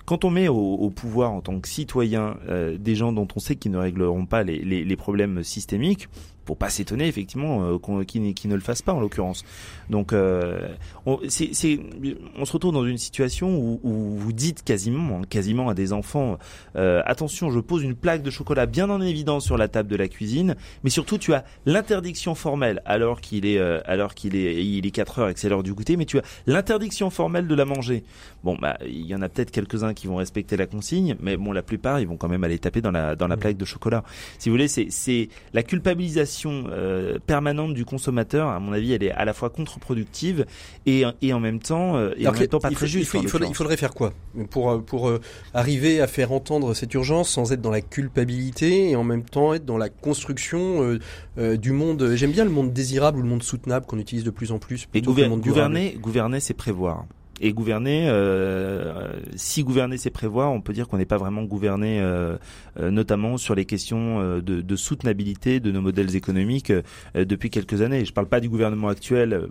Quand 0.06 0.24
on 0.24 0.30
met 0.30 0.48
au, 0.48 0.56
au, 0.56 0.90
pouvoir 0.90 1.30
en 1.30 1.40
tant 1.40 1.60
que 1.60 1.68
citoyen 1.68 2.36
des 2.78 2.96
gens 2.96 3.12
dont 3.12 3.28
on 3.36 3.38
sait 3.38 3.54
qu'ils 3.54 3.70
ne 3.70 3.78
régleront 3.78 4.26
pas 4.26 4.42
les, 4.42 4.58
les, 4.58 4.84
les 4.84 4.96
problèmes 4.96 5.44
systémiques, 5.44 6.08
pour 6.50 6.56
pas 6.56 6.68
s'étonner 6.68 7.06
effectivement 7.06 7.78
euh, 7.78 8.02
qu'ils 8.02 8.50
ne 8.50 8.54
le 8.56 8.60
fassent 8.60 8.82
pas 8.82 8.92
en 8.92 8.98
l'occurrence. 8.98 9.44
Donc 9.88 10.12
euh, 10.12 10.74
on, 11.06 11.20
se 11.28 12.52
retrouve 12.52 12.72
dans 12.72 12.84
une 12.84 12.98
situation 12.98 13.56
où, 13.56 13.78
où 13.84 14.16
vous 14.16 14.32
dites 14.32 14.64
quasiment, 14.64 15.18
hein, 15.18 15.22
quasiment 15.30 15.68
à 15.68 15.74
des 15.74 15.92
enfants, 15.92 16.38
euh, 16.74 17.02
attention, 17.06 17.52
je 17.52 17.60
pose 17.60 17.84
une 17.84 17.94
plaque 17.94 18.24
de 18.24 18.30
chocolat 18.30 18.66
bien 18.66 18.90
en 18.90 19.00
évidence 19.00 19.44
sur 19.44 19.56
la 19.56 19.68
table 19.68 19.88
de 19.88 19.94
la 19.94 20.08
cuisine, 20.08 20.56
mais 20.82 20.90
surtout 20.90 21.18
tu 21.18 21.34
as 21.34 21.44
l'interdiction 21.66 22.34
formelle 22.34 22.82
alors 22.84 23.20
qu'il 23.20 23.46
est, 23.46 23.58
euh, 23.58 23.78
alors 23.84 24.16
qu'il 24.16 24.34
est, 24.34 24.66
il 24.66 24.84
est 24.84 24.90
4 24.90 25.18
heures 25.20 25.28
et 25.28 25.34
que 25.34 25.38
c'est 25.38 25.48
l'heure 25.48 25.62
du 25.62 25.72
goûter, 25.72 25.96
mais 25.96 26.04
tu 26.04 26.18
as 26.18 26.22
l'interdiction 26.48 27.10
formelle 27.10 27.46
de 27.46 27.54
la 27.54 27.64
manger. 27.64 28.02
Bon 28.42 28.56
bah 28.60 28.76
il 28.84 29.06
y 29.06 29.14
en 29.14 29.22
a 29.22 29.28
peut-être 29.28 29.52
quelques-uns 29.52 29.94
qui 29.94 30.08
vont 30.08 30.16
respecter 30.16 30.56
la 30.56 30.66
consigne, 30.66 31.14
mais 31.20 31.36
bon 31.36 31.52
la 31.52 31.62
plupart 31.62 32.00
ils 32.00 32.08
vont 32.08 32.16
quand 32.16 32.28
même 32.28 32.42
aller 32.42 32.58
taper 32.58 32.80
dans 32.80 32.90
la 32.90 33.14
dans 33.14 33.28
la 33.28 33.36
mmh. 33.36 33.38
plaque 33.38 33.56
de 33.56 33.64
chocolat. 33.64 34.02
Si 34.38 34.48
vous 34.48 34.54
voulez, 34.54 34.66
c'est 34.66 34.88
c'est 34.90 35.28
la 35.52 35.62
culpabilisation 35.62 36.39
euh, 36.48 37.18
permanente 37.26 37.74
du 37.74 37.84
consommateur, 37.84 38.48
à 38.48 38.60
mon 38.60 38.72
avis, 38.72 38.92
elle 38.92 39.02
est 39.02 39.10
à 39.10 39.24
la 39.24 39.32
fois 39.32 39.50
contre-productive 39.50 40.46
et, 40.86 41.04
et 41.22 41.32
en 41.32 41.40
même 41.40 41.58
temps, 41.58 41.96
euh, 41.96 42.12
et 42.16 42.26
en 42.26 42.32
même 42.32 42.46
temps 42.46 42.58
pas 42.58 42.70
très 42.70 42.86
juste. 42.86 43.14
Il, 43.14 43.28
faudrait, 43.28 43.48
il, 43.48 43.54
faudrait, 43.54 43.76
faire 43.76 43.94
quoi? 43.94 44.12
Pour, 44.50 44.70
euh, 44.70 44.78
pour 44.78 45.12
arriver 45.54 46.00
à 46.00 46.06
faire 46.06 46.32
entendre 46.32 46.74
cette 46.74 46.94
urgence 46.94 47.30
sans 47.30 47.52
être 47.52 47.60
dans 47.60 47.70
la 47.70 47.80
culpabilité 47.80 48.90
et 48.90 48.96
en 48.96 49.04
même 49.04 49.24
temps 49.24 49.54
être 49.54 49.64
dans 49.64 49.78
la 49.78 49.88
construction 49.88 50.98
du 51.36 51.72
monde. 51.72 52.12
J'aime 52.14 52.32
bien 52.32 52.44
le 52.44 52.50
monde 52.50 52.72
désirable 52.72 53.18
ou 53.18 53.22
le 53.22 53.28
monde 53.28 53.42
soutenable 53.42 53.86
qu'on 53.86 53.98
utilise 53.98 54.24
de 54.24 54.30
plus 54.30 54.52
en 54.52 54.58
plus. 54.58 54.88
Et 54.94 55.02
gouverner, 55.02 55.96
gouverner, 56.00 56.40
c'est 56.40 56.54
prévoir. 56.54 57.04
Et 57.42 57.54
gouverner, 57.54 58.06
euh, 58.08 59.12
si 59.34 59.62
gouverner 59.62 59.96
c'est 59.96 60.10
prévoir, 60.10 60.52
on 60.52 60.60
peut 60.60 60.74
dire 60.74 60.88
qu'on 60.88 60.98
n'est 60.98 61.06
pas 61.06 61.16
vraiment 61.16 61.42
gouverné, 61.44 61.98
euh, 62.00 62.36
euh, 62.78 62.90
notamment 62.90 63.38
sur 63.38 63.54
les 63.54 63.64
questions 63.64 64.20
euh, 64.20 64.40
de, 64.42 64.60
de, 64.60 64.76
soutenabilité 64.76 65.58
de 65.58 65.72
nos 65.72 65.80
modèles 65.80 66.14
économiques 66.14 66.72
depuis 67.14 67.48
quelques 67.48 67.80
années. 67.80 68.04
Je 68.04 68.10
ne 68.10 68.14
parle 68.14 68.28
pas 68.28 68.40
du 68.40 68.48
gouvernement 68.50 68.88
actuel 68.88 69.48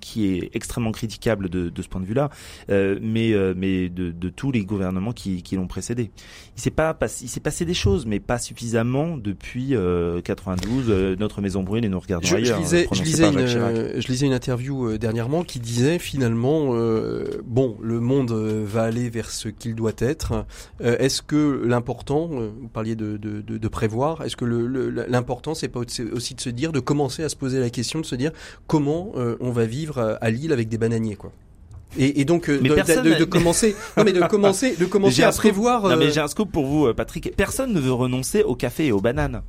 qui 0.00 0.26
est 0.28 0.50
extrêmement 0.54 0.92
critiquable 0.92 1.48
de, 1.48 1.68
de 1.68 1.82
ce 1.82 1.88
point 1.88 2.00
de 2.00 2.06
vue-là, 2.06 2.30
mais 2.68 3.34
mais 3.56 3.88
de, 3.88 4.12
de, 4.12 4.28
tous 4.28 4.52
les 4.52 4.64
gouvernements 4.64 5.12
qui, 5.12 5.42
qui 5.42 5.56
l'ont 5.56 5.66
précédé. 5.66 6.10
Il 6.56 6.62
s'est 6.62 6.70
pas 6.70 6.96
il 7.22 7.28
s'est 7.28 7.40
passé 7.40 7.64
des 7.64 7.74
choses, 7.74 8.06
mais 8.06 8.20
pas 8.20 8.38
suffisamment 8.38 9.16
depuis 9.16 9.74
92. 10.24 11.16
notre 11.18 11.40
maison 11.40 11.62
brûle 11.62 11.84
et 11.84 11.88
nous 11.88 12.00
regardons 12.00 12.26
je, 12.26 12.36
ailleurs. 12.36 12.58
Je 12.58 12.62
lisais, 12.62 12.88
je 12.92 13.02
lisais, 13.02 13.28
une, 13.28 13.46
je 14.00 14.08
lisais 14.08 14.26
une 14.26 14.32
interview 14.32 14.96
dernièrement 14.98 15.42
qui 15.42 15.58
disait 15.58 15.98
finalement 15.98 16.72
euh, 17.16 17.42
bon, 17.44 17.76
le 17.80 18.00
monde 18.00 18.30
euh, 18.32 18.64
va 18.66 18.82
aller 18.82 19.08
vers 19.10 19.30
ce 19.30 19.48
qu'il 19.48 19.74
doit 19.74 19.92
être. 19.98 20.44
Euh, 20.82 20.96
est-ce 20.98 21.22
que 21.22 21.62
l'important, 21.64 22.26
vous 22.28 22.68
parliez 22.72 22.96
de, 22.96 23.16
de, 23.16 23.40
de, 23.40 23.58
de 23.58 23.68
prévoir, 23.68 24.22
est-ce 24.22 24.36
que 24.36 24.44
l'important, 24.44 25.54
c'est 25.54 25.68
pas 25.68 25.80
aussi 25.80 26.34
de 26.34 26.40
se 26.40 26.50
dire, 26.50 26.72
de 26.72 26.80
commencer 26.80 27.22
à 27.22 27.28
se 27.28 27.36
poser 27.36 27.58
la 27.60 27.70
question, 27.70 28.00
de 28.00 28.06
se 28.06 28.14
dire 28.14 28.32
comment 28.66 29.12
euh, 29.16 29.36
on 29.40 29.50
va 29.50 29.66
vivre 29.66 29.98
à, 29.98 30.12
à 30.14 30.30
Lille 30.30 30.52
avec 30.52 30.68
des 30.68 30.78
bananiers, 30.78 31.16
quoi. 31.16 31.32
Et, 31.98 32.20
et 32.20 32.24
donc 32.24 32.50
euh, 32.50 32.58
Mais 32.60 32.68
de, 32.68 33.24
commencer, 33.24 33.74
non 33.96 34.04
mais 34.04 34.12
de 34.12 34.20
commencer, 34.28 34.76
de 34.76 34.84
commencer 34.84 35.14
J'ai 35.14 35.24
à 35.24 35.30
prévoir. 35.30 35.88
Non, 35.88 35.96
mais 35.96 36.10
j'ai 36.10 36.20
un 36.20 36.28
scoop 36.28 36.50
pour 36.50 36.66
vous, 36.66 36.92
Patrick. 36.92 37.34
Personne 37.36 37.72
ne 37.72 37.80
veut 37.80 37.92
renoncer 37.92 38.42
au 38.42 38.54
café 38.54 38.86
et 38.86 38.92
aux 38.92 39.00
bananes. 39.00 39.42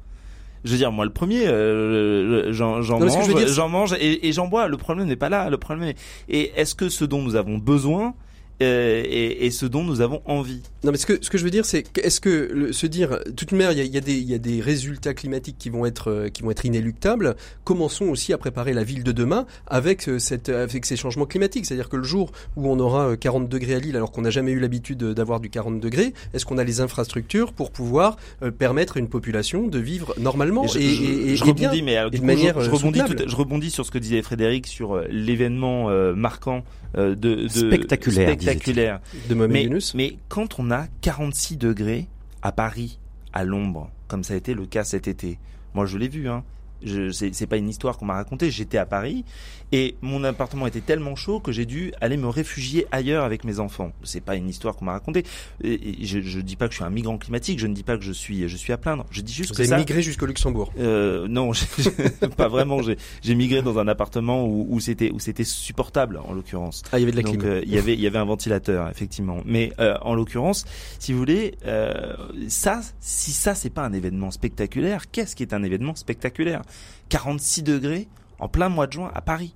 Je 0.67 0.71
veux 0.73 0.77
dire, 0.77 0.91
moi, 0.91 1.05
le 1.05 1.11
premier, 1.11 1.47
euh, 1.47 2.51
j'en 2.51 2.81
mange, 2.99 3.47
j'en 3.47 3.69
mange 3.69 3.93
et, 3.93 4.27
et 4.27 4.33
j'en 4.33 4.47
bois. 4.47 4.67
Le 4.67 4.75
problème 4.75 5.07
n'est 5.07 5.15
pas 5.15 5.29
là. 5.29 5.49
Le 5.49 5.57
problème 5.57 5.87
est, 5.89 5.97
et 6.27 6.51
est-ce 6.59 6.75
que 6.75 6.89
ce 6.89 7.05
dont 7.05 7.21
nous 7.21 7.35
avons 7.35 7.57
besoin 7.57 8.13
euh, 8.61 9.03
est, 9.05 9.45
est 9.45 9.51
ce 9.51 9.65
dont 9.65 9.83
nous 9.83 10.01
avons 10.01 10.21
envie 10.25 10.61
Non, 10.83 10.91
mais 10.91 10.97
ce 10.97 11.05
que, 11.05 11.19
ce 11.21 11.29
que 11.29 11.37
je 11.37 11.43
veux 11.43 11.49
dire, 11.51 11.65
c'est 11.65 11.83
que- 11.83 12.01
est-ce 12.01 12.19
que 12.19 12.49
le- 12.51 12.73
se 12.73 12.87
dire, 12.87 13.19
toute 13.35 13.51
manière, 13.51 13.71
il 13.71 13.77
y 13.77 13.81
a, 13.81 13.83
il 13.83 13.93
y, 13.93 13.97
a 13.97 14.01
des- 14.01 14.13
il 14.17 14.29
y 14.29 14.33
a 14.33 14.37
des 14.39 14.61
résultats 14.61 15.13
climatiques 15.13 15.57
qui 15.59 15.69
vont 15.69 15.85
être, 15.85 16.09
euh, 16.11 16.29
qui 16.29 16.41
vont 16.43 16.51
être 16.51 16.65
inéluctables. 16.65 17.35
Commençons 17.63 18.05
aussi 18.05 18.33
à 18.33 18.37
préparer 18.37 18.73
la 18.73 18.83
ville 18.83 19.03
de 19.03 19.11
demain 19.11 19.45
avec 19.67 20.07
euh, 20.09 20.17
cette, 20.19 20.49
avec 20.49 20.85
ces 20.85 20.95
changements 20.95 21.25
climatiques. 21.25 21.65
C'est-à-dire 21.65 21.89
que 21.89 21.97
le 21.97 22.03
jour 22.03 22.31
où 22.55 22.67
on 22.69 22.79
aura 22.79 23.09
euh, 23.09 23.15
40 23.15 23.47
degrés 23.49 23.75
à 23.75 23.79
Lille, 23.79 23.95
alors 23.95 24.11
qu'on 24.11 24.21
n'a 24.21 24.29
jamais 24.31 24.51
eu 24.51 24.59
l'habitude 24.59 25.03
euh, 25.03 25.13
d'avoir 25.13 25.39
du 25.39 25.49
40 25.49 25.79
degrés, 25.79 26.13
est-ce 26.33 26.45
qu'on 26.45 26.57
a 26.57 26.63
les 26.63 26.81
infrastructures 26.81 27.53
pour 27.53 27.71
pouvoir 27.71 28.17
euh, 28.41 28.49
permettre 28.51 28.97
à 28.97 28.99
une 28.99 29.09
population 29.09 29.67
de 29.67 29.79
vivre 29.79 30.13
normalement 30.19 30.63
Et 30.65 30.67
je, 30.69 30.79
et, 30.79 30.81
je- 30.89 31.03
et- 31.03 31.05
et- 31.31 31.35
je 31.35 31.45
et 31.45 31.53
bien 31.53 31.67
rebondis, 31.69 31.83
mais 31.83 31.95
alors, 31.97 32.11
de 32.11 32.17
coup, 32.17 32.25
manière, 32.25 32.59
je, 32.59 32.65
je 32.65 32.69
euh, 32.69 32.73
rebondis 32.73 32.99
tout- 33.05 33.23
je 33.27 33.35
rebondis 33.35 33.71
sur 33.71 33.85
ce 33.85 33.91
que 33.91 33.97
disait 33.99 34.21
Frédéric 34.21 34.65
sur 34.67 34.95
euh, 34.95 35.05
l'événement 35.09 35.89
euh, 35.89 36.15
marquant 36.15 36.63
euh, 36.97 37.15
de, 37.15 37.35
de 37.43 37.47
Spectaculaire, 37.49 38.29
spectaculaire. 38.51 38.99
de 39.29 39.35
Mohamed 39.35 39.53
Mais, 39.53 39.63
Yunus. 39.63 39.93
mais 39.93 40.17
quand 40.29 40.59
on 40.59 40.71
a 40.71 40.87
46 41.01 41.57
degrés 41.57 42.07
à 42.41 42.51
Paris, 42.51 42.99
à 43.33 43.43
l'ombre, 43.43 43.89
comme 44.07 44.23
ça 44.23 44.33
a 44.33 44.37
été 44.37 44.53
le 44.53 44.65
cas 44.65 44.83
cet 44.83 45.07
été, 45.07 45.37
moi 45.73 45.85
je 45.85 45.97
l'ai 45.97 46.07
vu, 46.07 46.29
hein. 46.29 46.43
Je, 46.83 47.09
c'est, 47.11 47.33
c'est 47.33 47.47
pas 47.47 47.57
une 47.57 47.69
histoire 47.69 47.97
qu'on 47.97 48.05
m'a 48.05 48.13
racontée. 48.15 48.51
J'étais 48.51 48.77
à 48.77 48.85
Paris 48.85 49.25
et 49.71 49.95
mon 50.01 50.23
appartement 50.23 50.67
était 50.67 50.79
tellement 50.81 51.15
chaud 51.15 51.39
que 51.39 51.51
j'ai 51.51 51.65
dû 51.65 51.91
aller 52.01 52.17
me 52.17 52.27
réfugier 52.27 52.85
ailleurs 52.91 53.23
avec 53.25 53.43
mes 53.43 53.59
enfants. 53.59 53.91
C'est 54.03 54.21
pas 54.21 54.35
une 54.35 54.47
histoire 54.47 54.75
qu'on 54.75 54.85
m'a 54.85 54.93
racontée. 54.93 55.23
Et, 55.63 56.01
et 56.01 56.05
je, 56.05 56.21
je 56.21 56.39
dis 56.39 56.55
pas 56.55 56.67
que 56.67 56.73
je 56.73 56.77
suis 56.77 56.85
un 56.85 56.89
migrant 56.89 57.17
climatique. 57.17 57.59
Je 57.59 57.67
ne 57.67 57.73
dis 57.73 57.83
pas 57.83 57.97
que 57.97 58.03
je 58.03 58.11
suis, 58.11 58.47
je 58.47 58.55
suis 58.57 58.71
à 58.73 58.77
plaindre. 58.77 59.05
Je 59.11 59.21
dis 59.21 59.33
juste 59.33 59.49
Vous 59.49 59.55
que 59.55 59.61
avez 59.61 59.69
ça. 59.69 59.77
migré 59.77 60.01
jusqu'au 60.01 60.25
Luxembourg. 60.25 60.71
Euh, 60.79 61.27
non, 61.27 61.51
j'ai- 61.53 61.91
pas 62.37 62.47
vraiment. 62.47 62.81
J'ai, 62.81 62.97
j'ai 63.21 63.35
migré 63.35 63.61
dans 63.61 63.77
un 63.79 63.87
appartement 63.87 64.45
où, 64.45 64.67
où 64.69 64.79
c'était, 64.79 65.11
où 65.11 65.19
c'était 65.19 65.43
supportable 65.43 66.19
en 66.23 66.33
l'occurrence. 66.33 66.83
Ah, 66.91 66.99
il 66.99 67.01
y 67.01 67.03
avait 67.03 67.11
de 67.11 67.17
la 67.17 67.23
Donc 67.23 67.37
clim. 67.39 67.49
euh, 67.49 67.61
il 67.65 67.71
y 67.73 67.77
avait 67.77 67.93
il 67.93 67.99
y 68.01 68.07
avait 68.07 68.19
un 68.19 68.25
ventilateur 68.25 68.89
effectivement. 68.89 69.39
Mais 69.45 69.73
euh, 69.79 69.95
en 70.01 70.13
l'occurrence, 70.15 70.65
si 70.99 71.11
vous 71.11 71.19
voulez, 71.19 71.55
euh, 71.65 72.15
ça 72.47 72.81
si 72.99 73.31
ça 73.31 73.55
c'est 73.55 73.69
pas 73.69 73.83
un 73.85 73.93
événement 73.93 74.31
spectaculaire, 74.31 75.09
qu'est-ce 75.11 75.35
qui 75.35 75.43
est 75.43 75.53
un 75.53 75.63
événement 75.63 75.95
spectaculaire? 75.95 76.61
46 77.09 77.63
degrés 77.63 78.07
en 78.39 78.47
plein 78.47 78.69
mois 78.69 78.87
de 78.87 78.93
juin 78.93 79.11
à 79.13 79.21
Paris. 79.21 79.55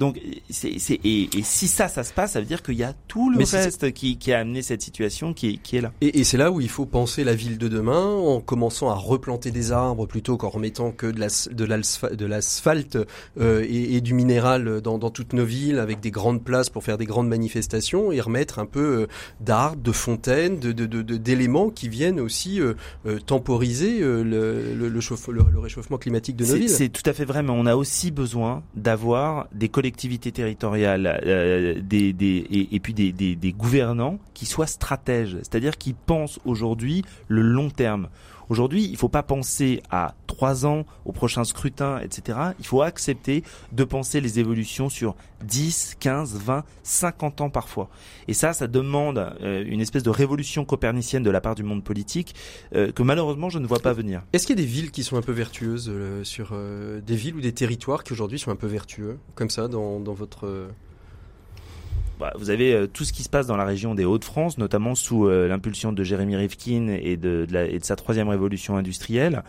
Donc 0.00 0.18
c'est 0.48 0.78
c'est 0.80 0.98
et, 1.04 1.28
et 1.38 1.42
si 1.42 1.68
ça 1.68 1.86
ça 1.86 2.02
se 2.02 2.12
passe, 2.12 2.32
ça 2.32 2.40
veut 2.40 2.46
dire 2.46 2.62
qu'il 2.62 2.74
y 2.74 2.82
a 2.82 2.94
tout 3.06 3.30
le 3.30 3.36
Mais 3.38 3.44
reste 3.44 3.92
qui 3.92 4.16
qui 4.18 4.32
a 4.32 4.38
amené 4.40 4.62
cette 4.62 4.80
situation 4.82 5.32
qui 5.34 5.50
est 5.50 5.56
qui 5.58 5.76
est 5.76 5.80
là. 5.82 5.92
Et, 6.00 6.18
et 6.20 6.24
c'est 6.24 6.38
là 6.38 6.50
où 6.50 6.60
il 6.60 6.70
faut 6.70 6.86
penser 6.86 7.22
la 7.22 7.34
ville 7.34 7.58
de 7.58 7.68
demain 7.68 8.06
en 8.06 8.40
commençant 8.40 8.88
à 8.88 8.94
replanter 8.94 9.50
des 9.50 9.70
arbres 9.72 10.06
plutôt 10.06 10.38
qu'en 10.38 10.48
remettant 10.48 10.90
que 10.90 11.06
de 11.06 12.24
l'asphalte 12.24 12.98
euh, 13.38 13.62
et, 13.68 13.96
et 13.96 14.00
du 14.00 14.14
minéral 14.14 14.80
dans, 14.80 14.96
dans 14.96 15.10
toutes 15.10 15.34
nos 15.34 15.44
villes 15.44 15.78
avec 15.78 16.00
des 16.00 16.10
grandes 16.10 16.42
places 16.42 16.70
pour 16.70 16.82
faire 16.82 16.96
des 16.96 17.04
grandes 17.04 17.28
manifestations 17.28 18.10
et 18.10 18.20
remettre 18.22 18.58
un 18.58 18.66
peu 18.66 19.02
euh, 19.02 19.06
d'arbres, 19.40 19.82
de 19.82 19.92
fontaines, 19.92 20.58
de, 20.58 20.72
de, 20.72 21.02
d'éléments 21.18 21.68
qui 21.68 21.90
viennent 21.90 22.20
aussi 22.20 22.58
euh, 22.60 22.72
euh, 23.06 23.18
temporiser 23.18 24.00
euh, 24.00 24.22
le, 24.22 24.74
le, 24.74 24.88
le, 24.88 25.00
chauffe- 25.00 25.30
le- 25.30 25.44
le 25.52 25.58
réchauffement 25.58 25.98
climatique 25.98 26.36
de 26.36 26.44
nos 26.44 26.52
C'est 26.52 26.58
villes. 26.58 26.68
c'est 26.70 26.88
tout 26.88 27.02
à 27.04 27.12
fait 27.12 27.26
vrai, 27.26 27.42
mais 27.42 27.50
on 27.52 27.66
a 27.66 27.76
aussi 27.76 28.10
besoin 28.10 28.62
d'avoir 28.74 29.46
des 29.52 29.68
collectivités 29.68 29.89
territoriales, 30.32 31.20
euh, 31.26 31.80
et, 31.90 32.80
puis 32.80 32.94
des 32.94 33.54
gouvernants 33.56 34.18
qui 34.34 34.46
soient 34.46 34.66
stratèges, 34.66 35.36
c'est-à-dire 35.38 35.76
qui 35.78 35.92
pensent 35.92 36.40
aujourd'hui 36.44 37.04
le 37.28 37.42
long 37.42 37.70
terme. 37.70 38.08
Aujourd'hui, 38.50 38.84
il 38.84 38.92
ne 38.92 38.96
faut 38.96 39.08
pas 39.08 39.22
penser 39.22 39.80
à 39.90 40.16
trois 40.26 40.66
ans, 40.66 40.84
au 41.04 41.12
prochain 41.12 41.44
scrutin, 41.44 42.00
etc. 42.00 42.36
Il 42.58 42.66
faut 42.66 42.82
accepter 42.82 43.44
de 43.70 43.84
penser 43.84 44.20
les 44.20 44.40
évolutions 44.40 44.88
sur 44.88 45.14
10, 45.44 45.96
15, 46.00 46.36
20, 46.36 46.64
50 46.82 47.42
ans 47.42 47.50
parfois. 47.50 47.88
Et 48.26 48.34
ça, 48.34 48.52
ça 48.52 48.66
demande 48.66 49.18
euh, 49.40 49.64
une 49.64 49.80
espèce 49.80 50.02
de 50.02 50.10
révolution 50.10 50.64
copernicienne 50.64 51.22
de 51.22 51.30
la 51.30 51.40
part 51.40 51.54
du 51.54 51.62
monde 51.62 51.84
politique 51.84 52.34
euh, 52.74 52.90
que 52.90 53.04
malheureusement 53.04 53.50
je 53.50 53.60
ne 53.60 53.68
vois 53.68 53.78
pas 53.78 53.92
venir. 53.92 54.22
Est-ce 54.32 54.48
qu'il 54.48 54.58
y 54.58 54.60
a 54.60 54.64
des 54.64 54.68
villes 54.68 54.90
qui 54.90 55.04
sont 55.04 55.16
un 55.16 55.22
peu 55.22 55.32
vertueuses 55.32 55.88
euh, 55.88 56.24
sur 56.24 56.52
des 56.52 57.16
villes 57.16 57.36
ou 57.36 57.40
des 57.40 57.52
territoires 57.52 58.02
qui 58.02 58.12
aujourd'hui 58.12 58.40
sont 58.40 58.50
un 58.50 58.56
peu 58.56 58.66
vertueux 58.66 59.18
comme 59.36 59.50
ça 59.50 59.68
dans, 59.68 60.00
dans 60.00 60.12
votre 60.12 60.68
Bah, 62.20 62.32
vous 62.38 62.50
avez 62.50 62.74
euh, 62.74 62.86
tout 62.86 63.04
ce 63.04 63.12
qui 63.14 63.22
se 63.22 63.28
passe 63.30 63.46
dans 63.46 63.56
la 63.56 63.64
région 63.64 63.94
des 63.94 64.04
Hauts-de-France, 64.04 64.58
notamment 64.58 64.94
sous 64.94 65.26
euh, 65.26 65.48
l'impulsion 65.48 65.90
de 65.92 66.04
Jérémy 66.04 66.36
Rifkin 66.36 66.88
et 67.02 67.16
de, 67.16 67.46
de 67.48 67.52
la- 67.52 67.64
et 67.66 67.78
de 67.78 67.84
sa 67.84 67.96
troisième 67.96 68.28
révolution 68.28 68.76
industrielle, 68.76 69.42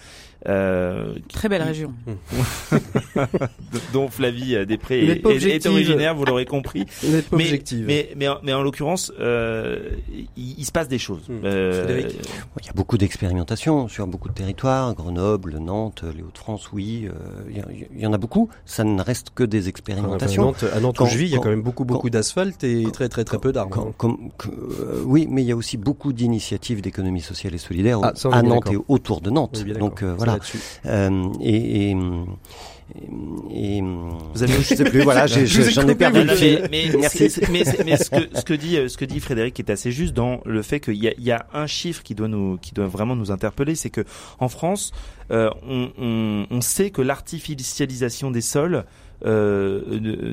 euh, 0.47 1.13
Très 1.31 1.49
belle 1.49 1.61
région. 1.61 1.93
dont 3.93 4.07
Flavie 4.07 4.65
Després 4.65 4.99
est, 5.05 5.25
est- 5.25 5.45
est 5.55 5.65
originaire, 5.67 6.15
vous 6.15 6.25
l'aurez 6.25 6.45
compris. 6.45 6.85
Mais- 7.03 7.23
objective. 7.31 7.85
Mais, 7.85 8.09
mais, 8.15 8.27
en- 8.27 8.39
mais 8.43 8.53
en 8.53 8.63
l'occurrence, 8.63 9.11
euh, 9.19 9.89
il, 10.37 10.55
il 10.59 10.65
se 10.65 10.71
passe 10.71 10.87
des 10.87 10.97
choses. 10.97 11.23
Frédéric 11.25 12.15
Il 12.61 12.65
y 12.65 12.69
a 12.69 12.73
beaucoup 12.73 12.97
d'expérimentations 12.97 13.87
sur 13.87 14.07
beaucoup 14.07 14.29
de 14.29 14.33
territoires, 14.33 14.93
Grenoble, 14.95 15.57
Nantes, 15.59 16.03
les 16.15 16.23
Hauts-de-France, 16.23 16.71
oui, 16.73 17.07
euh, 17.07 17.11
il 17.49 17.57
y, 17.57 17.59
a- 17.59 17.65
il 17.93 17.99
y 17.99 18.05
en 18.07 18.13
a 18.13 18.17
beaucoup. 18.17 18.49
Ça 18.65 18.83
ne 18.83 19.01
reste 19.01 19.31
que 19.35 19.43
des 19.43 19.69
expérimentations. 19.69 20.43
Nantes, 20.45 20.65
à 20.73 20.79
Nantes 20.79 20.99
où 20.99 21.03
Quand- 21.03 21.09
je 21.09 21.17
vis, 21.17 21.25
il 21.25 21.31
y 21.31 21.35
a 21.35 21.39
quand- 21.39 21.49
même 21.49 21.61
beaucoup, 21.61 21.85
beaucoup 21.85 22.09
et 22.63 22.83
très, 22.91 23.09
très, 23.09 23.23
très 23.23 23.37
peu 23.39 23.51
d'arbres. 23.51 23.79
Hein. 23.79 23.93
euh, 24.47 25.01
oui, 25.05 25.27
mais 25.29 25.41
il 25.43 25.47
y 25.47 25.51
a 25.51 25.55
aussi 25.55 25.77
beaucoup 25.77 26.13
d'initiatives 26.13 26.81
d'économie 26.81 27.21
sociale 27.21 27.55
et 27.55 27.57
solidaire 27.57 27.99
Ah, 28.03 28.13
ça, 28.15 28.29
à 28.31 28.41
Nantes 28.41 28.69
et 28.71 28.77
autour 28.87 29.21
de 29.21 29.29
Nantes. 29.29 29.63
Donc 29.79 30.03
euh, 30.03 30.13
voilà. 30.17 30.37
Euh, 30.85 31.23
et, 31.41 31.91
et, 31.91 31.91
et, 31.91 33.77
et- 33.77 33.81
Vous 33.81 34.43
avez- 34.43 34.53
je 34.53 34.75
sais 34.75 34.83
plus. 34.83 35.01
Voilà, 35.01 35.25
ai 35.25 35.45
j'en 35.45 35.87
ai 35.87 35.95
perdu 35.95 36.23
le 36.23 36.35
fil. 36.35 36.67
mais, 36.69 36.89
ce 37.97 38.09
que 38.09 38.37
ce 38.37 38.43
que 38.43 38.53
dit 38.53 38.77
ce 38.89 38.97
que 38.97 39.05
dit 39.05 39.19
Frédéric 39.19 39.59
est 39.59 39.69
assez 39.69 39.91
juste 39.91 40.13
dans 40.13 40.41
le 40.45 40.61
fait 40.61 40.79
qu'il 40.79 40.95
y 41.01 41.07
a, 41.07 41.13
il 41.17 41.23
y 41.23 41.31
a 41.31 41.45
un 41.53 41.67
chiffre 41.67 42.03
qui 42.03 42.15
doit 42.15 42.27
nous 42.27 42.57
qui 42.57 42.73
doit 42.73 42.87
vraiment 42.87 43.15
nous 43.15 43.31
interpeller, 43.31 43.75
c'est 43.75 43.89
que 43.89 44.03
en 44.39 44.49
France, 44.49 44.91
euh, 45.31 45.49
on, 45.67 45.89
on, 45.97 46.45
on 46.49 46.61
sait 46.61 46.89
que 46.89 47.01
l'artificialisation 47.01 48.29
des 48.31 48.41
sols 48.41 48.83
euh, 49.25 49.81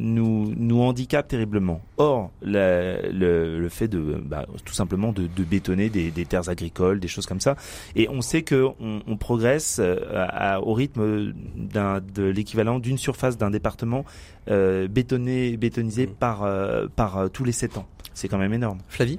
nous 0.01 0.53
nous 0.57 0.81
handicape 0.81 1.29
terriblement. 1.29 1.81
Or, 1.99 2.31
la- 2.43 3.03
le, 3.11 3.59
le 3.59 3.69
fait 3.69 3.89
de 3.89 3.99
bah, 4.25 4.47
tout 4.65 4.73
simplement 4.75 5.13
de, 5.13 5.27
de 5.27 5.45
bétonner 5.45 5.91
des, 5.91 6.11
des 6.11 6.25
terres 6.25 6.49
agricoles, 6.49 7.01
des 7.01 7.09
choses 7.09 7.27
comme 7.27 7.41
ça, 7.41 7.57
et 7.97 8.09
on 8.09 8.21
sait 8.21 8.43
que 8.43 8.67
on, 8.81 9.01
on 9.07 9.17
progresse 9.17 9.79
euh, 9.81 9.97
à- 10.15 10.55
à- 10.55 10.61
au 10.61 10.73
rythme 10.73 11.33
d'un 11.57 12.01
de 12.15 12.25
l'équivalent 12.25 12.79
d'une 12.79 12.99
surface 12.99 13.37
d'un 13.37 13.51
département 13.51 14.05
euh, 14.51 14.89
bétonné, 14.89 15.57
bétonisé 15.57 16.07
Mm. 16.07 16.11
par 16.19 16.43
euh, 16.45 16.87
par 16.95 17.19
euh, 17.19 17.29
tous 17.29 17.45
les 17.45 17.53
7 17.53 17.79
ans. 17.79 17.87
C'est 18.15 18.29
quand 18.29 18.39
même 18.39 18.53
énorme. 18.55 18.79
Flavie? 18.89 19.19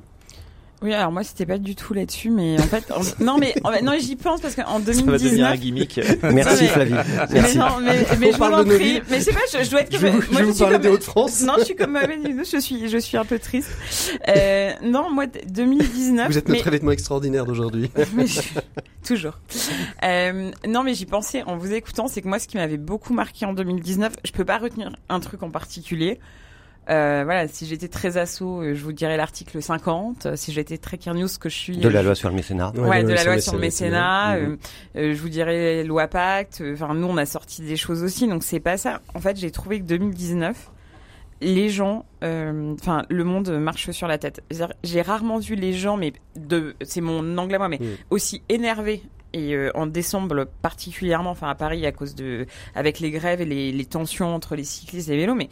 Oui, 0.81 0.93
alors 0.93 1.11
moi 1.11 1.23
c'était 1.23 1.45
pas 1.45 1.57
du 1.57 1.75
tout 1.75 1.93
là-dessus, 1.93 2.29
mais 2.29 2.57
en 2.57 2.63
fait, 2.63 2.89
en- 2.91 3.01
non 3.23 3.37
mais 3.37 3.53
en 3.65 3.71
non 3.83 3.93
j'y 3.99 4.15
pense 4.15 4.39
parce 4.39 4.55
qu'en 4.55 4.63
Ça 4.63 4.71
va 4.71 4.79
devenir 5.17 5.47
un 5.47 5.55
2019. 5.55 5.59
gimmick. 5.59 5.99
Merci 6.33 6.63
mais- 6.63 6.67
Flavie. 6.69 6.93
Mais 6.93 7.27
Merci. 7.31 7.57
non, 7.57 7.65
mais, 7.81 8.05
mais 8.17 8.31
je 8.31 8.37
parle 8.37 8.53
vous 8.53 8.73
en 8.73 8.75
prie. 8.77 9.01
Mais 9.09 9.19
je 9.19 9.23
sais 9.25 9.33
pas, 9.33 9.39
je, 9.51 9.63
je 9.65 9.69
dois 9.71 9.81
être 9.81 9.91
Je 9.91 9.97
comme. 9.97 10.05
vais 10.05 10.11
vous, 10.11 10.21
je 10.21 10.31
moi, 10.31 10.39
vais 10.39 10.45
vous 10.47 10.53
suis 10.53 10.59
parler 10.61 10.75
comme- 10.75 10.81
des 10.83 10.89
Hauts-de-France. 10.89 11.41
Non, 11.41 11.53
je 11.59 11.63
suis 11.65 11.75
comme 11.75 11.99
Yunus, 12.25 12.51
je 12.51 12.57
suis, 12.59 12.87
je 12.87 12.97
suis 12.97 13.17
un 13.17 13.25
peu 13.25 13.39
triste. 13.39 13.71
Euh, 14.29 14.71
non, 14.83 15.09
moi, 15.11 15.27
d- 15.27 15.41
2019. 15.49 16.31
Vous 16.31 16.37
êtes 16.37 16.47
mais- 16.47 16.55
notre 16.55 16.67
événement 16.67 16.91
extraordinaire 16.91 17.45
d'aujourd'hui. 17.45 17.91
mais 18.13 18.25
je- 18.27 18.39
Toujours. 19.05 19.37
Euh, 20.03 20.51
non, 20.67 20.83
mais 20.83 20.93
j'y 20.93 21.05
pensais 21.05 21.43
en 21.43 21.57
vous 21.57 21.73
écoutant, 21.73 22.07
c'est 22.07 22.21
que 22.21 22.27
moi, 22.27 22.39
ce 22.39 22.47
qui 22.47 22.57
m'avait 22.57 22.77
beaucoup 22.77 23.13
marqué 23.13 23.45
en 23.45 23.53
2019, 23.53 24.13
je 24.23 24.31
peux 24.31 24.45
pas 24.45 24.57
retenir 24.57 24.91
un 25.09 25.19
truc 25.19 25.43
en 25.43 25.49
particulier. 25.49 26.19
Euh, 26.89 27.21
voilà, 27.23 27.47
si 27.47 27.67
j'étais 27.67 27.87
très 27.87 28.17
asso, 28.17 28.41
euh, 28.41 28.73
je 28.73 28.83
vous 28.83 28.93
dirais 28.93 29.15
l'article 29.15 29.61
50. 29.61 30.25
Euh, 30.25 30.35
Si 30.35 30.51
j'étais 30.51 30.77
très 30.79 30.97
News 31.13 31.27
que 31.39 31.47
je 31.49 31.55
suis, 31.55 31.77
De 31.77 31.87
la 31.87 32.01
loi 32.01 32.15
sur 32.15 32.29
le 32.29 32.35
mécénat. 32.35 32.71
Ouais, 32.75 33.03
de 33.03 33.13
la 33.13 33.23
loi 33.23 33.39
sur 33.39 33.53
le 33.53 33.59
mécénat. 33.59 34.35
mécénat. 34.35 34.47
Mhm. 34.49 34.57
euh, 34.95 34.99
euh, 35.11 35.13
je 35.13 35.21
vous 35.21 35.29
dirais 35.29 35.83
loi 35.83 36.07
Pacte. 36.07 36.63
Enfin, 36.73 36.93
nous, 36.95 37.07
on 37.07 37.17
a 37.17 37.25
sorti 37.27 37.61
des 37.61 37.77
choses 37.77 38.03
aussi, 38.03 38.27
donc 38.27 38.43
c'est 38.43 38.59
pas 38.59 38.77
ça. 38.77 39.01
En 39.13 39.19
fait, 39.19 39.37
j'ai 39.37 39.51
trouvé 39.51 39.79
que 39.79 39.85
2019, 39.85 40.71
les 41.41 41.69
gens, 41.69 42.05
euh, 42.23 42.73
enfin, 42.79 43.03
le 43.09 43.23
monde 43.23 43.49
marche 43.59 43.91
sur 43.91 44.07
la 44.07 44.17
tête. 44.17 44.41
J'ai 44.83 45.01
rarement 45.01 45.37
vu 45.39 45.55
les 45.55 45.73
gens, 45.73 45.95
mais 45.95 46.13
de, 46.35 46.75
c'est 46.81 47.01
mon 47.01 47.37
anglais 47.37 47.55
à 47.55 47.59
moi, 47.59 47.69
mais 47.69 47.79
Mhm. 47.79 47.95
aussi 48.09 48.41
énervés. 48.49 49.03
Et 49.33 49.53
euh, 49.55 49.69
en 49.75 49.85
décembre 49.85 50.45
particulièrement, 50.63 51.29
enfin 51.29 51.49
à 51.49 51.55
Paris 51.55 51.85
à 51.85 51.91
cause 51.91 52.15
de, 52.15 52.47
avec 52.73 52.99
les 52.99 53.11
grèves 53.11 53.41
et 53.41 53.45
les, 53.45 53.71
les 53.71 53.85
tensions 53.85 54.33
entre 54.33 54.55
les 54.55 54.63
cyclistes 54.63 55.07
et 55.07 55.11
les 55.11 55.17
vélos, 55.19 55.35
mais 55.35 55.49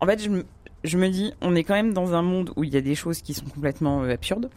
en 0.00 0.06
fait, 0.06 0.22
je 0.22 0.28
me- 0.28 0.44
je 0.84 0.98
me 0.98 1.08
dis, 1.08 1.32
on 1.40 1.54
est 1.56 1.64
quand 1.64 1.74
même 1.74 1.92
dans 1.94 2.14
un 2.14 2.22
monde 2.22 2.52
où 2.56 2.64
il 2.64 2.72
y 2.72 2.76
a 2.76 2.80
des 2.80 2.94
choses 2.94 3.22
qui 3.22 3.34
sont 3.34 3.46
complètement 3.46 4.02
euh, 4.02 4.12
absurdes. 4.12 4.50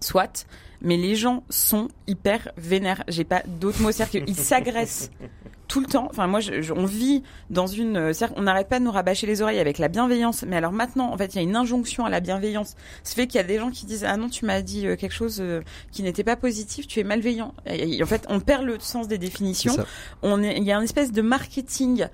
Soit, 0.00 0.46
mais 0.80 0.96
les 0.96 1.14
gens 1.14 1.44
sont 1.48 1.88
hyper 2.06 2.50
vénères. 2.56 3.04
J'ai 3.08 3.24
pas 3.24 3.42
d'autres 3.46 3.80
mots, 3.82 3.92
c'est-à-dire 3.92 4.24
qu'ils 4.24 4.36
s'agressent 4.36 5.10
tout 5.72 5.80
le 5.80 5.86
temps. 5.86 6.06
Enfin, 6.10 6.26
moi, 6.26 6.40
je, 6.40 6.70
on 6.74 6.84
vit 6.84 7.22
dans 7.48 7.66
une. 7.66 7.96
Euh, 7.96 8.12
on 8.36 8.42
n'arrête 8.42 8.68
pas 8.68 8.78
de 8.78 8.84
nous 8.84 8.90
rabâcher 8.90 9.26
les 9.26 9.40
oreilles 9.40 9.58
avec 9.58 9.78
la 9.78 9.88
bienveillance. 9.88 10.44
Mais 10.46 10.56
alors 10.56 10.72
maintenant, 10.72 11.10
en 11.10 11.16
fait, 11.16 11.34
il 11.34 11.36
y 11.36 11.38
a 11.38 11.42
une 11.42 11.56
injonction 11.56 12.04
à 12.04 12.10
la 12.10 12.20
bienveillance. 12.20 12.76
Ce 13.04 13.14
fait 13.14 13.26
qu'il 13.26 13.36
y 13.36 13.40
a 13.40 13.46
des 13.46 13.58
gens 13.58 13.70
qui 13.70 13.86
disent 13.86 14.04
ah 14.04 14.18
non, 14.18 14.28
tu 14.28 14.44
m'as 14.44 14.60
dit 14.60 14.86
euh, 14.86 14.96
quelque 14.96 15.14
chose 15.14 15.38
euh, 15.40 15.62
qui 15.90 16.02
n'était 16.02 16.24
pas 16.24 16.36
positif, 16.36 16.86
tu 16.86 17.00
es 17.00 17.04
malveillant. 17.04 17.54
Et, 17.64 18.02
en 18.02 18.06
fait, 18.06 18.26
on 18.28 18.38
perd 18.38 18.64
le 18.64 18.78
sens 18.80 19.08
des 19.08 19.16
définitions. 19.16 19.74
On 20.20 20.42
est, 20.42 20.58
il 20.58 20.64
y 20.64 20.72
a 20.72 20.76
une 20.76 20.84
espèce 20.84 21.10
de 21.10 21.22
marketing. 21.22 22.06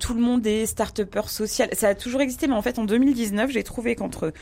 tout 0.00 0.14
le 0.14 0.20
monde 0.20 0.44
est 0.44 0.66
start-upper 0.66 1.28
social. 1.28 1.68
Ça 1.74 1.90
a 1.90 1.94
toujours 1.94 2.22
existé, 2.22 2.48
mais 2.48 2.54
en 2.54 2.62
fait, 2.62 2.80
en 2.80 2.84
2019, 2.84 3.52
j'ai 3.52 3.62
trouvé 3.62 3.94
qu'entre 3.94 4.32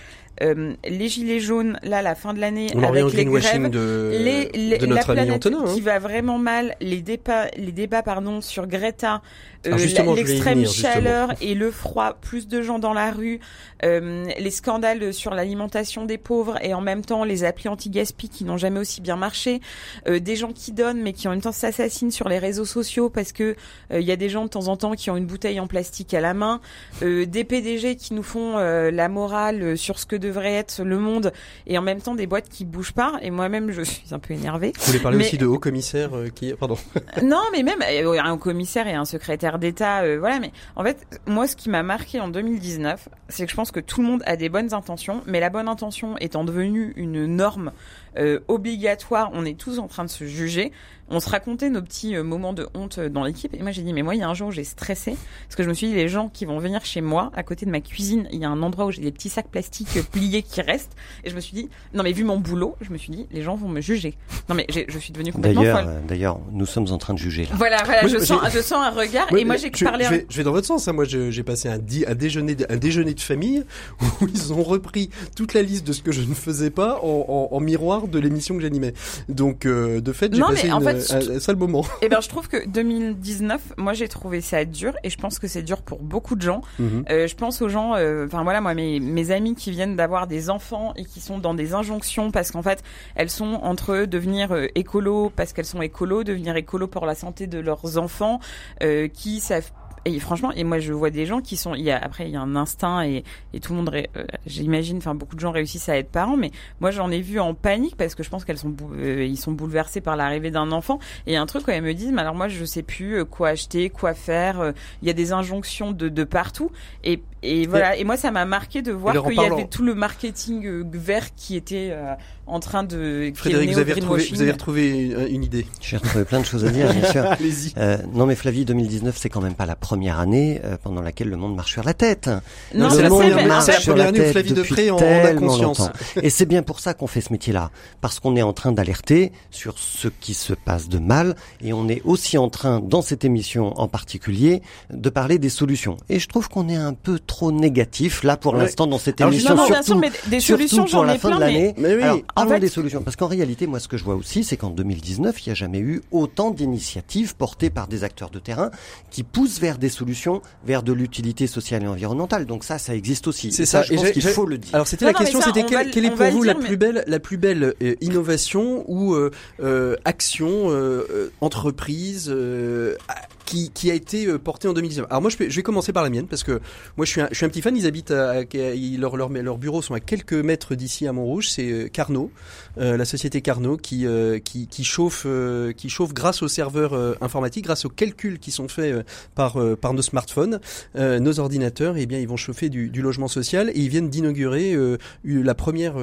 euh, 0.43 0.75
les 0.85 1.09
gilets 1.09 1.41
jaunes, 1.41 1.79
là, 1.83 2.03
la 2.03 2.15
fin 2.15 2.35
de 2.35 2.41
l'année, 2.41 2.69
avec 2.73 3.13
les 3.13 3.25
grèves, 3.25 3.71
de, 3.71 4.11
les, 4.13 4.79
de 4.79 4.87
notre 4.87 5.15
la 5.15 5.23
ami 5.23 5.31
Antonin, 5.33 5.65
qui 5.65 5.81
hein. 5.81 5.83
va 5.83 5.99
vraiment 5.99 6.39
mal, 6.39 6.75
les 6.81 7.03
débats, 7.03 7.49
les 7.57 7.73
débats 7.73 8.03
pardon 8.03 8.41
sur 8.41 8.67
Greta, 8.67 9.23
euh, 9.67 9.77
l'extrême 10.17 10.61
justement. 10.61 10.93
chaleur 10.93 11.35
et 11.41 11.55
le 11.55 11.71
froid, 11.71 12.15
plus 12.21 12.49
de 12.49 12.63
gens 12.63 12.79
dans 12.79 12.93
la 12.93 13.11
rue, 13.11 13.41
euh, 13.85 14.27
les 14.39 14.51
scandales 14.51 15.13
sur 15.13 15.35
l'alimentation 15.35 16.05
des 16.05 16.19
pauvres 16.19 16.59
et 16.63 16.75
en 16.75 16.81
même 16.81 17.05
temps 17.05 17.25
les 17.25 17.45
applis 17.45 17.69
anti-gaspi 17.69 18.29
qui 18.29 18.45
n'ont 18.45 18.57
jamais 18.57 18.81
aussi 18.81 19.01
bien 19.01 19.17
marché, 19.17 19.61
euh, 20.09 20.19
des 20.19 20.37
gens 20.37 20.53
qui 20.53 20.73
donnent 20.73 21.01
mais 21.01 21.13
qui 21.13 21.29
en 21.29 21.31
même 21.31 21.41
temps 21.41 21.53
s'assassinent 21.53 22.11
sur 22.11 22.29
les 22.29 22.39
réseaux 22.39 22.65
sociaux 22.65 23.11
parce 23.11 23.33
que 23.33 23.57
euh, 23.93 24.01
il 24.01 24.07
y 24.07 24.13
a 24.13 24.17
des 24.17 24.29
gens 24.29 24.45
de 24.45 24.51
temps 24.51 24.69
en 24.69 24.77
temps 24.77 24.93
qui 24.93 25.11
ont 25.11 25.17
une 25.17 25.27
bouteille 25.27 25.61
en 25.61 25.67
plastique 25.67 26.15
à 26.15 26.21
la 26.21 26.35
main, 26.35 26.61
euh, 27.03 27.27
des 27.27 27.45
PDG 27.45 27.97
qui 27.97 28.15
nous 28.15 28.23
font 28.23 28.59
euh, 28.59 28.91
la 28.91 29.09
morale 29.09 29.77
sur 29.77 29.99
ce 29.99 30.07
que 30.07 30.17
devrait 30.25 30.55
être 30.55 30.83
le 30.83 30.99
monde 30.99 31.33
et 31.67 31.79
en 31.79 31.83
même 31.83 32.01
temps 32.01 32.15
des 32.15 32.27
boîtes 32.27 32.49
qui 32.49 32.65
bougent 32.65 32.93
pas 32.93 33.15
et 33.23 33.31
moi-même 33.31 33.71
je 33.71 33.83
suis 33.83 34.13
un 34.13 34.19
peu 34.19 34.35
énervée. 34.35 34.73
Vous 34.79 34.87
voulez 34.87 34.99
parler 34.99 35.19
Mais- 35.19 35.25
aussi 35.27 35.39
de 35.39 35.47
haut 35.47 35.59
commissaire 35.59 36.17
euh, 36.17 36.29
qui 36.29 36.53
pardon. 36.55 36.77
non, 37.23 37.43
mais 37.53 37.63
même 37.63 37.83
euh, 37.83 38.19
un 38.23 38.37
commissaire 38.39 38.87
et 38.87 38.95
un 38.95 39.05
secrétaire 39.05 39.59
d'État, 39.59 40.03
euh, 40.03 40.19
voilà. 40.19 40.41
Mais 40.41 40.53
en 40.77 40.83
fait, 40.83 41.07
moi, 41.27 41.47
ce 41.47 41.57
qui 41.57 41.69
m'a 41.69 41.83
marqué 41.83 42.21
en 42.21 42.29
2019, 42.29 43.09
c'est 43.29 43.45
que 43.45 43.51
je 43.51 43.57
pense 43.57 43.71
que 43.71 43.81
tout 43.81 44.01
le 44.01 44.07
monde 44.09 44.23
a 44.27 44.37
des 44.37 44.49
bonnes 44.49 44.75
intentions, 44.75 45.23
mais 45.27 45.41
la 45.41 45.51
bonne 45.51 45.69
intention 45.69 46.17
étant 46.19 46.45
devenue 46.45 46.93
une 46.97 47.27
norme 47.27 47.73
euh, 48.17 48.41
obligatoire, 48.49 49.31
on 49.33 49.45
est 49.45 49.59
tous 49.59 49.79
en 49.79 49.89
train 49.89 50.05
de 50.05 50.11
se 50.11 50.25
juger. 50.25 50.73
On 51.11 51.21
se 51.21 51.29
racontait 51.29 51.69
nos 51.71 51.83
petits 51.83 52.17
euh, 52.17 52.23
moments 52.23 52.53
de 52.55 52.67
honte 52.75 52.99
euh, 52.99 53.09
dans 53.09 53.25
l'équipe, 53.25 53.53
et 53.55 53.63
moi 53.63 53.73
j'ai 53.73 53.83
dit, 53.83 53.93
mais 53.93 54.03
moi, 54.03 54.15
il 54.15 54.21
y 54.21 54.23
a 54.23 54.29
un 54.29 54.35
jour, 54.35 54.51
j'ai 54.51 54.65
stressé 54.65 55.17
parce 55.47 55.57
que 55.57 55.63
je 55.63 55.69
me 55.69 55.75
suis 55.75 55.89
dit, 55.89 55.95
les 55.95 56.09
gens 56.09 56.29
qui 56.29 56.45
vont 56.47 56.59
venir 56.59 56.85
chez 56.85 57.01
moi, 57.03 57.31
à 57.35 57.43
côté 57.43 57.67
de 57.67 57.71
ma 57.71 57.81
cuisine, 57.81 58.27
il 58.33 58.41
y 58.41 58.45
a 58.45 58.49
un 58.51 58.63
endroit 58.63 58.87
où 58.87 58.91
j'ai 58.91 59.03
des 59.03 59.13
petits 59.13 59.29
sacs 59.29 59.49
plastiques 59.49 59.97
euh, 59.97 60.03
pliés 60.03 60.43
qui 60.43 60.61
restent, 60.63 60.93
et 61.25 61.31
je 61.31 61.35
me 61.35 61.41
suis 61.41 61.55
dit, 61.55 61.69
non 61.93 62.03
mais 62.03 62.13
vu 62.13 62.25
mon 62.25 62.39
boulot, 62.39 62.77
je 62.81 62.91
me 62.91 62.97
suis 62.99 63.11
dit, 63.13 63.27
les 63.33 63.43
gens 63.43 63.55
vont 63.55 63.69
me 63.69 63.81
juger. 63.81 64.15
Non 64.49 64.55
mais 64.55 64.67
je 64.69 64.99
suis 64.99 65.13
devenue 65.13 65.33
complètement 65.33 65.63
D'ailleurs, 65.63 65.83
folle. 65.83 66.03
d'ailleurs, 66.09 66.41
nous 66.53 66.67
sommes 66.67 66.87
en 66.91 66.99
train 66.99 67.13
de 67.15 67.19
juger 67.19 67.45
là. 67.45 67.51
Voilà, 67.57 67.83
voilà, 67.85 68.03
Moi, 68.03 68.11
je, 68.11 68.19
sens, 68.25 68.41
je 68.53 68.61
sens 68.61 68.83
un 68.85 68.91
regard 68.91 69.31
et 69.35 69.45
moi 69.45 69.57
j'ai 69.57 69.71
parlé. 69.71 70.05
je 70.07 70.11
vais, 70.11 70.27
je 70.31 70.37
vais 70.39 70.45
dans 70.45 70.53
votre 70.53 70.67
sens. 70.67 70.89
hein. 70.89 70.93
Moi, 70.93 71.05
j'ai 71.05 71.43
passé 71.43 71.69
un, 71.69 71.79
di- 71.79 72.05
un 72.07 72.15
déjeuner, 72.15 72.55
de- 72.55 72.67
un 72.71 72.77
déjeuner 72.77 73.15
de 73.15 73.21
famille 73.21 73.65
où 74.21 74.27
ils 74.27 74.53
ont 74.53 74.63
repris 74.63 75.11
toute 75.37 75.55
la 75.55 75.63
liste 75.63 75.87
de 75.87 75.93
ce 75.93 76.03
que 76.03 76.13
je 76.13 76.23
ne 76.23 76.35
faisais 76.35 76.71
pas 76.71 76.99
en, 77.03 77.25
en- 77.53 77.55
en 77.55 77.61
miroir 77.61 78.09
de 78.09 78.19
l'émission 78.19 78.55
que 78.57 78.63
j'animais. 78.63 78.95
Donc, 79.29 79.67
euh, 79.67 80.01
de 80.01 80.13
fait, 80.13 80.35
j'ai 80.35 80.41
passé 80.41 80.67
mais 80.69 80.73
en 80.73 80.81
fait, 80.81 80.94
un 80.95 81.41
sale 81.41 81.57
moment. 81.57 81.85
Et 82.03 82.09
ben 82.09 82.21
je 82.21 82.29
trouve 82.29 82.49
que 82.49 82.67
2019, 82.69 83.75
moi 83.77 83.93
j'ai 83.93 84.09
trouvé 84.09 84.41
ça 84.41 84.65
dur 84.65 84.95
et 85.03 85.11
je 85.11 85.19
pense 85.19 85.39
que 85.39 85.47
c'est 85.47 85.63
dur 85.63 85.83
pour 85.83 86.01
beaucoup 86.01 86.37
de 86.37 86.43
gens. 86.43 86.63
Mhm. 86.79 87.05
Euh, 87.11 87.27
je 87.27 87.35
pense 87.35 87.63
aux 87.63 87.69
gens, 87.69 87.95
euh, 87.97 88.27
enfin 88.27 88.43
voilà, 88.43 88.61
moi 88.61 88.75
mes 88.75 89.01
mes 89.01 89.31
amis 89.31 89.55
qui 89.55 89.71
viennent 89.71 89.97
d'avoir 89.97 90.27
des 90.27 90.51
enfants 90.51 90.93
et 90.97 91.05
qui 91.05 91.21
sont 91.21 91.39
dans 91.39 91.55
des 91.55 91.75
injonctions 91.75 92.31
parce 92.31 92.51
qu'en 92.51 92.63
fait 92.63 92.83
elles 93.15 93.31
sont 93.31 93.61
entre 93.63 94.07
devenir 94.07 94.53
euh, 94.53 94.67
écolo 94.75 95.31
parce 95.35 95.53
qu'elles 95.53 95.65
sont 95.65 95.83
écolo, 95.83 96.25
devenir 96.25 96.57
écolo 96.57 96.87
pour 96.87 97.07
la 97.07 97.15
santé 97.15 97.47
de 97.47 97.59
leurs 97.59 97.99
enfants, 97.99 98.41
euh, 98.83 99.09
qui 99.09 99.41
savent 99.41 99.71
et 100.05 100.19
franchement, 100.21 100.53
et 100.53 100.65
moi 100.65 100.79
je 100.79 100.93
vois 100.93 101.11
des 101.11 101.27
gens 101.27 101.41
qui 101.41 101.57
sont, 101.57 101.75
il 101.75 101.83
y 101.83 101.91
a, 101.91 101.99
après 101.99 102.27
il 102.27 102.33
y 102.33 102.37
a 102.37 102.41
un 102.41 102.57
instinct 102.57 103.03
et, 103.05 103.25
et 103.53 103.61
tout 103.61 103.73
le 103.73 103.79
monde, 103.79 103.91
euh, 103.95 104.25
j'imagine, 104.47 104.99
enfin 104.99 105.15
beaucoup 105.15 105.35
de 105.35 105.41
gens 105.41 105.51
réussissent 105.51 105.89
à 105.89 105.97
être 105.97 106.11
parents, 106.11 106.37
mais 106.37 106.51
moi 106.81 106.91
j'en 106.91 107.11
ai 107.11 107.21
vu 107.21 107.41
en 107.41 107.55
panique 107.55 107.97
parce 107.97 108.15
que 108.15 108.23
je 108.23 108.31
pense 108.31 108.45
qu'elles 108.45 108.59
sont, 108.59 108.75
euh, 108.97 109.25
ils 109.25 109.37
sont 109.39 109.53
bouleversés 109.53 110.01
par 110.01 110.17
l'arrivée 110.17 110.51
d'un 110.51 110.73
enfant. 110.73 110.99
Et 111.27 111.37
un 111.37 111.47
truc 111.47 111.67
où 111.67 111.71
elles 111.71 111.83
me 111.83 111.95
disent, 111.95 112.13
mais 112.13 112.21
alors 112.21 112.35
moi 112.35 112.49
je 112.49 112.65
sais 112.65 112.83
plus 112.83 113.19
euh, 113.21 113.25
quoi 113.25 113.49
acheter, 113.49 113.91
quoi 113.91 114.15
faire. 114.15 114.61
euh, 114.61 114.73
Il 115.03 115.09
y 115.09 115.11
a 115.11 115.15
des 115.15 115.33
injonctions 115.33 115.93
de, 115.93 116.09
de 116.09 116.25
partout. 116.25 116.71
Et, 117.03 117.23
et 117.45 117.67
voilà. 117.67 117.97
Et 117.97 118.05
moi 118.05 118.17
ça 118.17 118.31
m'a 118.31 118.45
marqué 118.45 118.83
de 118.83 118.93
voir 118.93 119.23
qu'il 119.25 119.35
y 119.37 119.45
avait 119.45 119.67
tout 119.67 119.83
le 119.83 119.95
marketing 119.95 120.67
euh, 120.67 120.85
vert 120.93 121.35
qui 121.35 121.57
était 121.57 121.91
euh, 121.93 122.15
en 122.47 122.61
train 122.61 122.83
de. 122.85 123.33
Frédéric, 123.35 123.71
vous 123.73 123.79
avez, 123.79 123.93
retrouvé, 123.95 124.29
vous 124.33 124.43
avez 124.43 124.53
retrouvé 124.53 124.89
une, 124.91 125.27
une 125.31 125.45
idée. 125.45 125.67
J'ai 125.81 125.97
retrouvé 125.97 126.25
plein 126.25 126.41
de 126.41 126.45
choses 126.47 126.65
à 126.65 126.71
dire, 126.71 126.93
bien 126.93 127.11
sûr. 127.11 127.25
Allez-y. 127.31 127.73
Euh, 127.79 127.99
non 128.13 128.27
mais 128.27 128.35
Flavie, 128.35 128.65
2019, 128.65 129.17
c'est 129.19 129.29
quand 129.29 129.41
même 129.41 129.55
pas 129.55 129.67
la 129.67 129.77
première 129.77 130.19
année 130.21 130.61
euh, 130.65 130.77
pendant 130.83 131.01
laquelle 131.03 131.29
le 131.29 131.37
monde 131.37 131.55
marche 131.57 131.73
sur 131.73 131.85
la 131.85 131.95
tête. 131.95 132.29
Non, 132.75 132.91
c'est 132.91 133.03
le 133.03 133.09
la 133.37 133.47
marche 133.47 133.65
c'est 133.67 133.73
la 133.73 133.81
première 133.81 134.09
année 134.09 134.21
où 134.29 134.31
Flavie 134.33 134.53
depuis 134.53 134.69
Depré 134.71 134.91
en- 134.91 134.97
en 134.97 134.99
a 134.99 135.01
tellement 135.01 135.41
conscience. 135.49 135.79
longtemps. 135.81 135.93
Et 136.23 136.31
c'est 136.31 136.47
bien 136.47 136.63
pour 136.63 136.81
ça 136.81 136.95
qu'on 136.95 137.07
fait 137.07 137.21
ce 137.21 137.33
métier-là, 137.33 137.71
parce 138.01 138.21
qu'on 138.21 138.37
est 138.37 138.43
en 138.43 138.53
train 138.53 138.73
d'alerter 138.73 139.33
sur 139.51 139.79
ce 139.79 140.09
qui 140.09 140.35
se 140.35 140.53
passe 140.55 140.89
de 140.89 140.99
mal, 140.99 141.35
et 141.63 141.73
on 141.73 141.89
est 141.89 142.03
aussi 142.05 142.39
en 142.39 142.49
train, 142.49 142.81
dans 142.81 143.03
cette 143.03 143.25
émission 143.25 143.73
en 143.79 143.89
particulier, 143.89 144.63
de 144.93 145.09
parler 145.11 145.39
des 145.39 145.49
solutions. 145.49 145.97
Et 146.09 146.19
je 146.19 146.29
trouve 146.29 146.49
qu'on 146.49 146.69
est 146.69 146.77
un 146.77 146.95
peu 146.95 147.19
trop 147.19 147.34
négatif 147.43 148.23
là 148.23 148.37
pour 148.37 148.55
Ouais. 148.55 148.61
l'instant 148.61 148.87
dans 148.87 148.99
cette 148.99 149.21
Alors, 149.21 149.33
émission, 149.33 149.51
non, 149.55 149.63
non, 149.63 149.69
bien 149.69 149.83
surtout, 149.83 149.87
sûr, 149.93 149.97
mais 149.99 150.31
des 150.31 150.41
surtout 150.41 150.59
solutions, 150.69 150.83
pour 150.85 150.89
j'en 150.93 151.03
la 151.05 151.15
ai 151.15 151.19
fin 151.19 151.29
plein, 151.29 151.39
de 151.39 151.45
mais 151.45 151.53
l'année. 151.53 151.75
Mais 151.79 151.95
oui. 151.97 152.03
Alors, 152.03 152.19
parlons 152.35 152.51
fait- 152.53 152.61
des 152.61 152.69
solutions, 152.69 153.03
parce 153.03 153.17
qu'en 153.17 153.27
réalité, 153.27 153.67
moi, 153.67 153.81
ce 153.81 153.89
que 153.89 153.97
je 153.97 154.05
vois 154.05 154.15
aussi, 154.15 154.45
c'est 154.45 154.57
qu'en 154.57 154.71
2019, 154.71 155.45
il 155.45 155.49
n'y 155.49 155.53
a 155.53 155.55
jamais 155.55 155.79
eu 155.81 156.03
autant 156.11 156.51
d'initiatives 156.51 157.35
portées 157.37 157.71
par 157.71 157.89
des 157.89 158.05
acteurs 158.05 158.31
de 158.31 158.39
terrain 158.39 158.71
qui 159.11 159.23
poussent 159.23 159.59
vers 159.61 159.79
des 159.79 159.89
solutions, 159.89 160.43
vers 160.67 160.83
de 160.83 160.93
l'utilité 160.93 161.47
sociale 161.47 161.83
et 161.83 161.87
environnementale. 161.89 162.47
Donc 162.47 162.65
ça, 162.65 162.79
ça 162.79 162.95
existe 162.95 163.27
aussi. 163.27 163.53
C'est 163.53 163.63
Et 163.63 163.67
ça. 163.67 163.83
Je 163.83 163.93
Et 163.93 163.97
pense 163.97 164.11
qu'il 164.11 164.23
faut 164.23 164.47
le 164.47 164.59
dire. 164.59 164.75
Alors 164.75 164.87
c'était 164.87 165.05
Non, 165.07 165.13
la 165.13 165.19
non, 165.19 165.19
question, 165.25 165.41
ça, 165.41 165.47
c'était 165.55 165.65
quelle, 165.65 166.05
est 166.05 166.11
pour 166.11 166.27
vous 166.31 166.43
la 166.43 166.55
plus 166.55 166.77
belle, 166.77 167.05
la 167.07 167.19
plus 167.21 167.37
belle 167.37 167.75
euh, 167.83 167.95
innovation 168.01 168.85
ou 168.89 169.15
euh, 169.15 169.31
euh, 169.63 169.97
action 170.05 170.71
euh, 170.71 171.07
euh, 171.11 171.31
entreprise 171.41 172.29
euh, 172.29 172.97
qui, 173.45 173.71
qui 173.71 173.91
a 173.91 173.95
été 173.95 174.27
euh, 174.27 174.39
portée 174.39 174.69
en 174.69 174.73
2019 174.73 175.07
Alors 175.11 175.23
moi 175.23 175.31
je, 175.31 175.37
je 175.49 175.57
vais 175.57 175.63
commencer 175.63 175.93
par 175.93 176.03
la 176.03 176.11
mienne 176.11 176.27
parce 176.27 176.43
que 176.45 176.61
moi 176.97 177.05
je 177.07 177.11
suis 177.11 177.21
un, 177.21 177.29
je 177.31 177.37
suis 177.37 177.47
un 177.47 177.49
petit 177.49 177.63
fan. 177.63 177.77
Ils 177.77 177.87
habitent 177.87 178.11
à, 178.11 178.43
ils- 178.53 178.99
leur, 179.01 179.17
leur, 179.17 179.29
leurs 179.31 179.59
bureaux 179.59 179.83
sont 179.83 179.95
à 179.95 180.01
quelques 180.01 180.33
mètres 180.35 180.75
d'ici 180.75 181.07
à 181.07 181.13
Montrouge. 181.13 181.49
C'est 181.51 181.71
euh, 181.71 181.89
Carnot, 181.89 182.31
euh, 182.79 182.97
la 182.97 183.05
société 183.05 183.41
Carnot 183.43 183.77
qui 183.77 184.07
euh, 184.07 184.39
qui, 184.39 184.67
qui 184.67 184.85
chauffe 184.85 185.25
euh, 185.27 185.73
qui 185.73 185.89
chauffe 185.89 186.13
grâce 186.15 186.43
aux 186.43 186.49
serveurs 186.49 186.95
euh, 186.95 187.15
informatiques, 187.21 187.65
grâce 187.65 187.85
aux 187.85 187.89
calculs 187.91 188.39
qui 188.39 188.51
sont 188.51 188.69
faits 188.69 189.05
par 189.35 189.59
par 189.81 189.95
nos 189.95 190.03
smartphones, 190.03 190.61
nos 190.97 191.41
ordinateurs. 191.41 191.97
Et 191.97 192.07
bien 192.07 192.19
ils 192.19 192.29
vont 192.29 192.37
chauffer 192.37 192.69
du, 192.69 192.89
du 192.91 193.03
logement 193.03 193.29
social 193.29 193.71
et 193.75 193.81
ils 193.81 193.89
viennent 193.89 194.11
d'inaugurer 194.11 194.77
la 195.25 195.55
première 195.55 195.95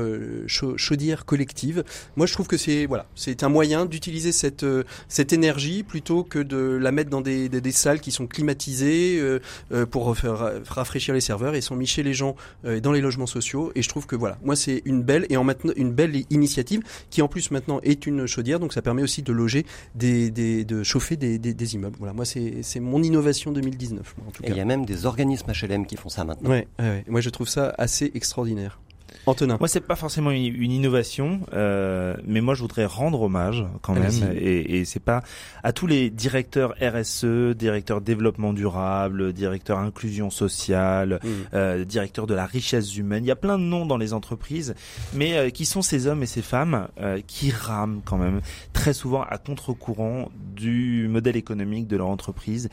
chau- 0.47 0.77
chaudière 0.77 1.25
collective. 1.25 1.83
Moi, 2.15 2.25
je 2.27 2.33
trouve 2.33 2.47
que 2.47 2.57
c'est 2.57 2.85
voilà, 2.85 3.05
c'est 3.15 3.43
un 3.43 3.49
moyen 3.49 3.85
d'utiliser 3.85 4.31
cette 4.31 4.65
cette 5.07 5.33
énergie 5.33 5.83
plutôt 5.83 6.23
que 6.23 6.39
de 6.39 6.57
la 6.81 6.91
mettre 6.91 7.09
dans 7.09 7.21
des, 7.21 7.30
des, 7.49 7.61
des 7.61 7.71
salles 7.71 7.99
qui 8.01 8.11
sont 8.11 8.27
climatisées 8.27 9.19
euh, 9.19 9.39
euh, 9.71 9.86
pour 9.86 10.15
faire 10.17 10.38
ra- 10.38 10.51
rafraîchir 10.67 11.13
les 11.13 11.21
serveurs 11.21 11.55
et 11.55 11.61
sont 11.61 11.75
mis 11.75 11.88
chez 11.88 12.03
les 12.03 12.13
gens 12.13 12.36
euh, 12.65 12.79
dans 12.79 12.91
les 12.91 13.01
logements 13.01 13.27
sociaux. 13.27 13.71
Et 13.75 13.82
je 13.82 13.89
trouve 13.89 14.05
que 14.07 14.15
voilà, 14.15 14.38
moi 14.43 14.55
c'est 14.55 14.82
une 14.86 15.01
belle 15.03 15.25
et 15.29 15.38
en 15.38 15.43
maintenant 15.43 15.73
une 15.75 15.91
belle 15.91 16.23
initiative 16.29 16.82
qui 17.09 17.21
en 17.21 17.27
plus 17.27 17.51
maintenant 17.51 17.79
est 17.84 18.05
une 18.05 18.25
chaudière, 18.27 18.59
donc 18.59 18.73
ça 18.73 18.82
permet 18.82 19.03
aussi 19.03 19.21
de 19.21 19.32
loger 19.32 19.65
des, 19.95 20.32
des 20.32 20.65
de 20.65 20.84
chauffer 20.84 21.15
des, 21.15 21.75
immeubles. 21.75 21.95
Voilà, 21.99 22.13
moi 22.13 22.25
c'est 22.25 22.79
mon 22.79 23.01
innovation 23.03 23.51
2019 23.51 24.15
moi, 24.17 24.27
en 24.27 24.32
tout 24.32 24.43
Et 24.43 24.49
il 24.49 24.57
y 24.57 24.59
a 24.59 24.65
même 24.65 24.86
des 24.86 25.05
organismes 25.05 25.51
HLM 25.51 25.86
qui 25.86 25.95
font 25.95 26.09
ça 26.09 26.23
maintenant. 26.23 26.49
Ouais, 26.49 26.67
ouais, 26.79 26.86
ouais. 26.86 27.03
moi 27.07 27.21
je 27.21 27.29
trouve 27.29 27.47
ça 27.47 27.73
assez 27.77 28.11
extraordinaire. 28.13 28.79
Antonin. 29.26 29.57
Moi, 29.59 29.68
c'est 29.68 29.82
pas 29.82 29.95
forcément 29.95 30.32
une 30.32 30.41
une 30.55 30.72
innovation, 30.72 31.41
euh, 31.53 32.16
mais 32.26 32.41
moi, 32.41 32.53
je 32.55 32.62
voudrais 32.62 32.86
rendre 32.86 33.22
hommage 33.22 33.66
quand 33.82 33.93
même, 33.93 34.34
et, 34.36 34.80
et 34.80 34.86
c'est 34.86 34.99
pas 34.99 35.22
à 35.64 35.74
tous 35.74 35.88
les 35.88 36.09
directeurs 36.09 36.74
RSE, 36.82 37.55
directeurs 37.55 38.01
développement 38.01 38.53
durable, 38.53 39.34
directeurs 39.34 39.80
inclusion 39.80 40.30
sociale, 40.30 41.20
Mm. 41.24 41.28
euh, 41.53 41.86
directeurs 41.86 42.28
de 42.28 42.34
la 42.34 42.45
richesse 42.45 42.95
humaine. 42.97 43.24
Il 43.24 43.28
y 43.28 43.32
a 43.32 43.36
plein 43.36 43.57
de 43.57 43.64
noms 43.64 43.86
dans 43.86 43.97
les 43.97 44.14
entreprises, 44.14 44.74
mais 45.14 45.38
euh, 45.38 45.49
qui 45.49 45.66
sont 45.66 45.82
ces 45.82 46.07
hommes 46.07 46.24
et 46.24 46.28
ces 46.28 46.41
femmes 46.41 46.88
euh, 46.99 47.20
qui 47.26 47.51
rament 47.51 48.01
quand 48.05 48.18
même 48.18 48.41
très 48.74 48.93
souvent 48.93 49.24
à 49.24 49.38
contre-courant 49.38 50.30
du 50.55 51.07
modèle 51.09 51.36
économique 51.38 51.88
de 51.88 51.97
leur 51.97 52.07
entreprise. 52.07 52.70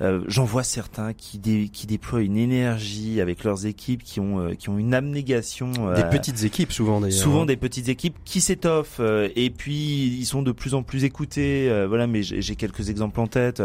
Euh, 0.00 0.22
J'en 0.28 0.44
vois 0.44 0.62
certains 0.62 1.12
qui, 1.12 1.38
dé- 1.38 1.68
qui 1.72 1.86
déploient 1.86 2.22
une 2.22 2.36
énergie 2.36 3.20
avec 3.20 3.44
leurs 3.44 3.66
équipes, 3.66 4.02
qui 4.02 4.20
ont, 4.20 4.40
euh, 4.40 4.54
qui 4.54 4.68
ont 4.68 4.78
une 4.78 4.94
abnégation 4.94 5.72
Des 5.94 6.04
petites 6.04 6.44
équipes 6.44 6.72
souvent 6.72 7.00
d'ailleurs. 7.00 7.18
Souvent 7.18 7.42
hein. 7.42 7.46
des 7.46 7.56
petites 7.56 7.88
équipes 7.88 8.16
qui 8.24 8.40
s'étoffent 8.40 9.00
et 9.34 9.50
puis 9.50 10.18
ils 10.18 10.26
sont 10.26 10.42
de 10.42 10.52
plus 10.52 10.74
en 10.74 10.82
plus 10.82 11.04
écoutés. 11.04 11.70
voilà, 11.88 12.06
mais 12.06 12.22
j'ai 12.22 12.56
quelques 12.56 12.90
exemples 12.90 13.20
en 13.20 13.26
tête. 13.26 13.62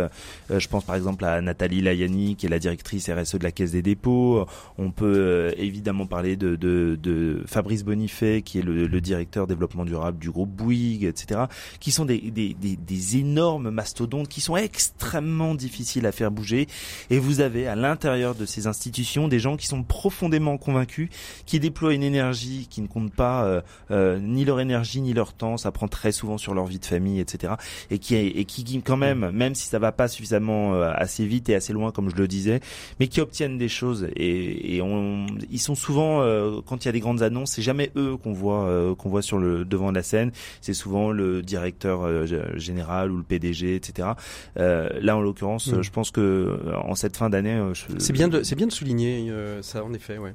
je 0.49 0.67
pense 0.67 0.83
par 0.83 0.95
exemple 0.95 1.25
à 1.25 1.41
Nathalie 1.41 1.81
Layani 1.81 2.35
qui 2.35 2.45
est 2.45 2.49
la 2.49 2.59
directrice 2.59 3.09
RSE 3.09 3.35
de 3.35 3.43
la 3.43 3.51
Caisse 3.51 3.71
des 3.71 3.81
dépôts. 3.81 4.45
On 4.77 4.91
peut 4.91 5.53
évidemment 5.57 6.05
parler 6.05 6.35
de, 6.35 6.55
de, 6.55 6.97
de, 7.01 7.43
Fabrice 7.45 7.83
Bonifay 7.83 8.41
qui 8.41 8.59
est 8.59 8.61
le, 8.61 8.87
le, 8.87 9.01
directeur 9.01 9.47
développement 9.47 9.85
durable 9.85 10.17
du 10.17 10.31
groupe 10.31 10.49
Bouygues, 10.49 11.03
etc. 11.03 11.41
Qui 11.79 11.91
sont 11.91 12.05
des, 12.05 12.19
des, 12.19 12.53
des, 12.53 12.75
des 12.75 13.17
énormes 13.17 13.69
mastodontes 13.69 14.27
qui 14.27 14.41
sont 14.41 14.57
extrêmement 14.57 15.55
difficiles 15.55 16.05
à 16.05 16.11
faire 16.11 16.31
bouger. 16.31 16.67
Et 17.09 17.19
vous 17.19 17.41
avez 17.41 17.67
à 17.67 17.75
l'intérieur 17.75 18.35
de 18.35 18.45
ces 18.45 18.67
institutions 18.67 19.27
des 19.27 19.39
gens 19.39 19.57
qui 19.57 19.67
sont 19.67 19.83
profondément 19.83 20.57
convaincus, 20.57 21.09
qui 21.45 21.59
déploient 21.59 21.93
une 21.93 22.03
énergie 22.05 22.67
qui 22.69 22.81
ne 22.81 22.87
compte 22.87 23.13
pas 23.13 23.45
euh, 23.45 23.61
euh, 23.91 24.19
ni 24.19 24.45
leur 24.45 24.59
énergie 24.59 25.01
ni 25.01 25.13
leur 25.13 25.33
temps. 25.33 25.57
Ça 25.57 25.71
prend 25.71 25.87
très 25.87 26.11
souvent 26.11 26.37
sur 26.37 26.53
leur 26.53 26.65
vie 26.65 26.79
de 26.79 26.85
famille, 26.85 27.19
etc. 27.19 27.53
Et 27.89 27.99
qui, 27.99 28.15
et 28.15 28.45
qui 28.45 28.63
quand 28.81 28.97
même, 28.97 29.29
même 29.31 29.55
si 29.55 29.67
ça 29.67 29.79
va 29.79 29.91
pas 29.91 30.07
suffisamment 30.07 30.73
euh, 30.73 30.91
assez 30.95 31.25
vite 31.25 31.49
et 31.49 31.55
assez 31.55 31.73
loin 31.73 31.91
comme 31.91 32.09
je 32.09 32.15
le 32.15 32.27
disais, 32.27 32.59
mais 32.99 33.07
qui 33.07 33.21
obtiennent 33.21 33.57
des 33.57 33.67
choses. 33.67 34.07
Et, 34.15 34.75
et 34.75 34.81
on, 34.81 35.25
ils 35.51 35.59
sont 35.59 35.75
souvent 35.75 36.21
euh, 36.21 36.61
quand 36.65 36.83
il 36.83 36.87
y 36.87 36.89
a 36.89 36.91
des 36.91 36.99
grandes 36.99 37.21
annonces, 37.21 37.51
c'est 37.53 37.61
jamais 37.61 37.91
eux 37.95 38.17
qu'on 38.17 38.33
voit 38.33 38.65
euh, 38.65 38.95
qu'on 38.95 39.09
voit 39.09 39.21
sur 39.21 39.37
le 39.37 39.65
devant 39.65 39.91
de 39.91 39.95
la 39.95 40.03
scène. 40.03 40.31
C'est 40.61 40.73
souvent 40.73 41.11
le 41.11 41.41
directeur 41.41 42.25
général 42.57 43.11
ou 43.11 43.17
le 43.17 43.23
PDG, 43.23 43.75
etc. 43.75 44.09
là, 44.55 45.17
en 45.17 45.21
l'occurrence, 45.21 45.67
mm. 45.67 45.81
je 45.81 45.91
pense 45.91 46.11
que 46.11 46.57
en 46.75 46.95
cette 46.95 47.17
fin 47.17 47.29
d'année, 47.29 47.61
c'est 47.97 48.13
bien 48.13 48.27
de 48.27 48.43
c'est 48.43 48.55
bien 48.55 48.67
de 48.67 48.71
souligner 48.71 49.31
ça 49.61 49.83
en 49.83 49.93
effet. 49.93 50.17
Ouais. 50.17 50.33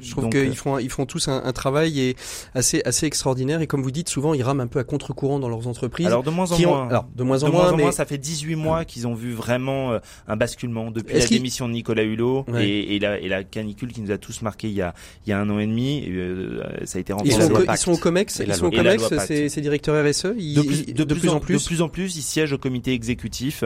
je, 0.00 0.10
trouve 0.10 0.28
qu'ils 0.28 0.56
font 0.56 0.78
ils 0.78 0.90
font 0.90 1.06
tous 1.10 1.28
un, 1.28 1.42
un, 1.44 1.52
travail 1.52 2.14
assez 2.54 2.82
assez 2.84 3.06
extraordinaire 3.06 3.60
et 3.60 3.66
comme 3.66 3.82
vous 3.82 3.90
dites, 3.90 4.08
souvent 4.08 4.34
ils 4.34 4.42
rament 4.42 4.60
un 4.60 4.66
peu 4.66 4.78
à 4.78 4.84
contre-courant 4.84 5.38
dans 5.38 5.48
leurs 5.48 5.66
entreprises. 5.66 6.06
Alors 6.06 6.22
de 6.22 6.30
moins 6.30 6.50
en 6.50 6.58
moins. 6.58 6.88
alors 6.88 7.08
de 7.14 7.22
moins 7.22 7.42
en 7.42 7.50
moins, 7.50 7.76
mais... 7.76 7.92
ça 7.92 8.06
fait 8.06 8.18
18 8.18 8.54
mois 8.56 8.84
qu'ils 8.84 9.06
ont 9.06 9.14
vu 9.14 9.32
vraiment 9.32 9.98
un 10.28 10.36
basculement 10.36 10.90
depuis 10.90 11.18
la 11.18 11.26
démission 11.26 11.68
de 11.68 11.74
Nicolas 11.74 12.02
Hulot 12.02 12.46
et, 12.58 12.96
et, 12.96 12.98
la, 12.98 13.18
et 13.18 13.28
la 13.28 13.44
canicule 13.44 13.92
qui 13.92 14.00
nous 14.00 14.10
a 14.10 14.18
tous 14.18 14.42
marqué 14.42 14.68
il 14.68 14.74
y 14.74 14.82
a 14.82 14.94
il 15.26 15.30
y 15.30 15.32
a 15.32 15.40
un 15.40 15.50
an 15.50 15.58
et 15.58 15.66
demi. 15.66 16.04
Euh, 16.08 16.62
ça 16.84 16.98
a 16.98 17.00
été 17.00 17.12
renforcé. 17.12 17.36
Ils 17.36 17.42
sont, 17.42 17.64
ils 17.68 17.76
sont 17.76 17.92
au 17.92 17.96
Comex, 17.96 18.42
ils 18.44 18.54
sont 18.54 18.66
au 18.66 18.70
Comex, 18.70 19.02
ces 19.26 19.60
directeurs 19.60 20.04
RSE. 20.04 20.34
Ils, 20.36 20.54
de, 20.54 20.62
plus, 20.62 20.86
de, 20.86 21.04
plus, 21.04 21.28
en, 21.28 21.40
plus, 21.40 21.62
de 21.62 21.66
plus 21.66 21.82
en 21.82 21.88
plus, 21.88 22.16
ils 22.16 22.22
siègent 22.22 22.52
au 22.52 22.58
comité 22.58 22.92
exécutif, 22.92 23.64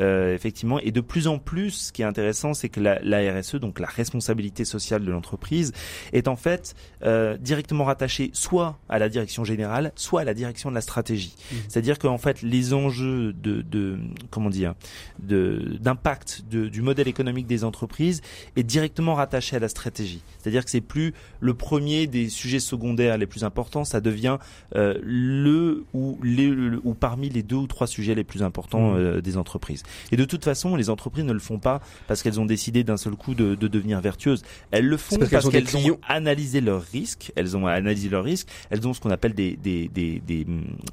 euh, 0.00 0.34
effectivement, 0.34 0.78
et 0.80 0.90
de 0.90 1.00
plus 1.00 1.26
en 1.26 1.38
plus, 1.38 1.70
ce 1.70 1.92
qui 1.92 2.02
est 2.02 2.06
intéressant, 2.06 2.54
c'est 2.54 2.68
que 2.68 2.80
la, 2.80 2.98
la, 3.02 3.38
RSE, 3.38 3.56
donc 3.56 3.80
la 3.80 3.86
responsabilité 3.86 4.64
sociale 4.64 5.04
de 5.04 5.10
l'entreprise, 5.10 5.72
est 6.12 6.28
en 6.28 6.36
fait 6.36 6.74
euh, 7.04 7.36
directement 7.36 7.84
rattachée 7.84 8.30
soit 8.32 8.78
à 8.88 8.98
la 8.98 9.08
direction 9.08 9.44
générale, 9.44 9.92
soit 9.96 10.22
à 10.22 10.24
la 10.24 10.34
direction 10.34 10.70
de 10.70 10.74
la 10.74 10.80
stratégie. 10.80 11.34
Mmh. 11.36 11.56
C'est-à-dire 11.68 11.98
qu'en 11.98 12.18
fait, 12.18 12.42
les 12.42 12.72
enjeux 12.72 13.32
de, 13.32 13.62
de 13.62 13.98
comment 14.30 14.50
dire, 14.50 14.74
de 15.20 15.76
d'impact 15.80 16.44
du 16.48 16.82
modèle 16.82 17.08
économique 17.08 17.46
des 17.46 17.64
entreprises 17.64 18.22
est 18.56 18.62
directement 18.62 19.14
rattaché 19.14 19.56
à 19.56 19.58
la 19.58 19.68
stratégie. 19.68 20.22
C'est-à-dire 20.38 20.64
que 20.64 20.70
c'est 20.70 20.80
plus 20.80 21.12
le 21.40 21.54
premier 21.54 22.06
des 22.06 22.28
sujets 22.28 22.60
secondaires 22.60 23.18
les 23.18 23.26
plus 23.26 23.44
importants, 23.44 23.84
ça 23.84 24.00
devient 24.00 24.38
euh, 24.74 24.98
le 25.02 25.84
ou 25.92 26.18
les 26.22 26.48
ou 26.84 26.94
parmi 26.94 27.28
les 27.28 27.42
deux 27.42 27.56
ou 27.56 27.66
trois 27.66 27.86
sujets 27.86 28.14
les 28.14 28.24
plus 28.24 28.42
importants 28.42 28.92
mmh. 28.92 28.96
euh, 28.96 29.20
des 29.20 29.36
entreprises. 29.36 29.82
Et 30.12 30.16
de 30.16 30.24
toute 30.24 30.44
façon, 30.44 30.76
les 30.76 30.90
entreprises 30.90 31.24
ne 31.24 31.32
le 31.32 31.38
font 31.38 31.58
pas 31.58 31.80
parce 32.06 32.22
qu'elles 32.22 32.40
ont 32.40 32.46
décidé 32.46 32.84
d'un 32.84 32.96
seul 32.96 33.14
coup 33.14 33.34
de, 33.34 33.54
de, 33.54 33.68
devenir 33.68 34.00
vertueuses. 34.00 34.42
Elles 34.70 34.86
le 34.86 34.96
font 34.96 35.18
parce, 35.18 35.48
qu'elles 35.48 35.76
ont, 35.76 35.98
analysé 36.08 36.60
leurs 36.64 36.82
risques. 36.82 37.32
Elles 37.36 37.56
ont 37.56 37.66
analysé 37.66 38.08
leurs 38.08 38.24
risques. 38.24 38.48
Elles 38.70 38.86
ont 38.86 38.92
ce 38.92 39.00
qu'on 39.00 39.10
appelle 39.10 39.34
des 39.34 39.56
des, 39.56 39.88
des 39.88 40.20
des, 40.26 40.46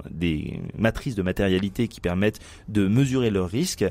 des 0.10 0.60
matrices 0.78 1.16
de 1.16 1.24
matérialité 1.24 1.88
qui 1.88 2.02
permettent 2.02 2.40
de 2.68 2.88
mesurer 2.88 3.30
leurs 3.30 3.50
risques. 3.50 3.86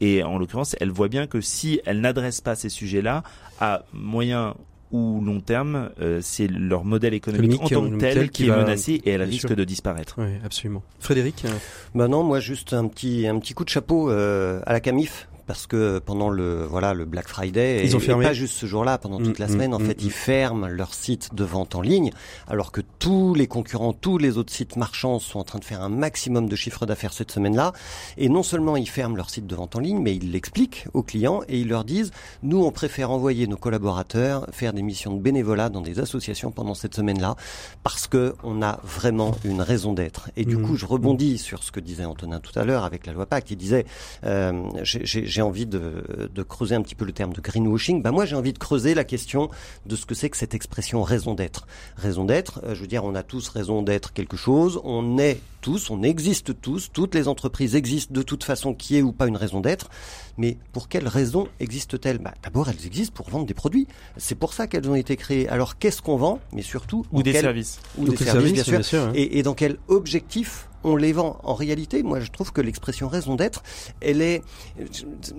Et 0.00 0.22
en 0.22 0.38
l'occurrence, 0.38 0.74
elles 0.80 0.90
voient 0.90 1.08
bien 1.08 1.26
que 1.26 1.40
si 1.40 1.80
elles 1.86 2.00
n'adressent 2.00 2.40
pas 2.40 2.54
ces 2.54 2.68
sujets-là 2.68 3.22
à 3.60 3.84
moyen 3.92 4.54
ou 4.92 5.20
long 5.24 5.40
terme, 5.40 5.90
euh, 6.00 6.20
c'est 6.22 6.46
leur 6.46 6.84
modèle 6.84 7.14
économique, 7.14 7.60
en 7.60 7.68
tant 7.68 7.90
que 7.90 7.96
tel 7.96 8.30
qui, 8.30 8.46
est 8.46 8.50
menacé 8.50 9.00
et 9.04 9.10
elle 9.10 9.22
risque 9.22 9.52
de 9.52 9.64
disparaître. 9.64 10.14
Oui, 10.18 10.34
absolument. 10.44 10.82
Frédéric 11.00 11.44
euh, 11.44 11.50
Bah 11.94 12.08
non, 12.08 12.22
moi 12.22 12.40
juste 12.40 12.72
un 12.72 12.86
petit 12.86 13.26
un 13.26 13.38
petit 13.38 13.54
coup 13.54 13.64
de 13.64 13.68
chapeau 13.68 14.10
euh, 14.10 14.60
à 14.64 14.72
la 14.72 14.80
Camif 14.80 15.28
parce 15.46 15.66
que 15.66 15.98
pendant 15.98 16.28
le 16.28 16.64
voilà 16.64 16.94
le 16.94 17.04
Black 17.04 17.28
Friday 17.28 17.84
ils 17.84 17.92
et, 17.92 17.94
ont 17.94 18.00
fermé. 18.00 18.24
pas 18.24 18.32
juste 18.32 18.54
ce 18.54 18.66
jour-là 18.66 18.98
pendant 18.98 19.18
toute 19.18 19.38
la 19.38 19.46
mm, 19.46 19.50
semaine 19.50 19.74
en 19.74 19.78
mm, 19.78 19.86
fait 19.86 20.02
mm, 20.02 20.06
ils 20.06 20.10
ferment 20.10 20.66
leur 20.66 20.94
site 20.94 21.34
de 21.34 21.44
vente 21.44 21.74
en 21.74 21.80
ligne 21.80 22.10
alors 22.48 22.72
que 22.72 22.80
tous 22.98 23.34
les 23.34 23.46
concurrents 23.46 23.92
tous 23.92 24.18
les 24.18 24.38
autres 24.38 24.52
sites 24.52 24.76
marchands 24.76 25.18
sont 25.18 25.38
en 25.38 25.44
train 25.44 25.58
de 25.58 25.64
faire 25.64 25.82
un 25.82 25.88
maximum 25.88 26.48
de 26.48 26.56
chiffre 26.56 26.86
d'affaires 26.86 27.12
cette 27.12 27.30
semaine-là. 27.30 27.72
Et 28.16 28.28
non 28.28 28.42
seulement 28.42 28.76
ils 28.76 28.88
ferment 28.88 29.16
leur 29.16 29.30
site 29.30 29.46
de 29.46 29.54
vente 29.54 29.76
en 29.76 29.80
ligne 29.80 30.00
mais 30.00 30.14
ils 30.14 30.32
l'expliquent 30.32 30.86
aux 30.94 31.02
clients 31.02 31.42
et 31.48 31.60
ils 31.60 31.68
leur 31.68 31.84
disent 31.84 32.10
nous 32.42 32.62
on 32.64 32.72
préfère 32.72 33.10
envoyer 33.10 33.46
nos 33.46 33.56
collaborateurs 33.56 34.46
faire 34.52 34.72
des 34.72 34.82
missions 34.82 35.14
de 35.14 35.20
bénévolat 35.20 35.68
dans 35.68 35.80
des 35.80 36.00
associations 36.00 36.50
pendant 36.50 36.74
cette 36.74 36.94
semaine-là 36.94 37.36
parce 37.82 38.06
que 38.06 38.34
on 38.42 38.62
a 38.62 38.80
vraiment 38.82 39.36
une 39.44 39.60
raison 39.60 39.92
d'être 39.92 40.30
et 40.36 40.44
du 40.44 40.58
coup 40.58 40.76
je 40.76 40.86
rebondis 40.86 41.38
sur 41.38 41.62
ce 41.62 41.70
que 41.70 41.80
disait 41.80 42.04
Antonin 42.04 42.40
tout 42.40 42.58
à 42.58 42.64
l'heure 42.64 42.84
avec 42.84 43.06
la 43.06 43.12
loi 43.12 43.26
Pacte 43.26 43.50
il 43.50 43.56
disait 43.56 43.86
euh, 44.24 44.62
j'ai 44.82 45.35
j'ai 45.36 45.42
envie 45.42 45.66
de, 45.66 46.30
de, 46.34 46.42
creuser 46.42 46.76
un 46.76 46.80
petit 46.80 46.94
peu 46.94 47.04
le 47.04 47.12
terme 47.12 47.34
de 47.34 47.42
greenwashing, 47.42 48.00
bah 48.00 48.10
moi 48.10 48.24
j'ai 48.24 48.36
envie 48.36 48.54
de 48.54 48.58
creuser 48.58 48.94
la 48.94 49.04
question 49.04 49.50
de 49.84 49.94
ce 49.94 50.06
que 50.06 50.14
c'est 50.14 50.30
que 50.30 50.36
cette 50.38 50.54
expression 50.54 51.02
raison 51.02 51.34
d'être. 51.34 51.66
Raison 51.96 52.24
d'être, 52.24 52.62
euh, 52.64 52.74
je 52.74 52.80
veux 52.80 52.86
dire, 52.86 53.04
on 53.04 53.14
a 53.14 53.22
tous 53.22 53.50
raison 53.50 53.82
d'être 53.82 54.14
quelque 54.14 54.38
chose, 54.38 54.80
on 54.82 55.18
est 55.18 55.38
tous, 55.60 55.90
on 55.90 56.02
existe 56.02 56.58
tous, 56.62 56.90
toutes 56.90 57.14
les 57.14 57.28
entreprises 57.28 57.74
existent 57.74 58.14
de 58.14 58.22
toute 58.22 58.44
façon, 58.44 58.72
qui 58.72 58.96
est 58.96 59.02
ou 59.02 59.12
pas 59.12 59.26
une 59.26 59.36
raison 59.36 59.60
d'être. 59.60 59.90
Mais 60.38 60.56
pour 60.72 60.88
quelles 60.88 61.08
raisons 61.08 61.48
existent-elles? 61.60 62.18
Bah, 62.18 62.32
D'abord, 62.42 62.70
elles 62.70 62.86
existent 62.86 63.14
pour 63.14 63.28
vendre 63.28 63.44
des 63.44 63.52
produits. 63.52 63.86
C'est 64.16 64.36
pour 64.36 64.54
ça 64.54 64.66
qu'elles 64.66 64.88
ont 64.88 64.94
été 64.94 65.16
créées. 65.16 65.48
Alors, 65.50 65.76
qu'est-ce 65.76 66.00
qu'on 66.00 66.16
vend? 66.16 66.40
Mais 66.54 66.62
surtout, 66.62 67.04
ou 67.12 67.22
des 67.22 67.34
services, 67.34 67.80
ou 67.98 68.08
des 68.08 68.16
services, 68.16 68.66
bien 68.66 68.82
sûr. 68.82 69.10
et, 69.14 69.38
et 69.38 69.42
dans 69.42 69.54
quel 69.54 69.76
objectif 69.88 70.68
on 70.86 70.96
les 70.96 71.12
vend. 71.12 71.38
En 71.42 71.54
réalité, 71.54 72.02
moi, 72.02 72.20
je 72.20 72.30
trouve 72.30 72.52
que 72.52 72.60
l'expression 72.60 73.08
raison 73.08 73.34
d'être, 73.34 73.62
elle 74.00 74.22
est, 74.22 74.42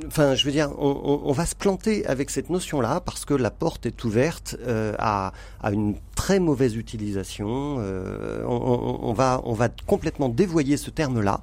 enfin, 0.06 0.36
je 0.36 0.46
veux 0.46 0.52
dire, 0.52 0.70
on, 0.78 1.32
va 1.32 1.46
se 1.46 1.56
planter 1.56 2.06
avec 2.06 2.30
cette 2.30 2.50
notion-là 2.50 3.02
parce 3.02 3.26
que 3.26 3.34
la 3.34 3.52
porte 3.52 3.86
est 3.86 4.04
ouverte 4.04 4.58
euh, 4.68 4.94
à, 5.00 5.32
une 5.72 5.96
très 6.16 6.40
mauvaise 6.40 6.76
utilisation. 6.76 7.78
Euh, 7.80 8.44
on, 8.46 9.14
va, 9.14 9.42
on 9.46 9.54
va 9.54 9.70
complètement 9.70 10.30
dévoyer 10.30 10.78
ce 10.78 10.90
terme-là. 10.90 11.42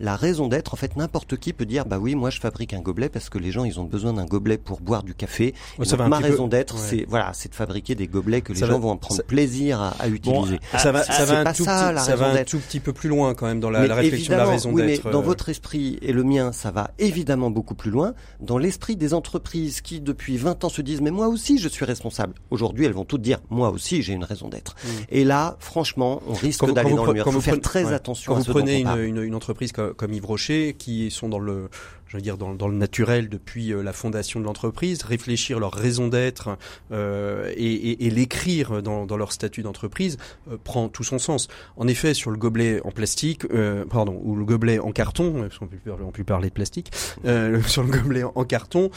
La 0.00 0.16
raison 0.16 0.48
d'être, 0.48 0.74
en 0.74 0.76
fait, 0.76 0.96
n'importe 0.96 1.36
qui 1.36 1.52
peut 1.52 1.66
dire, 1.66 1.86
bah 1.86 1.98
oui, 1.98 2.14
moi, 2.14 2.30
je 2.30 2.40
fabrique 2.40 2.74
un 2.74 2.80
gobelet 2.80 3.08
parce 3.08 3.30
que 3.30 3.38
les 3.38 3.50
gens, 3.50 3.64
ils 3.64 3.80
ont 3.80 3.84
besoin 3.84 4.12
d'un 4.12 4.26
gobelet 4.26 4.58
pour 4.58 4.80
boire 4.80 5.02
du 5.02 5.14
café. 5.14 5.54
ma 5.98 6.18
raison 6.18 6.46
d'être, 6.46 6.76
c'est 6.78 7.06
voilà, 7.08 7.32
c'est 7.32 7.48
de 7.50 7.54
fabriquer 7.54 7.94
des 7.94 8.06
gobelets 8.06 8.42
que 8.42 8.52
les 8.52 8.60
gens 8.60 8.78
vont 8.78 8.90
en 8.90 8.96
prendre 8.96 9.22
plaisir 9.22 9.80
à, 9.80 10.08
utiliser. 10.08 10.58
ça 10.76 10.92
va, 10.92 11.02
ça 11.02 11.24
va 11.24 11.40
un, 11.40 11.52
tout, 11.52 11.64
ça, 11.64 11.96
ça 11.96 12.16
va 12.16 12.28
un 12.28 12.44
tout 12.44 12.58
petit 12.58 12.80
peu 12.80 12.92
plus 12.92 13.08
loin 13.08 13.34
quand 13.34 13.45
même 13.46 13.60
dans 13.60 13.70
la, 13.70 13.86
la 13.86 13.94
réflexion 13.94 14.34
de 14.34 14.38
la 14.38 14.46
raison 14.46 14.72
oui, 14.72 14.86
d'être. 14.86 15.04
Mais 15.04 15.12
dans 15.12 15.20
euh. 15.20 15.22
votre 15.22 15.48
esprit 15.48 15.98
et 16.02 16.12
le 16.12 16.24
mien, 16.24 16.52
ça 16.52 16.70
va 16.70 16.90
évidemment 16.98 17.50
beaucoup 17.50 17.74
plus 17.74 17.90
loin. 17.90 18.14
Dans 18.40 18.58
l'esprit 18.58 18.96
des 18.96 19.14
entreprises 19.14 19.80
qui, 19.80 20.00
depuis 20.00 20.36
20 20.36 20.64
ans, 20.64 20.68
se 20.68 20.82
disent 20.82 21.00
mais 21.00 21.10
moi 21.10 21.28
aussi 21.28 21.58
je 21.58 21.68
suis 21.68 21.84
responsable. 21.84 22.34
Aujourd'hui, 22.50 22.84
elles 22.84 22.92
vont 22.92 23.04
toutes 23.04 23.22
dire 23.22 23.38
moi 23.50 23.70
aussi 23.70 24.02
j'ai 24.02 24.12
une 24.12 24.24
raison 24.24 24.48
d'être. 24.48 24.74
Mm. 24.84 24.88
Et 25.10 25.24
là, 25.24 25.56
franchement, 25.58 26.22
on 26.28 26.34
risque 26.34 26.70
d'aller 26.72 26.94
dans 26.94 27.04
le 27.04 27.12
mur. 27.12 27.24
Il 27.26 27.32
faut 27.32 27.40
faire 27.40 27.60
très 27.60 27.92
attention. 27.92 28.34
Quand 28.34 28.40
vous 28.40 28.52
prenez 28.52 28.80
une, 28.80 28.98
une, 28.98 29.22
une, 29.22 29.34
entreprise 29.34 29.72
comme, 29.72 29.94
comme 29.94 30.12
Yves 30.12 30.26
Rocher, 30.26 30.74
qui 30.78 31.10
sont 31.10 31.28
dans 31.28 31.38
le 31.38 31.68
je 32.08 32.16
veux 32.16 32.22
dire 32.22 32.36
dans, 32.36 32.54
dans 32.54 32.68
le 32.68 32.76
naturel 32.76 33.28
depuis 33.28 33.72
euh, 33.72 33.82
la 33.82 33.92
fondation 33.92 34.40
de 34.40 34.44
l'entreprise, 34.44 35.02
réfléchir 35.02 35.58
leur 35.58 35.72
raison 35.72 36.08
d'être 36.08 36.56
euh, 36.92 37.52
et, 37.56 37.72
et, 37.72 38.06
et 38.06 38.10
l'écrire 38.10 38.82
dans, 38.82 39.06
dans, 39.06 39.16
leur 39.16 39.32
statut 39.32 39.62
d'entreprise 39.62 40.16
euh, 40.50 40.56
prend 40.62 40.88
tout 40.88 41.04
son 41.04 41.18
sens. 41.18 41.48
En 41.76 41.88
effet, 41.88 42.14
sur 42.14 42.30
le 42.30 42.36
gobelet 42.36 42.80
en 42.84 42.90
plastique, 42.90 43.44
euh, 43.52 43.84
pardon, 43.84 44.20
ou 44.24 44.36
le 44.36 44.44
gobelet 44.44 44.78
en 44.78 44.92
carton, 44.92 45.42
parce 45.42 45.58
qu'on 45.58 45.66
peut, 45.66 45.76
on 45.86 46.24
parler 46.24 46.48
de 46.48 46.54
plastique, 46.54 46.90
sur 47.66 47.82
le 47.82 47.90
gobelet 47.90 48.24
en, 48.24 48.44
carton, 48.44 48.90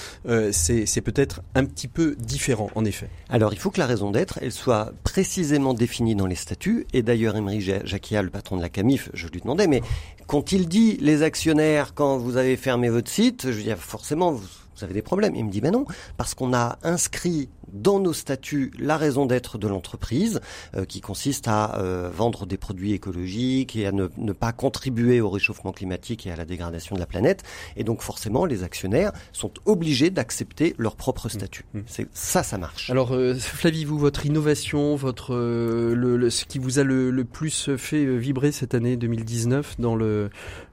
c'est 0.52 1.02
peut-être 1.02 1.42
un 1.54 1.66
petit 1.66 1.88
peu 1.88 2.16
différent, 2.18 2.70
en 2.76 2.86
effet. 2.86 3.10
Alors, 3.30 3.54
il 3.54 3.60
faut 3.60 3.70
que 3.70 3.80
la 3.80 3.86
raison 3.86 4.10
d'être, 4.10 4.40
elle 4.42 4.52
soit 4.52 4.94
précisément 5.04 5.74
définie 5.74 6.16
dans 6.16 6.26
les 6.26 6.36
statuts. 6.36 6.88
Et 6.94 7.04
d'ailleurs, 7.04 7.36
Emery 7.36 7.62
Jacquia, 7.62 8.24
le 8.24 8.30
patron 8.30 8.58
de 8.58 8.62
la 8.62 8.70
Camif, 8.70 9.10
je 9.14 9.28
lui 9.28 9.42
demandais, 9.42 9.68
mais 9.68 9.82
qu'ont-ils 10.30 10.68
dit 10.68 10.98
les 11.02 11.24
actionnaires 11.24 11.94
quand 11.96 12.18
vous 12.18 12.38
avez 12.38 12.56
fermé 12.56 12.90
site 13.08 13.52
Je 13.52 13.62
dire, 13.62 13.78
forcément, 13.78 14.32
vous, 14.32 14.48
avez 14.82 14.94
des 14.94 15.02
problèmes. 15.02 15.36
Il 15.36 15.46
me 15.46 15.52
dit, 15.52 15.62
ben 15.62 15.72
non, 15.72 15.86
parce 16.18 16.34
qu'on 16.34 16.54
a 16.54 16.78
inscrit 16.84 17.50
dans 17.74 18.00
nos 18.00 18.14
statuts 18.14 18.72
la 18.80 18.98
raison 18.98 19.26
d'être 19.26 19.58
de 19.58 19.68
l'entreprise, 19.68 20.42
euh, 20.76 20.86
qui 20.86 21.02
consiste 21.02 21.48
à 21.48 21.80
euh, 21.80 22.10
vendre 22.14 22.46
des 22.46 22.58
produits 22.58 22.94
écologiques 22.94 23.76
et 23.76 23.86
à 23.86 23.92
ne, 23.92 24.08
ne, 24.18 24.32
pas 24.32 24.52
contribuer 24.52 25.22
au 25.22 25.30
réchauffement 25.30 25.72
climatique 25.72 26.28
et 26.28 26.32
à 26.32 26.36
la 26.36 26.46
dégradation 26.46 26.96
de 26.96 27.00
la 27.00 27.06
planète. 27.06 27.44
Et 27.76 27.84
donc 27.84 28.02
forcément, 28.02 28.46
les 28.46 28.64
actionnaires 28.64 29.12
sont 29.32 29.52
obligés 29.66 30.10
d'accepter 30.10 30.76
leur 30.78 30.96
propre 30.96 31.28
mmh. 31.28 31.30
statut. 31.30 31.66
Mmh. 31.74 31.80
C'est 31.88 32.08
ça, 32.14 32.44
ça 32.44 32.58
marche. 32.58 32.90
Alors 32.90 33.14
euh, 33.14 33.36
Flavie, 33.36 33.86
vous, 33.86 33.98
votre 33.98 34.26
innovation, 34.26 34.96
votre 34.96 35.36
le, 35.36 36.18
le, 36.18 36.30
ce 36.30 36.46
qui 36.46 36.60
vous 36.60 36.80
a 36.80 36.84
le, 36.84 37.12
le 37.12 37.26
plus 37.26 37.76
fait 37.78 38.06
vibrer 38.18 38.52
cette 38.52 38.74
année 38.74 38.98
2019 38.98 39.80
dans 39.80 39.96
le 39.96 40.30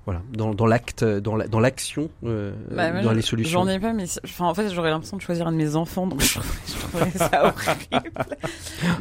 voilà, 0.06 0.22
dans, 0.32 0.54
dans 0.54 0.66
l'acte, 0.66 1.04
dans 1.04 1.60
l'action, 1.60 2.10
euh, 2.24 2.52
bah, 2.70 3.02
dans 3.02 3.10
les 3.10 3.22
solutions? 3.22 3.64
J'en 3.64 3.68
ai 3.68 3.80
pas, 3.80 3.92
mais 3.92 4.04
enfin, 4.24 4.46
en 4.46 4.54
fait, 4.54 4.72
j'aurais 4.72 4.90
l'impression 4.90 5.16
de 5.16 5.22
choisir 5.22 5.48
un 5.48 5.52
de 5.52 5.56
mes 5.56 5.74
enfants, 5.74 6.06
donc 6.06 6.20
je, 6.20 6.38
ça 7.16 7.44
horrible. 7.44 8.10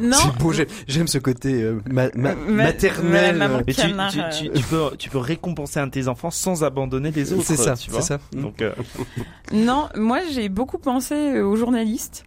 non. 0.00 0.16
C'est 0.16 0.42
beau, 0.42 0.52
j'aime 0.86 1.08
ce 1.08 1.18
côté 1.18 1.62
euh, 1.62 1.80
ma, 1.88 2.08
ma, 2.14 2.34
maternel. 2.34 3.38
mais 3.66 3.74
tu, 3.74 3.82
tu, 3.82 4.50
tu, 4.50 4.62
peux, 4.64 4.96
tu 4.96 5.10
peux 5.10 5.18
récompenser 5.18 5.80
un 5.80 5.86
de 5.86 5.92
tes 5.92 6.08
enfants 6.08 6.30
sans 6.30 6.64
abandonner 6.64 7.10
les 7.10 7.32
autres. 7.32 7.44
C'est 7.44 7.56
ça, 7.56 7.76
c'est 7.76 8.02
ça. 8.02 8.18
Donc, 8.32 8.62
euh... 8.62 8.72
non, 9.52 9.88
moi, 9.96 10.20
j'ai 10.32 10.48
beaucoup 10.48 10.78
pensé 10.78 11.40
aux 11.40 11.56
journalistes 11.56 12.24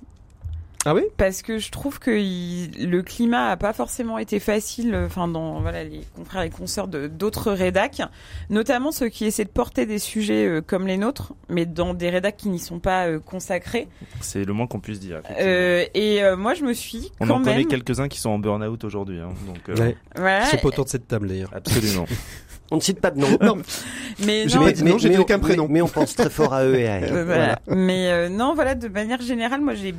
ah 0.85 0.95
oui? 0.95 1.01
Parce 1.17 1.41
que 1.41 1.57
je 1.57 1.71
trouve 1.71 1.99
que 1.99 2.09
le 2.11 3.01
climat 3.01 3.49
a 3.49 3.57
pas 3.57 3.73
forcément 3.73 4.17
été 4.17 4.39
facile, 4.39 4.93
euh, 4.93 5.07
enfin 5.07 5.27
dans 5.27 5.59
voilà 5.59 5.83
les 5.83 6.01
confrères 6.15 6.43
et 6.43 6.49
consoeurs 6.49 6.87
de 6.87 7.07
d'autres 7.07 7.51
rédacs, 7.51 8.01
notamment 8.49 8.93
ceux 8.93 9.09
qui 9.09 9.25
essaient 9.25 9.43
de 9.43 9.49
porter 9.49 9.85
des 9.85 9.99
sujets 9.99 10.45
euh, 10.45 10.61
comme 10.65 10.87
les 10.87 10.95
nôtres, 10.95 11.33
mais 11.49 11.65
dans 11.65 11.93
des 11.93 12.09
rédacs 12.09 12.37
qui 12.37 12.47
n'y 12.47 12.59
sont 12.59 12.79
pas 12.79 13.07
euh, 13.07 13.19
consacrés. 13.19 13.89
C'est 14.21 14.45
le 14.45 14.53
moins 14.53 14.67
qu'on 14.67 14.79
puisse 14.79 15.01
dire. 15.01 15.21
et 15.37 16.21
moi 16.37 16.53
je 16.53 16.63
me 16.63 16.73
suis 16.73 17.11
on 17.19 17.29
en 17.29 17.41
connaît 17.41 17.65
quelques 17.65 17.99
uns 17.99 18.07
qui 18.07 18.19
sont 18.19 18.29
en 18.29 18.39
burn-out 18.39 18.83
aujourd'hui, 18.85 19.19
hein, 19.19 19.33
donc. 19.47 19.77
Ouais. 19.77 19.97
Voilà. 20.15 20.43
Ils 20.43 20.47
sont 20.47 20.57
pas 20.57 20.67
autour 20.69 20.85
de 20.85 20.89
cette 20.89 21.07
table 21.07 21.27
d'ailleurs. 21.27 21.51
Absolument. 21.53 22.05
On 22.71 22.75
ne 22.75 22.81
cite 22.81 23.01
pas 23.01 23.09
de 23.09 23.19
nom. 23.19 23.35
Non. 23.41 23.57
mais 24.27 24.45
non, 24.45 24.61
mais, 24.63 24.99
j'ai 24.99 25.17
aucun 25.17 25.39
prénom. 25.39 25.65
Mais, 25.67 25.81
on 25.81 25.87
pense 25.87 26.13
très 26.13 26.29
fort 26.29 26.53
à 26.53 26.65
eux 26.65 26.75
et 26.75 26.87
à 26.87 26.97
elles. 26.97 27.23
Voilà. 27.25 27.59
Mais 27.67 28.29
non, 28.29 28.53
voilà, 28.53 28.75
de 28.75 28.87
manière 28.87 29.19
générale, 29.21 29.61
moi 29.61 29.73
j'ai 29.73 29.95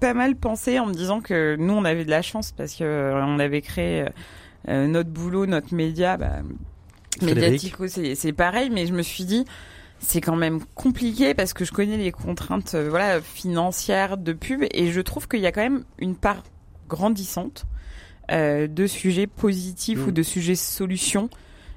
pas 0.00 0.14
mal 0.14 0.34
pensé 0.34 0.78
en 0.78 0.86
me 0.86 0.94
disant 0.94 1.20
que 1.20 1.56
nous 1.58 1.74
on 1.74 1.84
avait 1.84 2.04
de 2.04 2.10
la 2.10 2.22
chance 2.22 2.52
parce 2.52 2.74
que 2.74 2.84
euh, 2.84 3.24
on 3.24 3.38
avait 3.38 3.60
créé 3.60 4.02
euh, 4.02 4.08
euh, 4.68 4.86
notre 4.86 5.10
boulot, 5.10 5.46
notre 5.46 5.74
média, 5.74 6.16
bah, 6.16 6.38
médiatico, 7.22 7.86
c'est 7.86 8.32
pareil, 8.32 8.70
mais 8.70 8.86
je 8.86 8.92
me 8.92 9.02
suis 9.02 9.24
dit 9.24 9.44
c'est 10.00 10.22
quand 10.22 10.36
même 10.36 10.60
compliqué 10.74 11.34
parce 11.34 11.52
que 11.52 11.66
je 11.66 11.72
connais 11.72 11.98
les 11.98 12.10
contraintes 12.10 12.74
voilà 12.74 13.20
financières 13.20 14.16
de 14.16 14.32
pub 14.32 14.64
et 14.70 14.90
je 14.90 15.00
trouve 15.02 15.28
qu'il 15.28 15.40
y 15.40 15.46
a 15.46 15.52
quand 15.52 15.60
même 15.60 15.84
une 15.98 16.16
part 16.16 16.42
grandissante 16.88 17.66
de 18.30 18.86
sujets 18.86 19.26
positifs 19.26 20.06
ou 20.06 20.10
mm. 20.10 20.14
de 20.14 20.22
sujets 20.22 20.54
solutions 20.54 21.28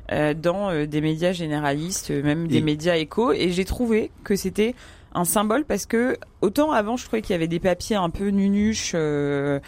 dans 0.10 0.86
des 0.86 1.02
médias 1.02 1.34
généralistes, 1.34 2.12
même 2.12 2.48
des 2.48 2.62
médias 2.62 2.96
éco. 2.96 3.34
Et 3.34 3.50
j'ai 3.50 3.66
trouvé 3.66 4.12
que 4.24 4.36
c'était 4.36 4.76
un 5.14 5.26
symbole 5.26 5.66
parce 5.66 5.86
que 5.86 6.18
autant 6.42 6.72
avant 6.72 6.98
je 6.98 7.06
trouvais 7.06 7.22
qu'il 7.22 7.34
y 7.34 7.36
avait 7.36 7.48
des 7.48 7.60
papiers 7.60 7.96
un 7.96 8.10
peu 8.10 8.28
nunuches 8.30 8.94
euh, 8.96 9.60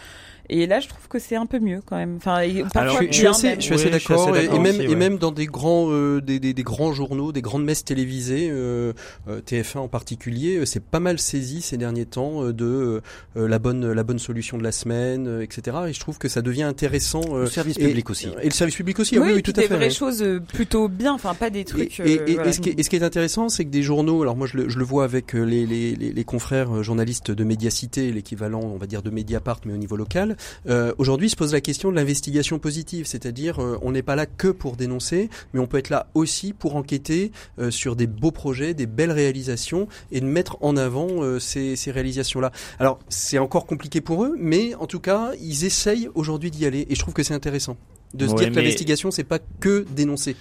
et 0.48 0.66
là, 0.66 0.80
je 0.80 0.88
trouve 0.88 1.08
que 1.08 1.18
c'est 1.18 1.36
un 1.36 1.46
peu 1.46 1.58
mieux 1.58 1.80
quand 1.84 1.96
même. 1.96 2.16
Enfin, 2.16 2.36
Alors, 2.74 3.02
je, 3.02 3.12
suis 3.12 3.26
assez, 3.26 3.56
je 3.56 3.60
suis 3.60 3.74
assez 3.74 3.90
d'accord. 3.90 4.36
Et, 4.36 4.58
même, 4.58 4.80
et 4.80 4.94
même 4.94 5.18
dans 5.18 5.32
des 5.32 5.46
grands, 5.46 5.90
euh, 5.90 6.20
des, 6.20 6.38
des, 6.38 6.54
des, 6.54 6.62
grands 6.62 6.92
journaux, 6.92 7.32
des 7.32 7.42
grandes 7.42 7.64
messes 7.64 7.84
télévisées, 7.84 8.48
euh, 8.50 8.92
euh 9.28 9.40
TF1 9.40 9.78
en 9.78 9.88
particulier, 9.88 10.58
euh, 10.58 10.64
c'est 10.64 10.82
pas 10.82 11.00
mal 11.00 11.18
saisi 11.18 11.62
ces 11.62 11.76
derniers 11.76 12.06
temps 12.06 12.50
de 12.50 13.00
la 13.34 13.58
bonne, 13.58 13.92
la 13.92 14.02
bonne 14.02 14.18
solution 14.18 14.58
de 14.58 14.62
la 14.62 14.72
semaine, 14.72 15.40
etc. 15.42 15.76
Et 15.88 15.92
je 15.92 16.00
trouve 16.00 16.18
que 16.18 16.28
ça 16.28 16.42
devient 16.42 16.62
intéressant. 16.62 17.36
le 17.36 17.46
service 17.46 17.78
public 17.78 18.08
aussi. 18.10 18.28
Et 18.42 18.46
le 18.46 18.54
service 18.54 18.76
public 18.76 18.98
aussi. 18.98 19.18
Oui, 19.18 19.32
oui, 19.34 19.42
tout 19.42 19.52
à 19.56 19.62
fait. 19.62 19.68
Des 19.68 19.74
vraies 19.74 19.90
choses 19.90 20.24
plutôt 20.52 20.88
bien. 20.88 21.14
Enfin, 21.14 21.34
pas 21.34 21.50
des 21.50 21.64
trucs. 21.64 21.98
Et, 22.00 22.14
et, 22.26 22.52
ce, 22.52 22.60
qui 22.60 22.70
est, 22.70 22.82
ce, 22.82 22.90
qui 22.90 22.96
est, 22.96 23.02
intéressant, 23.02 23.48
c'est 23.48 23.64
que 23.64 23.70
des 23.70 23.82
journaux. 23.82 24.22
Alors 24.22 24.36
moi, 24.36 24.46
je 24.46 24.56
le, 24.56 24.68
je 24.68 24.78
le 24.78 24.84
vois 24.84 25.04
avec 25.04 25.32
les, 25.32 25.66
les, 25.66 25.96
les, 25.96 26.12
les 26.12 26.24
confrères 26.24 26.82
journalistes 26.82 27.30
de 27.30 27.44
Médiacité, 27.44 28.12
l'équivalent, 28.12 28.60
on 28.60 28.76
va 28.76 28.86
dire, 28.86 29.02
de 29.02 29.10
Mediapart, 29.10 29.60
mais 29.64 29.72
au 29.72 29.78
niveau 29.78 29.96
local 29.96 30.35
euh, 30.68 30.92
aujourd'hui 30.98 31.30
se 31.30 31.36
pose 31.36 31.52
la 31.52 31.60
question 31.60 31.90
de 31.90 31.96
l'investigation 31.96 32.58
positive, 32.58 33.06
c'est-à-dire 33.06 33.60
euh, 33.60 33.78
on 33.82 33.92
n'est 33.92 34.02
pas 34.02 34.16
là 34.16 34.26
que 34.26 34.48
pour 34.48 34.76
dénoncer, 34.76 35.30
mais 35.52 35.60
on 35.60 35.66
peut 35.66 35.78
être 35.78 35.90
là 35.90 36.08
aussi 36.14 36.52
pour 36.52 36.76
enquêter 36.76 37.32
euh, 37.58 37.70
sur 37.70 37.96
des 37.96 38.06
beaux 38.06 38.30
projets, 38.30 38.74
des 38.74 38.86
belles 38.86 39.12
réalisations 39.12 39.88
et 40.12 40.20
de 40.20 40.26
mettre 40.26 40.58
en 40.60 40.76
avant 40.76 41.06
ces, 41.38 41.76
ces 41.76 41.90
réalisations-là. 41.90 42.52
Alors 42.78 42.98
c'est 43.08 43.38
encore 43.38 43.66
compliqué 43.66 44.00
pour 44.00 44.24
eux, 44.24 44.34
mais 44.38 44.74
en 44.74 44.86
tout 44.86 45.00
cas 45.00 45.32
ils 45.40 45.64
essayent 45.64 46.08
aujourd'hui 46.14 46.50
d'y 46.50 46.66
aller 46.66 46.86
et 46.88 46.94
je 46.94 47.00
trouve 47.00 47.14
que 47.14 47.22
c'est 47.22 47.34
intéressant 47.34 47.76
de 48.14 48.26
se 48.26 48.34
dire 48.34 48.50
que 48.50 48.54
l'investigation 48.54 49.10
c'est 49.10 49.24
pas 49.24 49.38
que 49.60 49.84
dénoncer. 49.94 50.36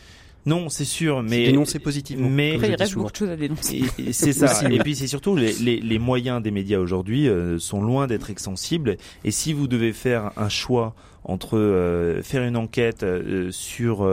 Non, 0.46 0.70
c'est 0.70 0.86
sûr, 0.86 1.24
mais 1.24 1.46
dénoncer 1.46 1.80
positivement. 1.80 2.30
Mais 2.30 2.54
Après, 2.54 2.70
il 2.70 2.76
reste 2.76 2.94
beaucoup 2.94 3.12
de 3.12 3.16
choses 3.18 3.30
à 3.30 3.36
dénoncer. 3.36 3.82
C'est 4.12 4.34
ça. 4.34 4.70
et 4.70 4.80
puis 4.80 4.96
c'est 4.96 5.08
surtout 5.08 5.36
les, 5.36 5.54
les, 5.54 5.80
les, 5.80 6.00
moyens 6.00 6.42
des 6.42 6.52
médias 6.52 6.78
aujourd'hui 6.78 7.28
euh, 7.28 7.58
sont 7.58 7.82
loin 7.82 8.06
d'être 8.06 8.30
extensibles. 8.30 8.98
Et 9.24 9.32
si 9.32 9.54
vous 9.54 9.68
devez 9.68 9.92
faire 9.92 10.32
un 10.38 10.50
choix 10.50 10.94
entre 11.24 11.58
euh, 11.58 12.22
faire 12.22 12.44
une 12.44 12.56
enquête 12.58 13.02
euh, 13.02 13.50
sur 13.52 14.08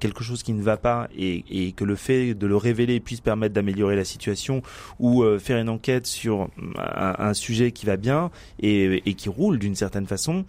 quelque 0.00 0.24
chose 0.24 0.42
qui 0.42 0.52
ne 0.52 0.62
va 0.62 0.76
pas 0.76 1.08
et, 1.16 1.44
et, 1.48 1.70
que 1.70 1.84
le 1.84 1.94
fait 1.94 2.34
de 2.34 2.46
le 2.48 2.56
révéler 2.56 2.98
puisse 2.98 3.20
permettre 3.20 3.54
d'améliorer 3.54 3.94
la 3.94 4.04
situation, 4.04 4.62
ou 4.98 5.24
faire 5.38 5.58
une 5.58 5.68
enquête 5.68 6.06
sur 6.06 6.48
un, 6.76 7.14
un, 7.18 7.34
sujet 7.34 7.70
qui 7.70 7.86
va 7.86 7.96
bien 7.96 8.30
et, 8.60 9.08
et 9.08 9.14
qui 9.14 9.28
roule 9.28 9.60
d'une 9.60 9.76
certaine 9.76 10.06
façon 10.06 10.44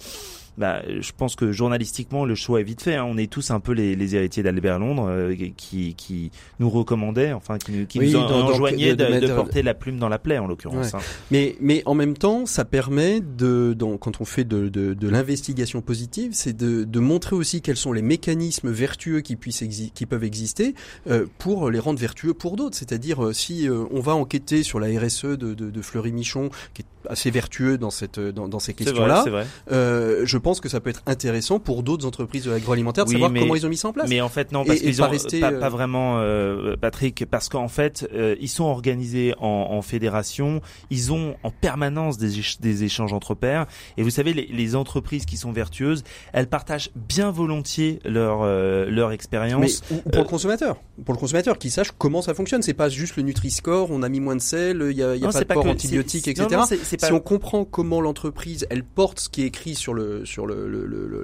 bah, 0.61 0.83
je 0.87 1.11
pense 1.17 1.35
que 1.35 1.51
journalistiquement 1.51 2.23
le 2.23 2.35
choix 2.35 2.61
est 2.61 2.63
vite 2.63 2.83
fait. 2.83 2.93
Hein. 2.93 3.07
On 3.09 3.17
est 3.17 3.25
tous 3.25 3.49
un 3.49 3.59
peu 3.59 3.71
les, 3.71 3.95
les 3.95 4.15
héritiers 4.15 4.43
d'Albert 4.43 4.77
Londres 4.77 5.07
euh, 5.09 5.35
qui, 5.57 5.95
qui 5.95 6.29
nous 6.59 6.69
recommandait, 6.69 7.33
enfin 7.33 7.57
qui, 7.57 7.71
nous, 7.99 8.15
enjoignait 8.15 8.95
de, 8.95 9.19
de, 9.19 9.33
porter 9.33 9.63
la 9.63 9.73
plume 9.73 9.97
dans 9.97 10.07
la 10.07 10.19
plaie 10.19 10.37
en 10.37 10.45
l'occurrence. 10.45 10.93
Hein. 10.93 10.99
Mais, 11.31 11.55
mais 11.61 11.81
en 11.87 11.95
même 11.95 12.15
temps, 12.15 12.45
ça 12.45 12.63
permet 12.63 13.21
de, 13.21 13.75
quand 13.99 14.21
on 14.21 14.25
fait 14.25 14.43
de, 14.43 15.07
l'investigation 15.07 15.81
positive, 15.81 16.33
c'est 16.35 16.55
de, 16.55 16.99
montrer 16.99 17.35
aussi 17.35 17.63
quels 17.63 17.77
sont 17.77 17.91
les 17.91 18.03
mécanismes 18.03 18.69
vertueux 18.69 19.21
qui 19.21 19.35
puissent 19.35 19.63
qui 19.95 20.05
peuvent 20.05 20.23
exister 20.23 20.75
euh, 21.09 21.25
pour 21.39 21.71
les 21.71 21.79
rendre 21.79 21.99
vertueux 21.99 22.35
pour 22.35 22.55
d'autres. 22.55 22.77
C'est-à-dire 22.77 23.25
euh, 23.25 23.33
si 23.33 23.67
on 23.91 23.99
va 23.99 24.13
enquêter 24.13 24.61
sur 24.61 24.79
la 24.79 24.87
RSE 24.99 25.25
de, 25.25 25.81
Fleury 25.81 26.11
Michon, 26.11 26.51
qui 26.75 26.83
est 26.83 27.09
assez 27.09 27.31
vertueux 27.31 27.79
dans 27.79 27.89
cette 27.89 28.19
dans, 28.19 28.47
dans 28.47 28.59
ces 28.59 28.75
questions-là, 28.75 29.25
je 29.67 30.37
pense 30.37 30.50
que 30.59 30.69
ça 30.69 30.79
peut 30.79 30.89
être 30.89 31.03
intéressant 31.05 31.59
pour 31.59 31.83
d'autres 31.83 32.05
entreprises 32.05 32.47
agroalimentaires 32.47 33.05
de 33.05 33.11
savoir 33.11 33.31
comment 33.33 33.55
ils 33.55 33.65
ont 33.65 33.69
mis 33.69 33.77
ça 33.77 33.89
en 33.89 33.93
place. 33.93 34.09
Mais 34.09 34.21
en 34.21 34.29
fait 34.29 34.51
non, 34.51 34.65
parce 34.65 34.79
qu'ils 34.79 35.01
ont 35.01 35.09
pas, 35.09 35.51
pas, 35.51 35.65
euh, 35.65 35.69
vraiment, 35.69 36.19
euh, 36.19 36.75
Patrick, 36.79 37.25
parce 37.29 37.49
qu'en 37.49 37.67
fait 37.67 38.07
euh, 38.13 38.35
ils 38.39 38.49
sont 38.49 38.65
organisés 38.65 39.33
en, 39.39 39.47
en, 39.71 39.81
fédération, 39.81 40.61
ils 40.89 41.11
ont 41.11 41.35
en 41.43 41.51
permanence 41.51 42.17
des, 42.17 42.31
des 42.59 42.83
échanges 42.83 43.13
entre 43.13 43.35
pairs, 43.35 43.65
et 43.97 44.03
vous 44.03 44.09
savez 44.09 44.33
les, 44.33 44.47
les, 44.47 44.75
entreprises 44.75 45.25
qui 45.25 45.37
sont 45.37 45.51
vertueuses, 45.51 46.03
elles 46.33 46.47
partagent 46.47 46.91
bien 46.95 47.29
volontiers 47.31 47.99
leur 48.05 48.45
leur 48.45 49.11
expérience. 49.11 49.83
Mais 49.89 49.97
pour 50.11 50.23
le 50.23 50.27
consommateur, 50.27 50.77
pour 51.03 51.13
le 51.13 51.19
consommateur 51.19 51.57
qui 51.57 51.69
sache 51.69 51.91
comment 51.97 52.21
ça 52.21 52.33
fonctionne, 52.33 52.61
c'est 52.61 52.73
pas 52.73 52.89
juste 52.89 53.15
le 53.17 53.23
Nutri-Score, 53.23 53.91
on 53.91 54.01
a 54.01 54.09
mis 54.09 54.19
moins 54.19 54.35
de 54.35 54.41
sel, 54.41 54.87
il 54.91 54.97
y 54.97 55.03
a, 55.03 55.15
y 55.15 55.25
a 55.25 55.29
pas 55.29 55.39
de 55.39 55.45
port 55.45 55.65
antibiotique, 55.65 56.27
etc. 56.27 56.47
Non, 56.51 56.65
si 56.65 57.11
on 57.11 57.19
comprend 57.19 57.65
comment 57.65 58.01
l'entreprise 58.01 58.65
elle 58.69 58.83
porte 58.83 59.19
ce 59.19 59.29
qui 59.29 59.43
est 59.43 59.47
écrit 59.47 59.75
sur 59.75 59.93
le 59.93 60.25
sur 60.31 60.47
le 60.47 60.67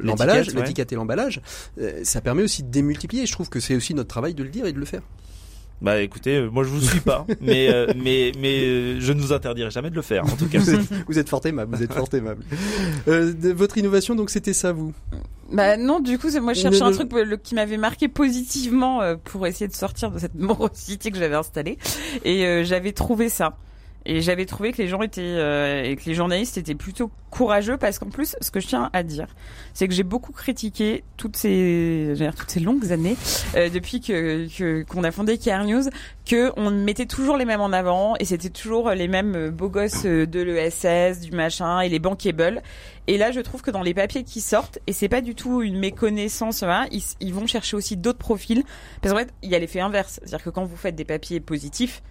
l'emballage, 0.02 0.54
l'étiquette 0.54 0.92
et 0.92 0.96
l'emballage, 0.96 1.42
euh, 1.80 2.02
ça 2.04 2.22
permet 2.22 2.44
aussi 2.44 2.64
de 2.64 2.70
démultiplier. 2.70 3.26
Je 3.26 3.32
trouve 3.32 3.50
que 3.50 3.60
c'est 3.60 3.76
aussi 3.76 3.94
notre 3.94 4.10
travail 4.10 4.34
de 4.34 4.44
le 4.44 4.50
dire 4.50 4.66
et 4.66 4.74
de 4.74 4.80
le 4.80 4.86
faire. 4.86 5.02
Bah 5.80 6.02
écoutez, 6.02 6.38
euh, 6.38 6.50
moi 6.50 6.64
je 6.64 6.70
vous 6.70 6.82
suis 6.82 7.02
pas, 7.02 7.26
mais 7.42 7.70
euh, 7.72 7.94
mais 7.96 8.32
mais 8.40 9.00
je 9.00 9.14
ne 9.14 9.22
vous 9.22 9.32
interdirai 9.32 9.70
jamais 9.70 9.92
de 9.92 9.96
le 9.96 10.02
faire. 10.02 10.26
En 10.26 10.36
tout 10.36 10.48
cas, 10.48 10.60
vous 11.08 11.20
êtes, 11.20 11.30
fort 11.30 11.46
aimable, 11.46 11.76
vous 11.76 11.84
êtes 11.84 11.94
fort 11.94 12.10
aimable. 12.14 12.44
votre 13.06 13.78
innovation, 13.78 14.16
donc 14.16 14.32
c'était 14.32 14.54
ça, 14.54 14.72
vous? 14.72 14.94
Bah 15.52 15.78
non, 15.78 16.00
du 16.00 16.18
coup, 16.18 16.28
moi 16.42 16.54
je 16.54 16.62
cherchais 16.62 16.82
un 16.82 16.92
truc 16.92 17.10
qui 17.44 17.56
m'avait 17.56 17.78
marqué 17.78 18.08
positivement 18.08 19.16
pour 19.24 19.46
essayer 19.46 19.68
de 19.68 19.76
sortir 19.76 20.12
de 20.12 20.20
cette 20.20 20.36
morosité 20.40 21.12
que 21.12 21.18
j'avais 21.18 21.36
installée, 21.36 21.78
et 22.26 22.64
j'avais 22.66 22.92
trouvé 22.92 23.30
ça. 23.30 23.56
Et 24.10 24.22
j'avais 24.22 24.46
trouvé 24.46 24.72
que 24.72 24.82
les 24.82 24.88
gens 24.88 25.02
étaient 25.02 25.22
euh, 25.22 25.84
et 25.84 25.98
que 25.98 26.06
les 26.06 26.14
journalistes 26.14 26.58
étaient 26.58 26.76
plutôt 26.76 27.12
courageux 27.30 27.76
parce 27.76 28.00
qu'en 28.00 28.10
plus, 28.10 28.38
ce 28.40 28.52
que 28.52 28.62
je 28.62 28.68
tiens 28.68 28.90
à 28.94 29.04
dire, 29.04 29.28
c'est 29.74 29.86
que 29.86 29.94
j'ai 29.94 30.04
beaucoup 30.04 30.32
critiqué 30.32 31.04
toutes 31.18 31.36
ces, 31.36 32.14
toutes 32.38 32.50
ces 32.50 32.62
longues 32.62 32.94
années 32.94 33.18
euh, 33.56 33.70
depuis 33.70 34.00
que 34.00 34.48
qu'on 34.84 35.04
a 35.04 35.12
fondé 35.12 35.38
KR 35.38 35.66
News, 35.66 35.84
que 36.26 36.54
on 36.56 36.72
mettait 36.72 37.06
toujours 37.06 37.36
les 37.36 37.44
mêmes 37.44 37.60
en 37.60 37.74
avant 37.74 38.16
et 38.22 38.24
c'était 38.24 38.50
toujours 38.50 38.92
les 38.92 39.10
mêmes 39.10 39.36
euh, 39.36 39.52
beaux 39.52 39.70
gosses 39.70 40.06
de 40.06 40.40
l'ESS, 40.40 41.20
du 41.20 41.32
machin 41.32 41.82
et 41.82 41.90
les 41.90 42.00
bankable. 42.00 42.62
Et 43.08 43.18
là, 43.18 43.32
je 43.32 43.42
trouve 43.42 43.62
que 43.62 43.72
dans 43.72 43.84
les 43.84 43.94
papiers 43.94 44.24
qui 44.24 44.40
sortent, 44.40 44.80
et 44.88 44.94
c'est 44.94 45.10
pas 45.10 45.22
du 45.22 45.36
tout 45.36 45.62
une 45.62 45.80
méconnaissance, 45.80 46.64
hein, 46.64 46.86
ils 47.20 47.34
vont 47.34 47.46
chercher 47.46 47.76
aussi 47.76 47.98
d'autres 47.98 48.20
profils 48.20 48.64
parce 49.02 49.14
qu'en 49.14 49.20
fait, 49.20 49.34
il 49.44 49.50
y 49.50 49.56
a 49.56 49.60
l'effet 49.60 49.82
inverse, 49.82 50.22
c'est-à-dire 50.24 50.46
que 50.46 50.50
quand 50.50 50.64
vous 50.64 50.78
faites 50.78 50.96
des 50.96 51.06
papiers 51.06 51.42
positifs, 51.42 52.02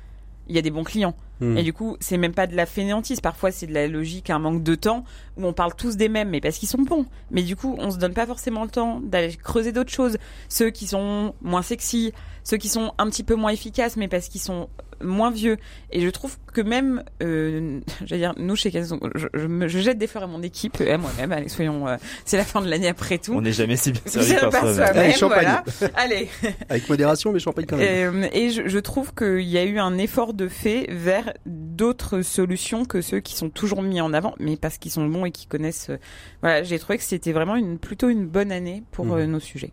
il 0.48 0.54
y 0.54 0.58
a 0.58 0.62
des 0.62 0.70
bons 0.70 0.84
clients. 0.84 1.14
Et 1.42 1.62
du 1.62 1.74
coup, 1.74 1.98
c'est 2.00 2.16
même 2.16 2.32
pas 2.32 2.46
de 2.46 2.56
la 2.56 2.64
fainéantise. 2.64 3.20
Parfois, 3.20 3.50
c'est 3.50 3.66
de 3.66 3.74
la 3.74 3.88
logique, 3.88 4.30
un 4.30 4.38
manque 4.38 4.62
de 4.62 4.74
temps 4.74 5.04
où 5.36 5.44
on 5.46 5.52
parle 5.52 5.74
tous 5.74 5.98
des 5.98 6.08
mêmes, 6.08 6.30
mais 6.30 6.40
parce 6.40 6.56
qu'ils 6.56 6.68
sont 6.68 6.80
bons. 6.80 7.04
Mais 7.30 7.42
du 7.42 7.56
coup, 7.56 7.76
on 7.78 7.90
se 7.90 7.98
donne 7.98 8.14
pas 8.14 8.24
forcément 8.24 8.64
le 8.64 8.70
temps 8.70 9.00
d'aller 9.02 9.34
creuser 9.36 9.70
d'autres 9.70 9.92
choses. 9.92 10.16
Ceux 10.48 10.70
qui 10.70 10.86
sont 10.86 11.34
moins 11.42 11.60
sexy, 11.60 12.14
ceux 12.42 12.56
qui 12.56 12.70
sont 12.70 12.94
un 12.96 13.10
petit 13.10 13.22
peu 13.22 13.34
moins 13.34 13.50
efficaces, 13.50 13.98
mais 13.98 14.08
parce 14.08 14.28
qu'ils 14.28 14.40
sont 14.40 14.70
moins 15.02 15.30
vieux. 15.30 15.56
Et 15.90 16.00
je 16.00 16.08
trouve 16.10 16.36
que 16.52 16.60
même, 16.60 17.02
euh, 17.22 17.80
j'allais 18.04 18.20
dire, 18.22 18.34
nous 18.38 18.56
chez 18.56 18.70
Kazon, 18.70 18.98
je, 19.14 19.26
je, 19.34 19.46
me- 19.46 19.68
je 19.68 19.78
jette 19.78 19.98
des 19.98 20.06
fleurs 20.06 20.24
à 20.24 20.26
mon 20.26 20.42
équipe, 20.42 20.80
et 20.80 20.90
à 20.92 20.98
moi-même. 20.98 21.32
Allez, 21.32 21.48
soyons, 21.48 21.86
euh, 21.88 21.96
c'est 22.24 22.36
la 22.36 22.44
fin 22.44 22.60
de 22.62 22.68
l'année 22.68 22.88
après 22.88 23.18
tout. 23.18 23.32
On 23.34 23.40
n'est 23.42 23.52
jamais 23.52 23.76
si 23.76 23.92
bien 23.92 24.00
servi 24.06 24.34
par 24.50 24.50
soi-même. 24.62 24.80
Allez, 24.96 25.12
champagne. 25.12 25.46
voilà. 25.78 25.92
Allez. 25.96 26.28
Avec 26.68 26.88
modération, 26.88 27.32
mais 27.32 27.38
champagne 27.38 27.66
quand 27.66 27.76
même. 27.76 28.24
Euh, 28.24 28.28
et 28.32 28.50
je, 28.50 28.66
je 28.68 28.78
trouve 28.78 29.14
qu'il 29.14 29.40
y 29.42 29.58
a 29.58 29.64
eu 29.64 29.78
un 29.78 29.98
effort 29.98 30.34
de 30.34 30.48
fait 30.48 30.86
vers 30.90 31.32
d'autres 31.46 32.22
solutions 32.22 32.84
que 32.84 33.00
ceux 33.00 33.20
qui 33.20 33.34
sont 33.34 33.50
toujours 33.50 33.82
mis 33.82 34.00
en 34.00 34.12
avant, 34.12 34.34
mais 34.38 34.56
parce 34.56 34.78
qu'ils 34.78 34.92
sont 34.92 35.06
bons 35.06 35.24
et 35.24 35.30
qui 35.30 35.46
connaissent. 35.46 35.90
euh, 35.90 35.98
voilà, 36.42 36.62
j'ai 36.62 36.78
trouvé 36.78 36.98
que 36.98 37.04
c'était 37.04 37.32
vraiment 37.32 37.56
une 37.56 37.78
plutôt 37.78 38.08
une 38.08 38.26
bonne 38.26 38.52
année 38.52 38.82
pour 38.92 39.12
euh, 39.14 39.26
nos 39.26 39.40
sujets. 39.40 39.72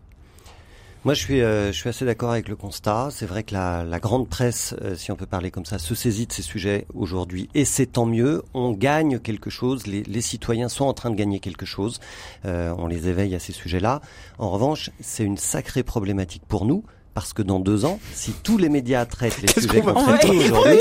Moi, 1.04 1.12
je 1.12 1.20
suis, 1.20 1.42
euh, 1.42 1.70
assez 1.84 2.06
d'accord 2.06 2.30
avec 2.30 2.48
le 2.48 2.56
constat. 2.56 3.08
C'est 3.10 3.26
vrai 3.26 3.42
que 3.42 3.52
la, 3.52 3.98
grande 4.00 4.26
presse, 4.26 4.74
euh, 4.80 4.96
si 4.96 5.12
on 5.12 5.16
peut 5.16 5.26
parler 5.26 5.50
comme 5.50 5.66
ça, 5.66 5.78
se 5.78 5.94
saisit 5.94 6.26
de 6.26 6.32
ces 6.32 6.40
sujets 6.40 6.86
aujourd'hui, 6.94 7.50
et 7.54 7.66
c'est 7.66 7.84
tant 7.84 8.06
mieux. 8.06 8.42
On 8.54 8.70
gagne 8.70 9.18
quelque 9.18 9.50
chose. 9.50 9.86
Les, 9.86 10.02
les 10.02 10.22
citoyens 10.22 10.70
sont 10.70 10.86
en 10.86 10.94
train 10.94 11.10
de 11.10 11.14
gagner 11.14 11.40
quelque 11.40 11.66
chose. 11.66 12.00
Euh, 12.46 12.74
on 12.78 12.86
les 12.86 13.06
éveille 13.06 13.34
à 13.34 13.38
ces 13.38 13.52
sujets-là. 13.52 14.00
En 14.38 14.48
revanche, 14.48 14.88
c'est 14.98 15.24
une 15.24 15.36
sacrée 15.36 15.82
problématique 15.82 16.44
pour 16.48 16.64
nous. 16.64 16.84
Parce 17.14 17.32
que 17.32 17.42
dans 17.42 17.60
deux 17.60 17.84
ans, 17.84 18.00
si 18.12 18.32
tous 18.42 18.58
les 18.58 18.68
médias 18.68 19.04
traitent 19.06 19.40
les 19.40 19.48
sujets 19.48 19.80
qu'on 19.82 19.94
traite 19.94 20.24
aujourd'hui, 20.24 20.78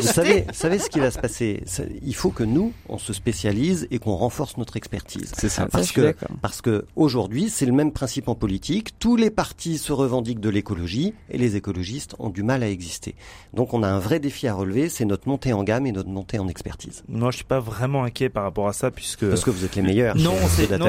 vous 0.00 0.06
savez, 0.06 0.40
vous 0.48 0.54
savez 0.54 0.78
ce 0.78 0.88
qui 0.88 1.00
va 1.00 1.10
se 1.10 1.18
passer. 1.18 1.62
Ça- 1.66 1.82
Il 2.02 2.14
faut 2.14 2.30
que 2.30 2.44
nous, 2.44 2.72
on 2.88 2.96
se 2.98 3.12
spécialise 3.12 3.86
et 3.90 3.98
qu'on 3.98 4.14
renforce 4.14 4.56
notre 4.56 4.76
expertise. 4.78 5.32
C'est 5.36 5.48
ça. 5.50 5.62
Ça, 5.64 5.68
Parce 5.70 5.86
suis 5.86 5.94
que 5.96 6.00
d'accord. 6.00 6.28
parce 6.40 6.62
que 6.62 6.86
aujourd'hui, 6.96 7.50
c'est 7.50 7.66
le 7.66 7.72
même 7.72 7.92
principe 7.92 8.28
en 8.28 8.34
politique. 8.34 8.98
Tous 8.98 9.16
les 9.16 9.28
partis 9.30 9.76
se 9.78 9.92
revendiquent 9.92 10.40
de 10.40 10.48
l'écologie 10.48 11.12
et 11.30 11.36
les 11.38 11.56
écologistes 11.56 12.14
ont 12.18 12.30
du 12.30 12.42
mal 12.42 12.62
à 12.62 12.68
exister. 12.70 13.14
Donc, 13.52 13.74
on 13.74 13.82
a 13.82 13.88
un 13.88 13.98
vrai 13.98 14.18
défi 14.18 14.48
à 14.48 14.54
relever, 14.54 14.88
c'est 14.88 15.04
notre 15.04 15.28
montée 15.28 15.52
en 15.52 15.62
gamme 15.62 15.86
et 15.86 15.92
notre 15.92 16.08
montée 16.08 16.38
en 16.38 16.48
expertise. 16.48 17.02
Moi, 17.08 17.30
je 17.32 17.36
suis 17.36 17.44
pas 17.44 17.60
vraiment 17.60 18.04
inquiet 18.04 18.28
par 18.30 18.44
rapport 18.44 18.68
à 18.68 18.72
ça, 18.72 18.90
puisque 18.90 19.28
Parce 19.28 19.44
que 19.44 19.50
vous 19.50 19.64
êtes 19.64 19.76
les 19.76 19.82
meilleurs. 19.82 20.16
Non, 20.16 20.32
c'est- 20.48 20.66
pas- 20.68 20.78
Non, 20.78 20.86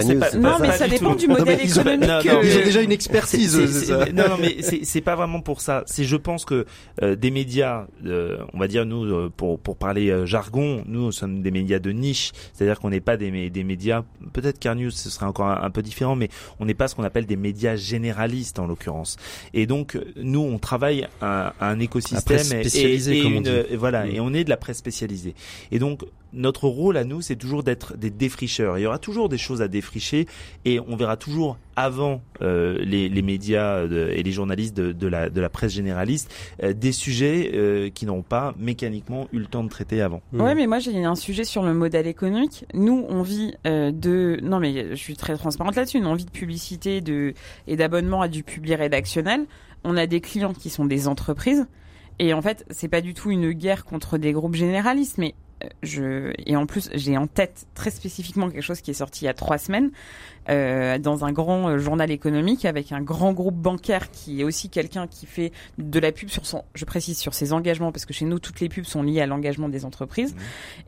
pas 0.52 0.60
mais 0.60 0.68
ça. 0.72 0.78
ça 0.80 0.88
dépend 0.88 1.16
du 1.16 1.28
modèle 1.28 1.60
économique. 1.62 2.08
non, 2.08 2.20
Ils 2.44 2.58
ont 2.58 2.64
déjà 2.64 2.82
une 2.82 2.92
expertise, 2.94 3.86
ça. 3.86 4.06
Non, 4.14 4.30
non, 4.30 4.38
mais 4.40 4.58
c'est 4.62 4.77
c'est 4.84 5.02
pas 5.02 5.16
vraiment 5.16 5.42
pour 5.42 5.62
ça. 5.62 5.84
C'est 5.86 6.04
je 6.04 6.16
pense 6.16 6.46
que 6.46 6.66
euh, 7.02 7.16
des 7.16 7.32
médias, 7.32 7.88
euh, 8.06 8.38
on 8.54 8.60
va 8.60 8.68
dire 8.68 8.86
nous, 8.86 9.04
euh, 9.06 9.32
pour 9.36 9.60
pour 9.60 9.78
parler 9.78 10.10
euh, 10.10 10.26
jargon, 10.26 10.84
nous, 10.86 11.02
nous 11.06 11.12
sommes 11.12 11.42
des 11.42 11.52
médias 11.52 11.80
de 11.80 11.92
niche. 11.92 12.32
C'est-à-dire 12.54 12.80
qu'on 12.80 12.90
n'est 12.90 13.00
pas 13.02 13.18
des 13.18 13.50
des 13.50 13.64
médias. 13.64 14.04
Peut-être 14.34 14.60
Carnews, 14.60 14.92
ce 14.92 15.10
serait 15.10 15.26
encore 15.26 15.48
un, 15.48 15.62
un 15.64 15.70
peu 15.70 15.82
différent, 15.82 16.16
mais 16.16 16.30
on 16.60 16.66
n'est 16.66 16.74
pas 16.74 16.88
ce 16.88 16.96
qu'on 16.96 17.04
appelle 17.04 17.26
des 17.26 17.36
médias 17.38 17.76
généralistes 17.76 18.60
en 18.60 18.68
l'occurrence. 18.68 19.18
Et 19.54 19.66
donc 19.66 19.98
nous, 20.16 20.40
on 20.42 20.60
travaille 20.60 21.08
un, 21.22 21.52
un 21.60 21.80
écosystème 21.80 22.22
presse 22.38 22.52
et- 22.52 22.62
spécialisée, 22.62 23.16
et, 23.16 23.20
et 23.20 23.24
comme 23.24 23.38
on 23.38 23.42
dit. 23.42 23.52
voilà, 23.76 24.06
Mm. 24.06 24.10
et 24.12 24.20
on 24.20 24.34
est 24.34 24.44
de 24.44 24.50
la 24.50 24.58
presse 24.58 24.78
spécialisée. 24.78 25.34
Et 25.72 25.80
donc 25.80 26.02
notre 26.34 26.68
rôle 26.68 26.98
à 26.98 27.04
nous, 27.04 27.22
c'est 27.22 27.36
toujours 27.36 27.64
d'être 27.64 27.98
des 27.98 28.10
défricheurs. 28.10 28.78
Il 28.78 28.82
y 28.82 28.86
aura 28.86 29.00
toujours 29.00 29.30
des 29.30 29.38
choses 29.38 29.62
à 29.62 29.68
défricher 29.68 30.28
et 30.66 30.80
on 30.80 30.96
verra 30.96 31.18
toujours 31.18 31.58
avant 31.76 32.22
euh, 32.42 32.78
les, 32.84 33.08
les 33.10 33.22
médias 33.22 33.88
de- 33.88 34.10
et 34.12 34.24
les 34.24 34.32
journalistes 34.32 34.76
de, 34.76 34.92
de 34.92 35.08
la, 35.08 35.30
de 35.30 35.42
la 35.42 35.50
presse 35.50 35.74
généraliste 35.74 36.34
euh, 36.64 36.74
des 36.74 36.92
sujets 36.92 37.52
euh, 37.54 37.90
qui 37.90 38.06
n'ont 38.06 38.24
pas 38.24 38.56
mécaniquement 38.58 39.28
eu 39.32 39.40
le 39.40 39.46
temps 39.46 39.64
de 39.64 39.70
traiter 39.70 40.02
avant. 40.02 40.22
Mm. 40.32 40.42
Ouais, 40.42 40.56
mais 40.56 40.68
moi 40.68 40.80
j'ai 40.80 41.04
un 41.04 41.16
sujet 41.16 41.44
sur 41.44 41.64
le 41.64 41.74
modèle 41.74 42.08
économique. 42.08 42.66
Nous, 42.74 43.06
on 43.10 43.22
vit 43.22 43.54
euh, 43.66 43.92
de. 43.92 44.40
Non, 44.42 44.60
mais 44.60 44.90
je 44.92 44.96
suis 44.96 45.16
très 45.16 45.38
transparente 45.38 45.76
là-dessus. 45.76 46.02
On 46.04 46.16
vit 46.16 46.26
de 46.26 46.32
publicité 46.32 47.02
de... 47.02 47.34
et 47.68 47.76
d'abonnement 47.76 48.22
à 48.22 48.28
du 48.28 48.44
public 48.44 48.76
rédactionnel. 48.78 49.46
On 49.84 49.96
a 49.98 50.08
des 50.08 50.22
clients 50.22 50.54
qui 50.54 50.70
sont 50.70 50.86
des 50.86 51.08
entreprises. 51.08 51.68
Et 52.20 52.34
en 52.34 52.42
fait, 52.42 52.66
c'est 52.72 52.88
pas 52.88 53.02
du 53.02 53.14
tout 53.14 53.30
une 53.30 53.52
guerre 53.52 53.86
contre 53.86 54.18
des 54.18 54.32
groupes 54.32 54.56
généralistes, 54.56 55.20
mais 55.20 55.36
euh, 55.36 55.47
je 55.84 56.34
et 56.46 56.56
en 56.56 56.66
plus 56.66 56.90
j'ai 56.94 57.18
en 57.18 57.28
tête 57.28 57.68
très 57.74 57.90
spécifiquement 57.90 58.50
quelque 58.50 58.62
chose 58.62 58.82
qui 58.82 58.92
est 58.92 58.96
sorti 58.96 59.24
il 59.24 59.26
y 59.26 59.30
a 59.30 59.34
trois 59.34 59.58
semaines 59.58 59.92
euh, 60.50 60.98
dans 60.98 61.26
un 61.26 61.32
grand 61.32 61.68
euh, 61.68 61.78
journal 61.78 62.12
économique 62.12 62.66
avec 62.66 62.92
un 62.92 63.02
grand 63.02 63.34
groupe 63.34 63.56
bancaire 63.56 64.12
qui 64.12 64.42
est 64.42 64.44
aussi 64.44 64.70
quelqu'un 64.70 65.08
qui 65.08 65.26
fait 65.26 65.52
de 65.78 66.00
la 66.00 66.12
pub 66.12 66.30
sur 66.30 66.46
son, 66.46 66.64
je 66.74 66.86
précise 66.86 67.18
sur 67.18 67.34
ses 67.34 67.54
engagements 67.54 67.92
parce 67.92 68.06
que 68.06 68.14
chez 68.14 68.26
nous 68.26 68.40
toutes 68.40 68.60
les 68.62 68.70
pubs 68.70 68.86
sont 68.86 69.04
liées 69.04 69.22
à 69.22 69.26
l'engagement 69.26 69.70
des 69.70 69.86
entreprises. 69.86 70.36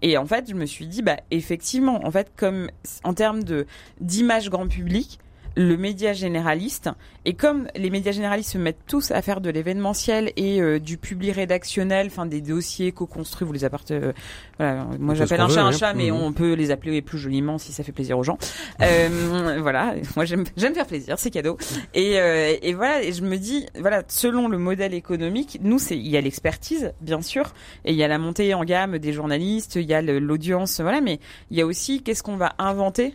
Et 0.01 0.17
en 0.17 0.25
fait, 0.25 0.49
je 0.49 0.55
me 0.55 0.65
suis 0.65 0.87
dit, 0.87 1.01
bah 1.01 1.17
effectivement, 1.31 2.05
en 2.05 2.11
fait, 2.11 2.31
comme 2.35 2.69
en 3.03 3.13
termes 3.13 3.43
de 3.43 3.65
d'image 3.99 4.49
grand 4.49 4.67
public, 4.67 5.19
le 5.61 5.75
média 5.75 6.13
généraliste 6.13 6.89
et 7.25 7.33
comme 7.33 7.67
les 7.75 7.89
médias 7.89 8.13
généralistes 8.13 8.51
se 8.53 8.57
mettent 8.57 8.85
tous 8.87 9.11
à 9.11 9.21
faire 9.21 9.41
de 9.41 9.49
l'événementiel 9.49 10.31
et 10.37 10.61
euh, 10.61 10.79
du 10.79 10.97
public 10.97 11.35
rédactionnel, 11.35 12.07
enfin 12.07 12.25
des 12.25 12.39
dossiers 12.39 12.93
co-construits, 12.93 13.45
vous 13.45 13.51
les 13.51 13.65
apportez. 13.65 13.93
euh, 13.95 14.13
voilà, 14.57 14.85
moi 14.99 15.15
j'appelle 15.15 15.41
un 15.41 15.49
chat 15.49 15.61
un 15.61 15.67
hein. 15.67 15.71
chat, 15.73 15.93
mais 15.93 16.11
Mhm. 16.11 16.17
on 16.21 16.31
peut 16.31 16.53
les 16.53 16.71
appeler 16.71 17.01
plus 17.01 17.17
joliment 17.17 17.57
si 17.57 17.73
ça 17.73 17.83
fait 17.83 17.91
plaisir 17.91 18.17
aux 18.17 18.23
gens. 18.23 18.37
Euh, 18.81 19.57
voilà, 19.61 19.95
moi 20.15 20.23
j'aime 20.23 20.45
j'aime 20.55 20.73
faire 20.73 20.87
plaisir, 20.87 21.19
c'est 21.19 21.29
cadeau. 21.29 21.57
Et, 21.93 22.17
euh, 22.19 22.55
et 22.61 22.73
voilà, 22.73 23.03
et 23.03 23.11
je 23.11 23.21
me 23.21 23.35
dis, 23.35 23.65
voilà, 23.77 24.03
selon 24.07 24.47
le 24.47 24.57
modèle 24.57 24.93
économique, 24.93 25.59
nous 25.61 25.77
c'est 25.77 25.97
il 25.97 26.07
y 26.07 26.15
a 26.15 26.21
l'expertise 26.21 26.93
bien 27.01 27.21
sûr, 27.21 27.53
et 27.83 27.91
il 27.91 27.97
y 27.97 28.03
a 28.03 28.07
la 28.07 28.17
montée 28.17 28.53
en 28.53 28.63
gamme 28.63 28.97
des 28.97 29.11
journalistes, 29.11 29.75
il 29.75 29.83
y 29.89 29.93
a 29.93 30.01
le- 30.01 30.19
l'audience, 30.19 30.79
voilà, 30.79 31.01
mais 31.01 31.19
il 31.51 31.57
y 31.57 31.61
a 31.61 31.65
aussi 31.65 32.01
qu'est-ce 32.01 32.23
qu'on 32.23 32.37
va 32.37 32.53
inventer 32.59 33.13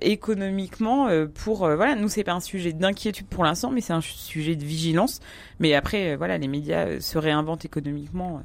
économiquement 0.00 1.08
euh, 1.08 1.26
pour 1.26 1.64
euh, 1.64 1.76
voilà 1.76 1.94
nous 1.94 2.08
c'est 2.08 2.24
pas 2.24 2.32
un 2.32 2.40
sujet 2.40 2.72
d'inquiétude 2.72 3.26
pour 3.26 3.44
l'instant 3.44 3.70
mais 3.70 3.80
c'est 3.80 3.92
un 3.92 4.00
sujet 4.00 4.56
de 4.56 4.64
vigilance. 4.64 5.20
Mais 5.60 5.74
après 5.74 6.12
euh, 6.12 6.16
voilà 6.16 6.38
les 6.38 6.48
médias 6.48 6.86
euh, 6.86 7.00
se 7.00 7.18
réinventent 7.18 7.64
économiquement 7.64 8.42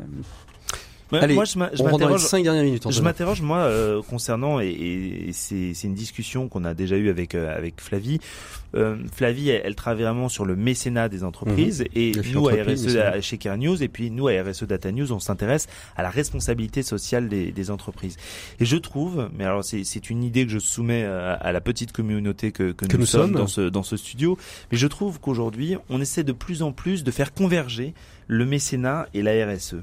euh. 1.13 1.19
Allez, 1.21 1.33
moi, 1.35 1.45
je 1.45 1.57
m'interroge. 1.57 2.21
5 2.21 2.43
dernières 2.43 2.63
minutes. 2.63 2.83
Je 2.83 2.87
Antonin. 2.89 3.03
m'interroge 3.03 3.41
moi 3.41 3.59
euh, 3.59 4.01
concernant 4.01 4.59
et, 4.59 4.67
et 4.67 5.31
c'est 5.33 5.73
une 5.83 5.93
discussion 5.93 6.47
qu'on 6.49 6.65
a 6.65 6.73
déjà 6.73 6.97
eue 6.97 7.09
avec 7.09 7.35
euh, 7.35 7.55
avec 7.55 7.79
Flavie. 7.81 8.19
Euh, 8.75 8.97
Flavie, 9.15 9.49
elle, 9.49 9.61
elle 9.63 9.75
travaille 9.75 10.03
vraiment 10.03 10.27
sur 10.27 10.43
le 10.43 10.55
mécénat 10.57 11.07
des 11.07 11.23
entreprises 11.23 11.85
et 11.95 12.11
Le 12.11 12.21
nous 12.33 12.49
à 12.49 12.51
RSE 12.53 12.97
à- 12.97 13.21
chez 13.21 13.37
Care 13.37 13.57
News 13.57 13.81
et 13.81 13.87
puis 13.87 14.11
nous 14.11 14.27
à 14.27 14.33
RSE 14.43 14.63
Data 14.63 14.91
News, 14.91 15.13
on 15.13 15.19
s'intéresse 15.19 15.67
à 15.95 16.03
la 16.03 16.09
responsabilité 16.09 16.83
sociale 16.83 17.29
des, 17.29 17.51
des 17.53 17.71
entreprises. 17.71 18.17
Et 18.59 18.65
je 18.65 18.75
trouve, 18.75 19.29
mais 19.37 19.45
alors 19.45 19.63
c'est 19.63 19.85
c'est 19.85 20.09
une 20.09 20.21
idée 20.23 20.45
que 20.45 20.51
je 20.51 20.59
soumets 20.59 21.05
à, 21.05 21.33
à 21.33 21.51
la 21.53 21.61
petite 21.61 21.93
communauté 21.93 22.51
que, 22.51 22.73
que, 22.73 22.85
Que 22.85 22.93
nous, 22.93 22.99
nous 23.01 23.05
sommes 23.05 23.21
sommes. 23.31 23.31
dans 23.35 23.47
ce 23.47 23.61
dans 23.61 23.83
ce 23.83 23.95
studio, 23.95 24.37
mais 24.71 24.77
je 24.77 24.87
trouve 24.87 25.21
qu'aujourd'hui 25.21 25.77
on 25.89 26.01
essaie 26.01 26.25
de 26.25 26.33
plus 26.33 26.61
en 26.61 26.73
plus 26.73 27.05
de 27.05 27.11
faire 27.11 27.33
converger 27.33 27.93
le 28.27 28.45
mécénat 28.45 29.07
et 29.13 29.21
la 29.21 29.31
RSE. 29.47 29.75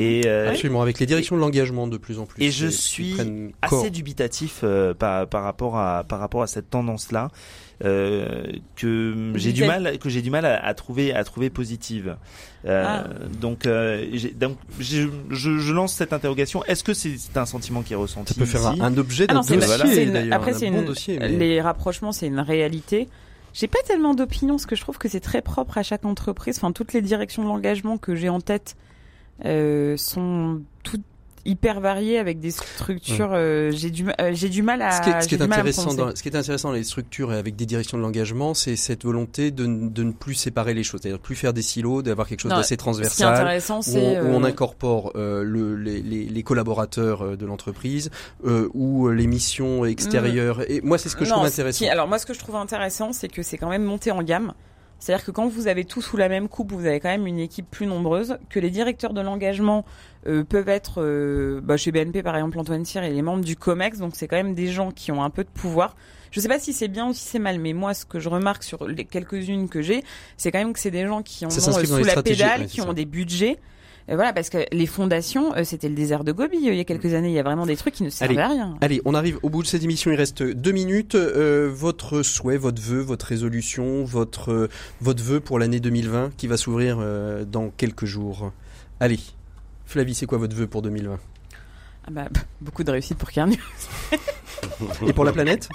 Et 0.00 0.22
euh, 0.26 0.50
Absolument, 0.50 0.80
avec 0.80 1.00
les 1.00 1.06
directions 1.06 1.34
de 1.34 1.40
l'engagement 1.40 1.88
de 1.88 1.96
plus 1.96 2.20
en 2.20 2.24
plus. 2.26 2.40
Et 2.42 2.52
je 2.52 2.68
suis 2.68 3.16
corps. 3.16 3.80
assez 3.80 3.90
dubitatif 3.90 4.60
euh, 4.62 4.94
par, 4.94 5.26
par 5.26 5.42
rapport 5.42 5.76
à 5.76 6.04
par 6.04 6.20
rapport 6.20 6.42
à 6.42 6.46
cette 6.46 6.70
tendance 6.70 7.10
là 7.10 7.30
euh, 7.84 8.44
que 8.76 9.32
j'ai 9.34 9.52
du 9.52 9.64
mal 9.64 9.98
que 9.98 10.08
j'ai 10.08 10.22
du 10.22 10.30
mal 10.30 10.44
à, 10.44 10.64
à 10.64 10.74
trouver 10.74 11.12
à 11.14 11.24
trouver 11.24 11.50
positive 11.50 12.16
Euh, 12.64 12.84
Ah. 12.86 13.04
donc 13.40 13.66
euh, 13.66 14.04
donc 14.34 14.56
je, 14.80 15.08
je, 15.30 15.72
lance 15.72 15.92
cette 15.94 16.12
interrogation 16.12 16.64
est-ce 16.64 16.82
que 16.82 16.92
c'est 16.92 17.16
un 17.36 17.46
sentiment 17.46 17.82
qui 17.82 17.92
est 17.92 17.96
ressenti 17.96 18.34
Ça 18.34 18.40
peut 18.40 18.46
faire 18.46 18.66
un, 18.66 18.80
un 18.80 18.96
objet 18.98 19.26
Ah 19.28 19.34
d'un 19.34 19.40
dossier, 19.40 20.02
une- 20.04 20.32
après 20.32 20.52
un 20.54 20.58
c'est 20.58 20.70
bon 20.70 20.80
une 20.80 20.84
dossier. 20.86 21.18
mais- 21.20 21.28
les 21.28 21.60
rapprochements 21.60 22.10
c'est 22.12 22.26
une 22.26 22.40
réalité 22.40 23.08
j'ai 23.54 23.68
pas 23.68 23.78
tellement 23.86 24.12
d'opinion 24.14 24.54
parce 24.56 24.66
que 24.66 24.74
je 24.76 24.80
trouve 24.80 24.98
que 24.98 25.08
c'est 25.08 25.20
très 25.20 25.40
propre 25.42 25.78
à 25.78 25.82
chaque 25.84 26.04
entreprise 26.04 26.56
enfin 26.58 26.72
toutes 26.72 26.92
les 26.92 27.00
directions 27.02 27.42
de 27.44 27.48
l'engagement 27.48 27.96
que 27.96 28.16
j'ai 28.16 28.28
en 28.28 28.40
tête 28.40 28.74
euh, 28.76 28.87
sont 29.96 30.60
toutes 30.82 31.02
hyper 31.46 31.80
variées 31.80 32.18
avec 32.18 32.40
des 32.40 32.50
structures 32.50 33.30
euh, 33.32 33.70
j'ai 33.70 33.88
du 33.90 34.04
ma- 34.04 34.14
euh, 34.20 34.32
j'ai 34.34 34.50
du 34.50 34.60
mal 34.62 34.82
à 34.82 34.90
Ce 34.90 35.00
qui 35.00 35.08
est, 35.08 35.20
ce 35.22 35.28
qui 35.28 35.34
intéressant 35.36 35.94
dans, 35.94 36.14
ce 36.14 36.22
qui 36.22 36.28
est 36.28 36.36
intéressant 36.36 36.68
dans 36.68 36.74
les 36.74 36.84
structures 36.84 37.32
et 37.32 37.38
avec 37.38 37.56
des 37.56 37.64
directions 37.64 37.96
de 37.96 38.02
l'engagement, 38.02 38.52
c'est 38.52 38.76
cette 38.76 39.04
volonté 39.04 39.50
de, 39.50 39.64
de 39.64 40.02
ne 40.02 40.12
plus 40.12 40.34
séparer 40.34 40.74
les 40.74 40.82
choses, 40.82 41.00
c'est-à-dire 41.00 41.20
plus 41.20 41.36
faire 41.36 41.54
des 41.54 41.62
silos, 41.62 42.02
d'avoir 42.02 42.28
quelque 42.28 42.40
chose 42.40 42.50
d'assez 42.50 42.62
Ce 42.64 42.68
qui 42.68 42.74
est 42.74 42.76
transversal. 42.76 43.34
intéressant 43.34 43.78
Où 43.78 43.82
c'est 43.82 44.18
on, 44.18 44.24
où 44.24 44.34
on 44.34 44.44
euh, 44.44 44.48
incorpore 44.48 45.12
euh, 45.14 45.42
le, 45.42 45.76
les, 45.76 46.02
les, 46.02 46.24
les 46.24 46.42
collaborateurs 46.42 47.22
euh, 47.22 47.36
de 47.36 47.46
l'entreprise 47.46 48.10
euh, 48.44 48.68
ou 48.74 49.08
les 49.08 49.26
missions 49.26 49.86
extérieures. 49.86 50.70
Et 50.70 50.82
moi, 50.82 50.98
c'est 50.98 51.08
ce 51.08 51.16
que 51.16 51.24
je 51.24 51.30
trouve 51.30 51.46
intéressant. 51.46 51.78
qui- 51.78 51.88
alors 51.88 52.08
moi, 52.08 52.18
ce 52.18 52.26
que 52.26 52.34
je 52.34 52.40
trouve 52.40 52.56
intéressant, 52.56 53.14
c'est 53.14 53.28
que 53.28 53.42
c'est 53.42 53.56
quand 53.56 53.70
même 53.70 53.84
monté 53.84 54.10
en 54.10 54.22
gamme. 54.22 54.52
C'est-à-dire 54.98 55.24
que 55.24 55.30
quand 55.30 55.46
vous 55.46 55.68
avez 55.68 55.84
tout 55.84 56.02
sous 56.02 56.16
la 56.16 56.28
même 56.28 56.48
coupe, 56.48 56.72
vous 56.72 56.86
avez 56.86 57.00
quand 57.00 57.08
même 57.08 57.26
une 57.26 57.38
équipe 57.38 57.70
plus 57.70 57.86
nombreuse, 57.86 58.38
que 58.50 58.58
les 58.58 58.70
directeurs 58.70 59.12
de 59.12 59.20
l'engagement 59.20 59.84
euh, 60.26 60.42
peuvent 60.44 60.68
être, 60.68 61.02
euh, 61.02 61.60
bah, 61.62 61.76
chez 61.76 61.92
BNP 61.92 62.22
par 62.22 62.34
exemple, 62.34 62.58
Antoine 62.58 62.84
Cyr 62.84 63.04
et 63.04 63.10
les 63.10 63.22
membres 63.22 63.44
du 63.44 63.56
COMEX, 63.56 63.98
donc 63.98 64.12
c'est 64.14 64.26
quand 64.26 64.36
même 64.36 64.54
des 64.54 64.66
gens 64.66 64.90
qui 64.90 65.12
ont 65.12 65.22
un 65.22 65.30
peu 65.30 65.44
de 65.44 65.48
pouvoir. 65.48 65.96
Je 66.30 66.40
sais 66.40 66.48
pas 66.48 66.58
si 66.58 66.72
c'est 66.72 66.88
bien 66.88 67.08
ou 67.08 67.14
si 67.14 67.24
c'est 67.24 67.38
mal, 67.38 67.58
mais 67.58 67.72
moi, 67.72 67.94
ce 67.94 68.04
que 68.04 68.18
je 68.18 68.28
remarque 68.28 68.62
sur 68.62 68.86
les 68.86 69.04
quelques-unes 69.04 69.68
que 69.68 69.82
j'ai, 69.82 70.04
c'est 70.36 70.52
quand 70.52 70.58
même 70.58 70.72
que 70.72 70.80
c'est 70.80 70.90
des 70.90 71.06
gens 71.06 71.22
qui 71.22 71.46
ont 71.46 71.48
dans 71.48 71.54
sous 71.54 72.04
la 72.04 72.22
pédale, 72.22 72.62
ouais, 72.62 72.66
qui 72.66 72.80
ont 72.80 72.92
des 72.92 73.06
budgets. 73.06 73.58
Voilà, 74.14 74.32
parce 74.32 74.50
que 74.50 74.58
les 74.72 74.86
fondations, 74.86 75.52
c'était 75.64 75.88
le 75.88 75.94
désert 75.94 76.24
de 76.24 76.32
Gobi 76.32 76.58
il 76.60 76.74
y 76.74 76.80
a 76.80 76.84
quelques 76.84 77.14
années. 77.14 77.28
Il 77.28 77.34
y 77.34 77.38
a 77.38 77.42
vraiment 77.42 77.66
des 77.66 77.76
trucs 77.76 77.94
qui 77.94 78.02
ne 78.02 78.10
servaient 78.10 78.38
à 78.38 78.48
rien. 78.48 78.76
Allez, 78.80 79.02
on 79.04 79.14
arrive 79.14 79.38
au 79.42 79.50
bout 79.50 79.62
de 79.62 79.66
cette 79.66 79.82
émission. 79.82 80.10
Il 80.10 80.16
reste 80.16 80.42
deux 80.42 80.72
minutes. 80.72 81.16
votre 81.16 82.22
souhait, 82.22 82.56
votre 82.56 82.80
vœu, 82.80 83.00
votre 83.00 83.26
résolution, 83.26 84.04
votre 84.04 84.68
votre 85.00 85.22
vœu 85.22 85.40
pour 85.40 85.58
l'année 85.58 85.80
2020 85.80 86.32
qui 86.36 86.46
va 86.46 86.56
s'ouvrir 86.56 86.98
dans 87.46 87.70
quelques 87.70 88.06
jours. 88.06 88.52
Allez, 89.00 89.20
Flavie, 89.88 90.14
c'est 90.14 90.26
quoi 90.26 90.38
votre 90.38 90.54
vœu 90.54 90.66
pour 90.66 90.82
2020 90.82 91.18
ah 92.06 92.10
bah, 92.10 92.28
Beaucoup 92.60 92.84
de 92.84 92.90
réussite 92.90 93.16
pour 93.16 93.30
Keanu. 93.30 93.56
Et 95.06 95.12
pour 95.12 95.24
la 95.24 95.32
planète? 95.32 95.68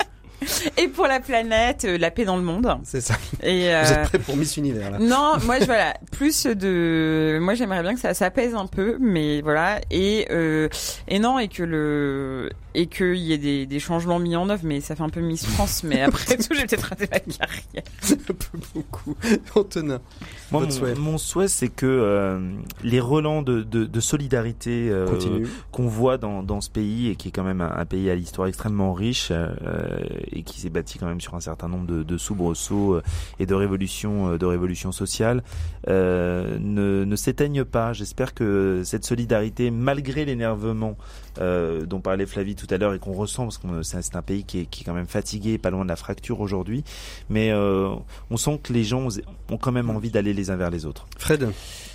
et 0.78 0.88
pour 0.88 1.08
la 1.08 1.20
planète, 1.20 1.86
euh, 1.86 1.98
la 1.98 2.12
paix 2.12 2.26
dans 2.26 2.38
le 2.38 2.44
monde. 2.44 2.68
C'est 2.84 3.02
ça. 3.02 3.16
Et 3.42 3.74
euh... 3.74 3.84
Vous 3.84 3.92
êtes 3.94 4.04
prêt 4.04 4.20
pour 4.20 4.38
Miss 4.38 4.58
Univers 4.58 4.92
là 4.92 5.00
Non, 5.00 5.34
moi 5.46 5.60
je 5.60 5.66
voilà 5.66 5.94
plus 6.12 6.46
de. 6.46 7.40
Moi 7.42 7.56
j'aimerais 7.56 7.82
bien 7.82 7.94
que 7.94 8.00
ça 8.00 8.14
s'apaise 8.14 8.56
un 8.56 8.68
peu, 8.68 8.98
mais 9.00 9.42
voilà 9.42 9.80
et 9.92 10.28
euh... 10.32 10.70
et 11.08 11.20
non 11.20 11.40
et 11.40 11.48
que 11.48 11.64
le 11.64 12.50
et 12.76 12.88
qu'il 12.88 13.18
y 13.18 13.34
ait 13.34 13.38
des, 13.38 13.66
des 13.66 13.80
changements 13.80 14.20
mis 14.20 14.36
en 14.36 14.50
œuvre, 14.50 14.64
mais 14.64 14.82
ça 14.82 14.96
fait 14.96 15.04
un 15.04 15.10
peu 15.10 15.22
Miss 15.22 15.46
France, 15.46 15.84
mais 15.84 16.02
après 16.04 16.38
tout 16.38 16.54
j'ai 16.56 16.66
peut-être 16.66 16.88
raté 16.90 17.08
ma 17.12 17.20
carrière. 17.20 17.84
un 18.12 18.34
peu 18.34 18.60
beaucoup. 18.74 19.16
Antonin. 19.56 20.02
Moi, 20.52 20.62
mon, 20.62 20.70
souhait, 20.70 20.96
mon 20.96 21.18
souhait 21.18 21.48
c'est 21.48 21.68
que 21.68 21.86
euh, 21.86 22.40
les 22.84 23.00
relents 23.00 23.42
de, 23.42 23.62
de, 23.62 23.86
de 23.86 24.00
solidarité 24.00 24.90
euh, 24.90 25.46
qu'on 25.72 25.88
voit 25.88 26.18
dans, 26.18 26.44
dans 26.44 26.62
ce 26.62 26.70
pays 26.70 27.10
et 27.10 27.16
qui 27.16 27.30
est 27.30 27.32
quand 27.32 27.44
même 27.44 27.62
un, 27.62 27.72
un 27.76 27.86
pays 27.86 28.10
à 28.10 28.16
l'histoire 28.16 28.48
extrêmement 28.48 28.94
riche 28.94 29.30
euh, 29.32 29.50
et 30.36 30.44
qui 30.44 30.60
s'est 30.60 30.70
bâti 30.70 30.98
quand 30.98 31.08
même 31.08 31.22
sur 31.22 31.36
un 31.36 31.40
certain 31.40 31.68
nombre 31.68 31.88
de, 31.88 32.04
de 32.04 32.18
soubresauts 32.18 32.96
euh, 32.96 33.04
et 33.40 33.46
de 33.46 33.54
révolutions, 33.54 34.34
euh, 34.34 34.38
de 34.38 34.46
révolutions 34.46 34.92
sociales, 34.92 35.44
euh, 35.88 36.58
ne, 36.60 37.04
ne 37.06 37.16
s'éteignent 37.16 37.66
pas. 37.66 37.94
J'espère 37.94 38.34
que 38.34 38.82
cette 38.84 39.06
solidarité, 39.06 39.72
malgré 39.72 40.26
l'énervement 40.26 40.98
dont 41.36 42.00
parlait 42.00 42.28
Flavie 42.28 42.56
tout 42.56 42.68
à 42.70 42.78
l'heure 42.78 42.94
et 42.94 43.00
qu'on 43.00 43.14
ressent, 43.14 43.44
parce 43.46 43.58
que 43.58 43.82
c'est 43.82 44.16
un 44.16 44.22
pays 44.22 44.44
qui 44.44 44.60
est, 44.60 44.84
quand 44.86 44.94
même 44.94 45.08
fatigué, 45.08 45.58
pas 45.58 45.72
loin 45.72 45.84
de 45.84 45.90
la 45.90 45.96
fracture 45.96 46.42
aujourd'hui, 46.42 46.84
mais 47.30 47.52
on 47.54 48.38
sent 48.38 48.60
que 48.62 48.72
les 48.72 48.84
gens 48.84 49.08
ont 49.50 49.58
quand 49.58 49.72
même 49.72 49.90
envie 49.90 50.12
d'aller 50.12 50.34
les 50.34 50.52
uns 50.52 50.56
vers 50.56 50.70
les 50.70 50.86
autres. 50.86 51.08
Fred? 51.18 51.50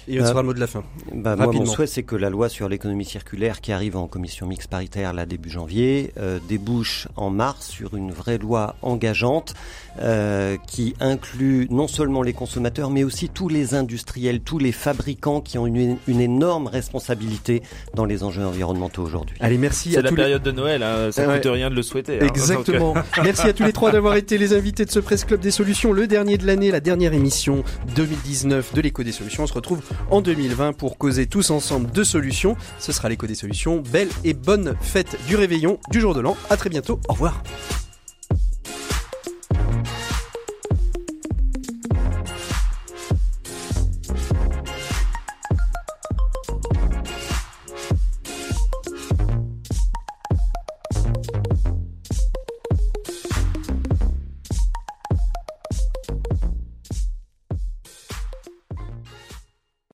Et 0.08 0.20
on 0.20 0.26
sera 0.26 0.40
le 0.40 0.46
mot 0.46 0.54
de 0.54 0.60
la 0.60 0.66
fin. 0.66 0.82
Bah, 1.12 1.36
moi, 1.36 1.52
mon 1.52 1.66
souhait, 1.66 1.86
c'est 1.86 2.02
que 2.02 2.16
la 2.16 2.30
loi 2.30 2.48
sur 2.48 2.68
l'économie 2.68 3.04
circulaire 3.04 3.60
qui 3.60 3.72
arrive 3.72 3.96
en 3.96 4.06
commission 4.06 4.46
mixte 4.46 4.70
paritaire 4.70 5.12
là 5.12 5.26
début 5.26 5.50
janvier 5.50 6.12
euh, 6.18 6.38
débouche 6.48 7.08
en 7.16 7.30
mars 7.30 7.68
sur 7.68 7.94
une 7.94 8.10
vraie 8.10 8.38
loi 8.38 8.76
engageante 8.82 9.54
euh, 10.00 10.56
qui 10.66 10.94
inclut 11.00 11.66
non 11.70 11.88
seulement 11.88 12.22
les 12.22 12.32
consommateurs, 12.32 12.90
mais 12.90 13.04
aussi 13.04 13.28
tous 13.28 13.48
les 13.48 13.74
industriels, 13.74 14.40
tous 14.40 14.58
les 14.58 14.72
fabricants 14.72 15.40
qui 15.40 15.58
ont 15.58 15.66
une, 15.66 15.98
une 16.06 16.20
énorme 16.20 16.68
responsabilité 16.68 17.62
dans 17.94 18.04
les 18.04 18.22
enjeux 18.22 18.46
environnementaux 18.46 19.02
aujourd'hui. 19.02 19.36
Allez, 19.40 19.58
merci. 19.58 19.92
C'est 19.92 20.02
la 20.02 20.12
période 20.12 20.42
de 20.42 20.52
Noël, 20.52 20.82
hein, 20.82 21.10
ça 21.10 21.26
ne 21.26 21.34
coûte 21.34 21.50
rien 21.52 21.68
de 21.68 21.74
le 21.74 21.82
souhaiter. 21.82 22.18
Hein, 22.20 22.26
Exactement. 22.26 22.94
merci 23.22 23.48
à 23.48 23.52
tous 23.52 23.64
les 23.64 23.72
trois 23.72 23.90
d'avoir 23.92 24.14
été 24.14 24.38
les 24.38 24.52
invités 24.54 24.84
de 24.84 24.90
ce 24.90 25.00
Presse 25.00 25.24
Club 25.24 25.40
des 25.40 25.50
Solutions, 25.50 25.92
le 25.92 26.06
dernier 26.06 26.38
de 26.38 26.46
l'année, 26.46 26.70
la 26.70 26.80
dernière 26.80 27.12
émission 27.12 27.64
2019 27.96 28.74
de 28.74 28.80
l'écho 28.80 29.02
des 29.02 29.12
solutions. 29.12 29.42
On 29.42 29.48
se 29.48 29.54
retrouve 29.54 29.80
en 30.10 30.20
2020 30.20 30.72
pour 30.72 30.98
causer 30.98 31.26
tous 31.26 31.50
ensemble 31.50 31.90
de 31.90 32.04
solutions. 32.04 32.56
Ce 32.78 32.92
sera 32.92 33.08
l'écho 33.08 33.26
des 33.26 33.34
solutions. 33.34 33.82
Belle 33.92 34.10
et 34.24 34.34
bonne 34.34 34.76
fête 34.80 35.16
du 35.26 35.36
réveillon 35.36 35.78
du 35.90 36.00
jour 36.00 36.14
de 36.14 36.20
l'an. 36.20 36.36
À 36.50 36.56
très 36.56 36.70
bientôt. 36.70 37.00
Au 37.08 37.12
revoir. 37.12 37.42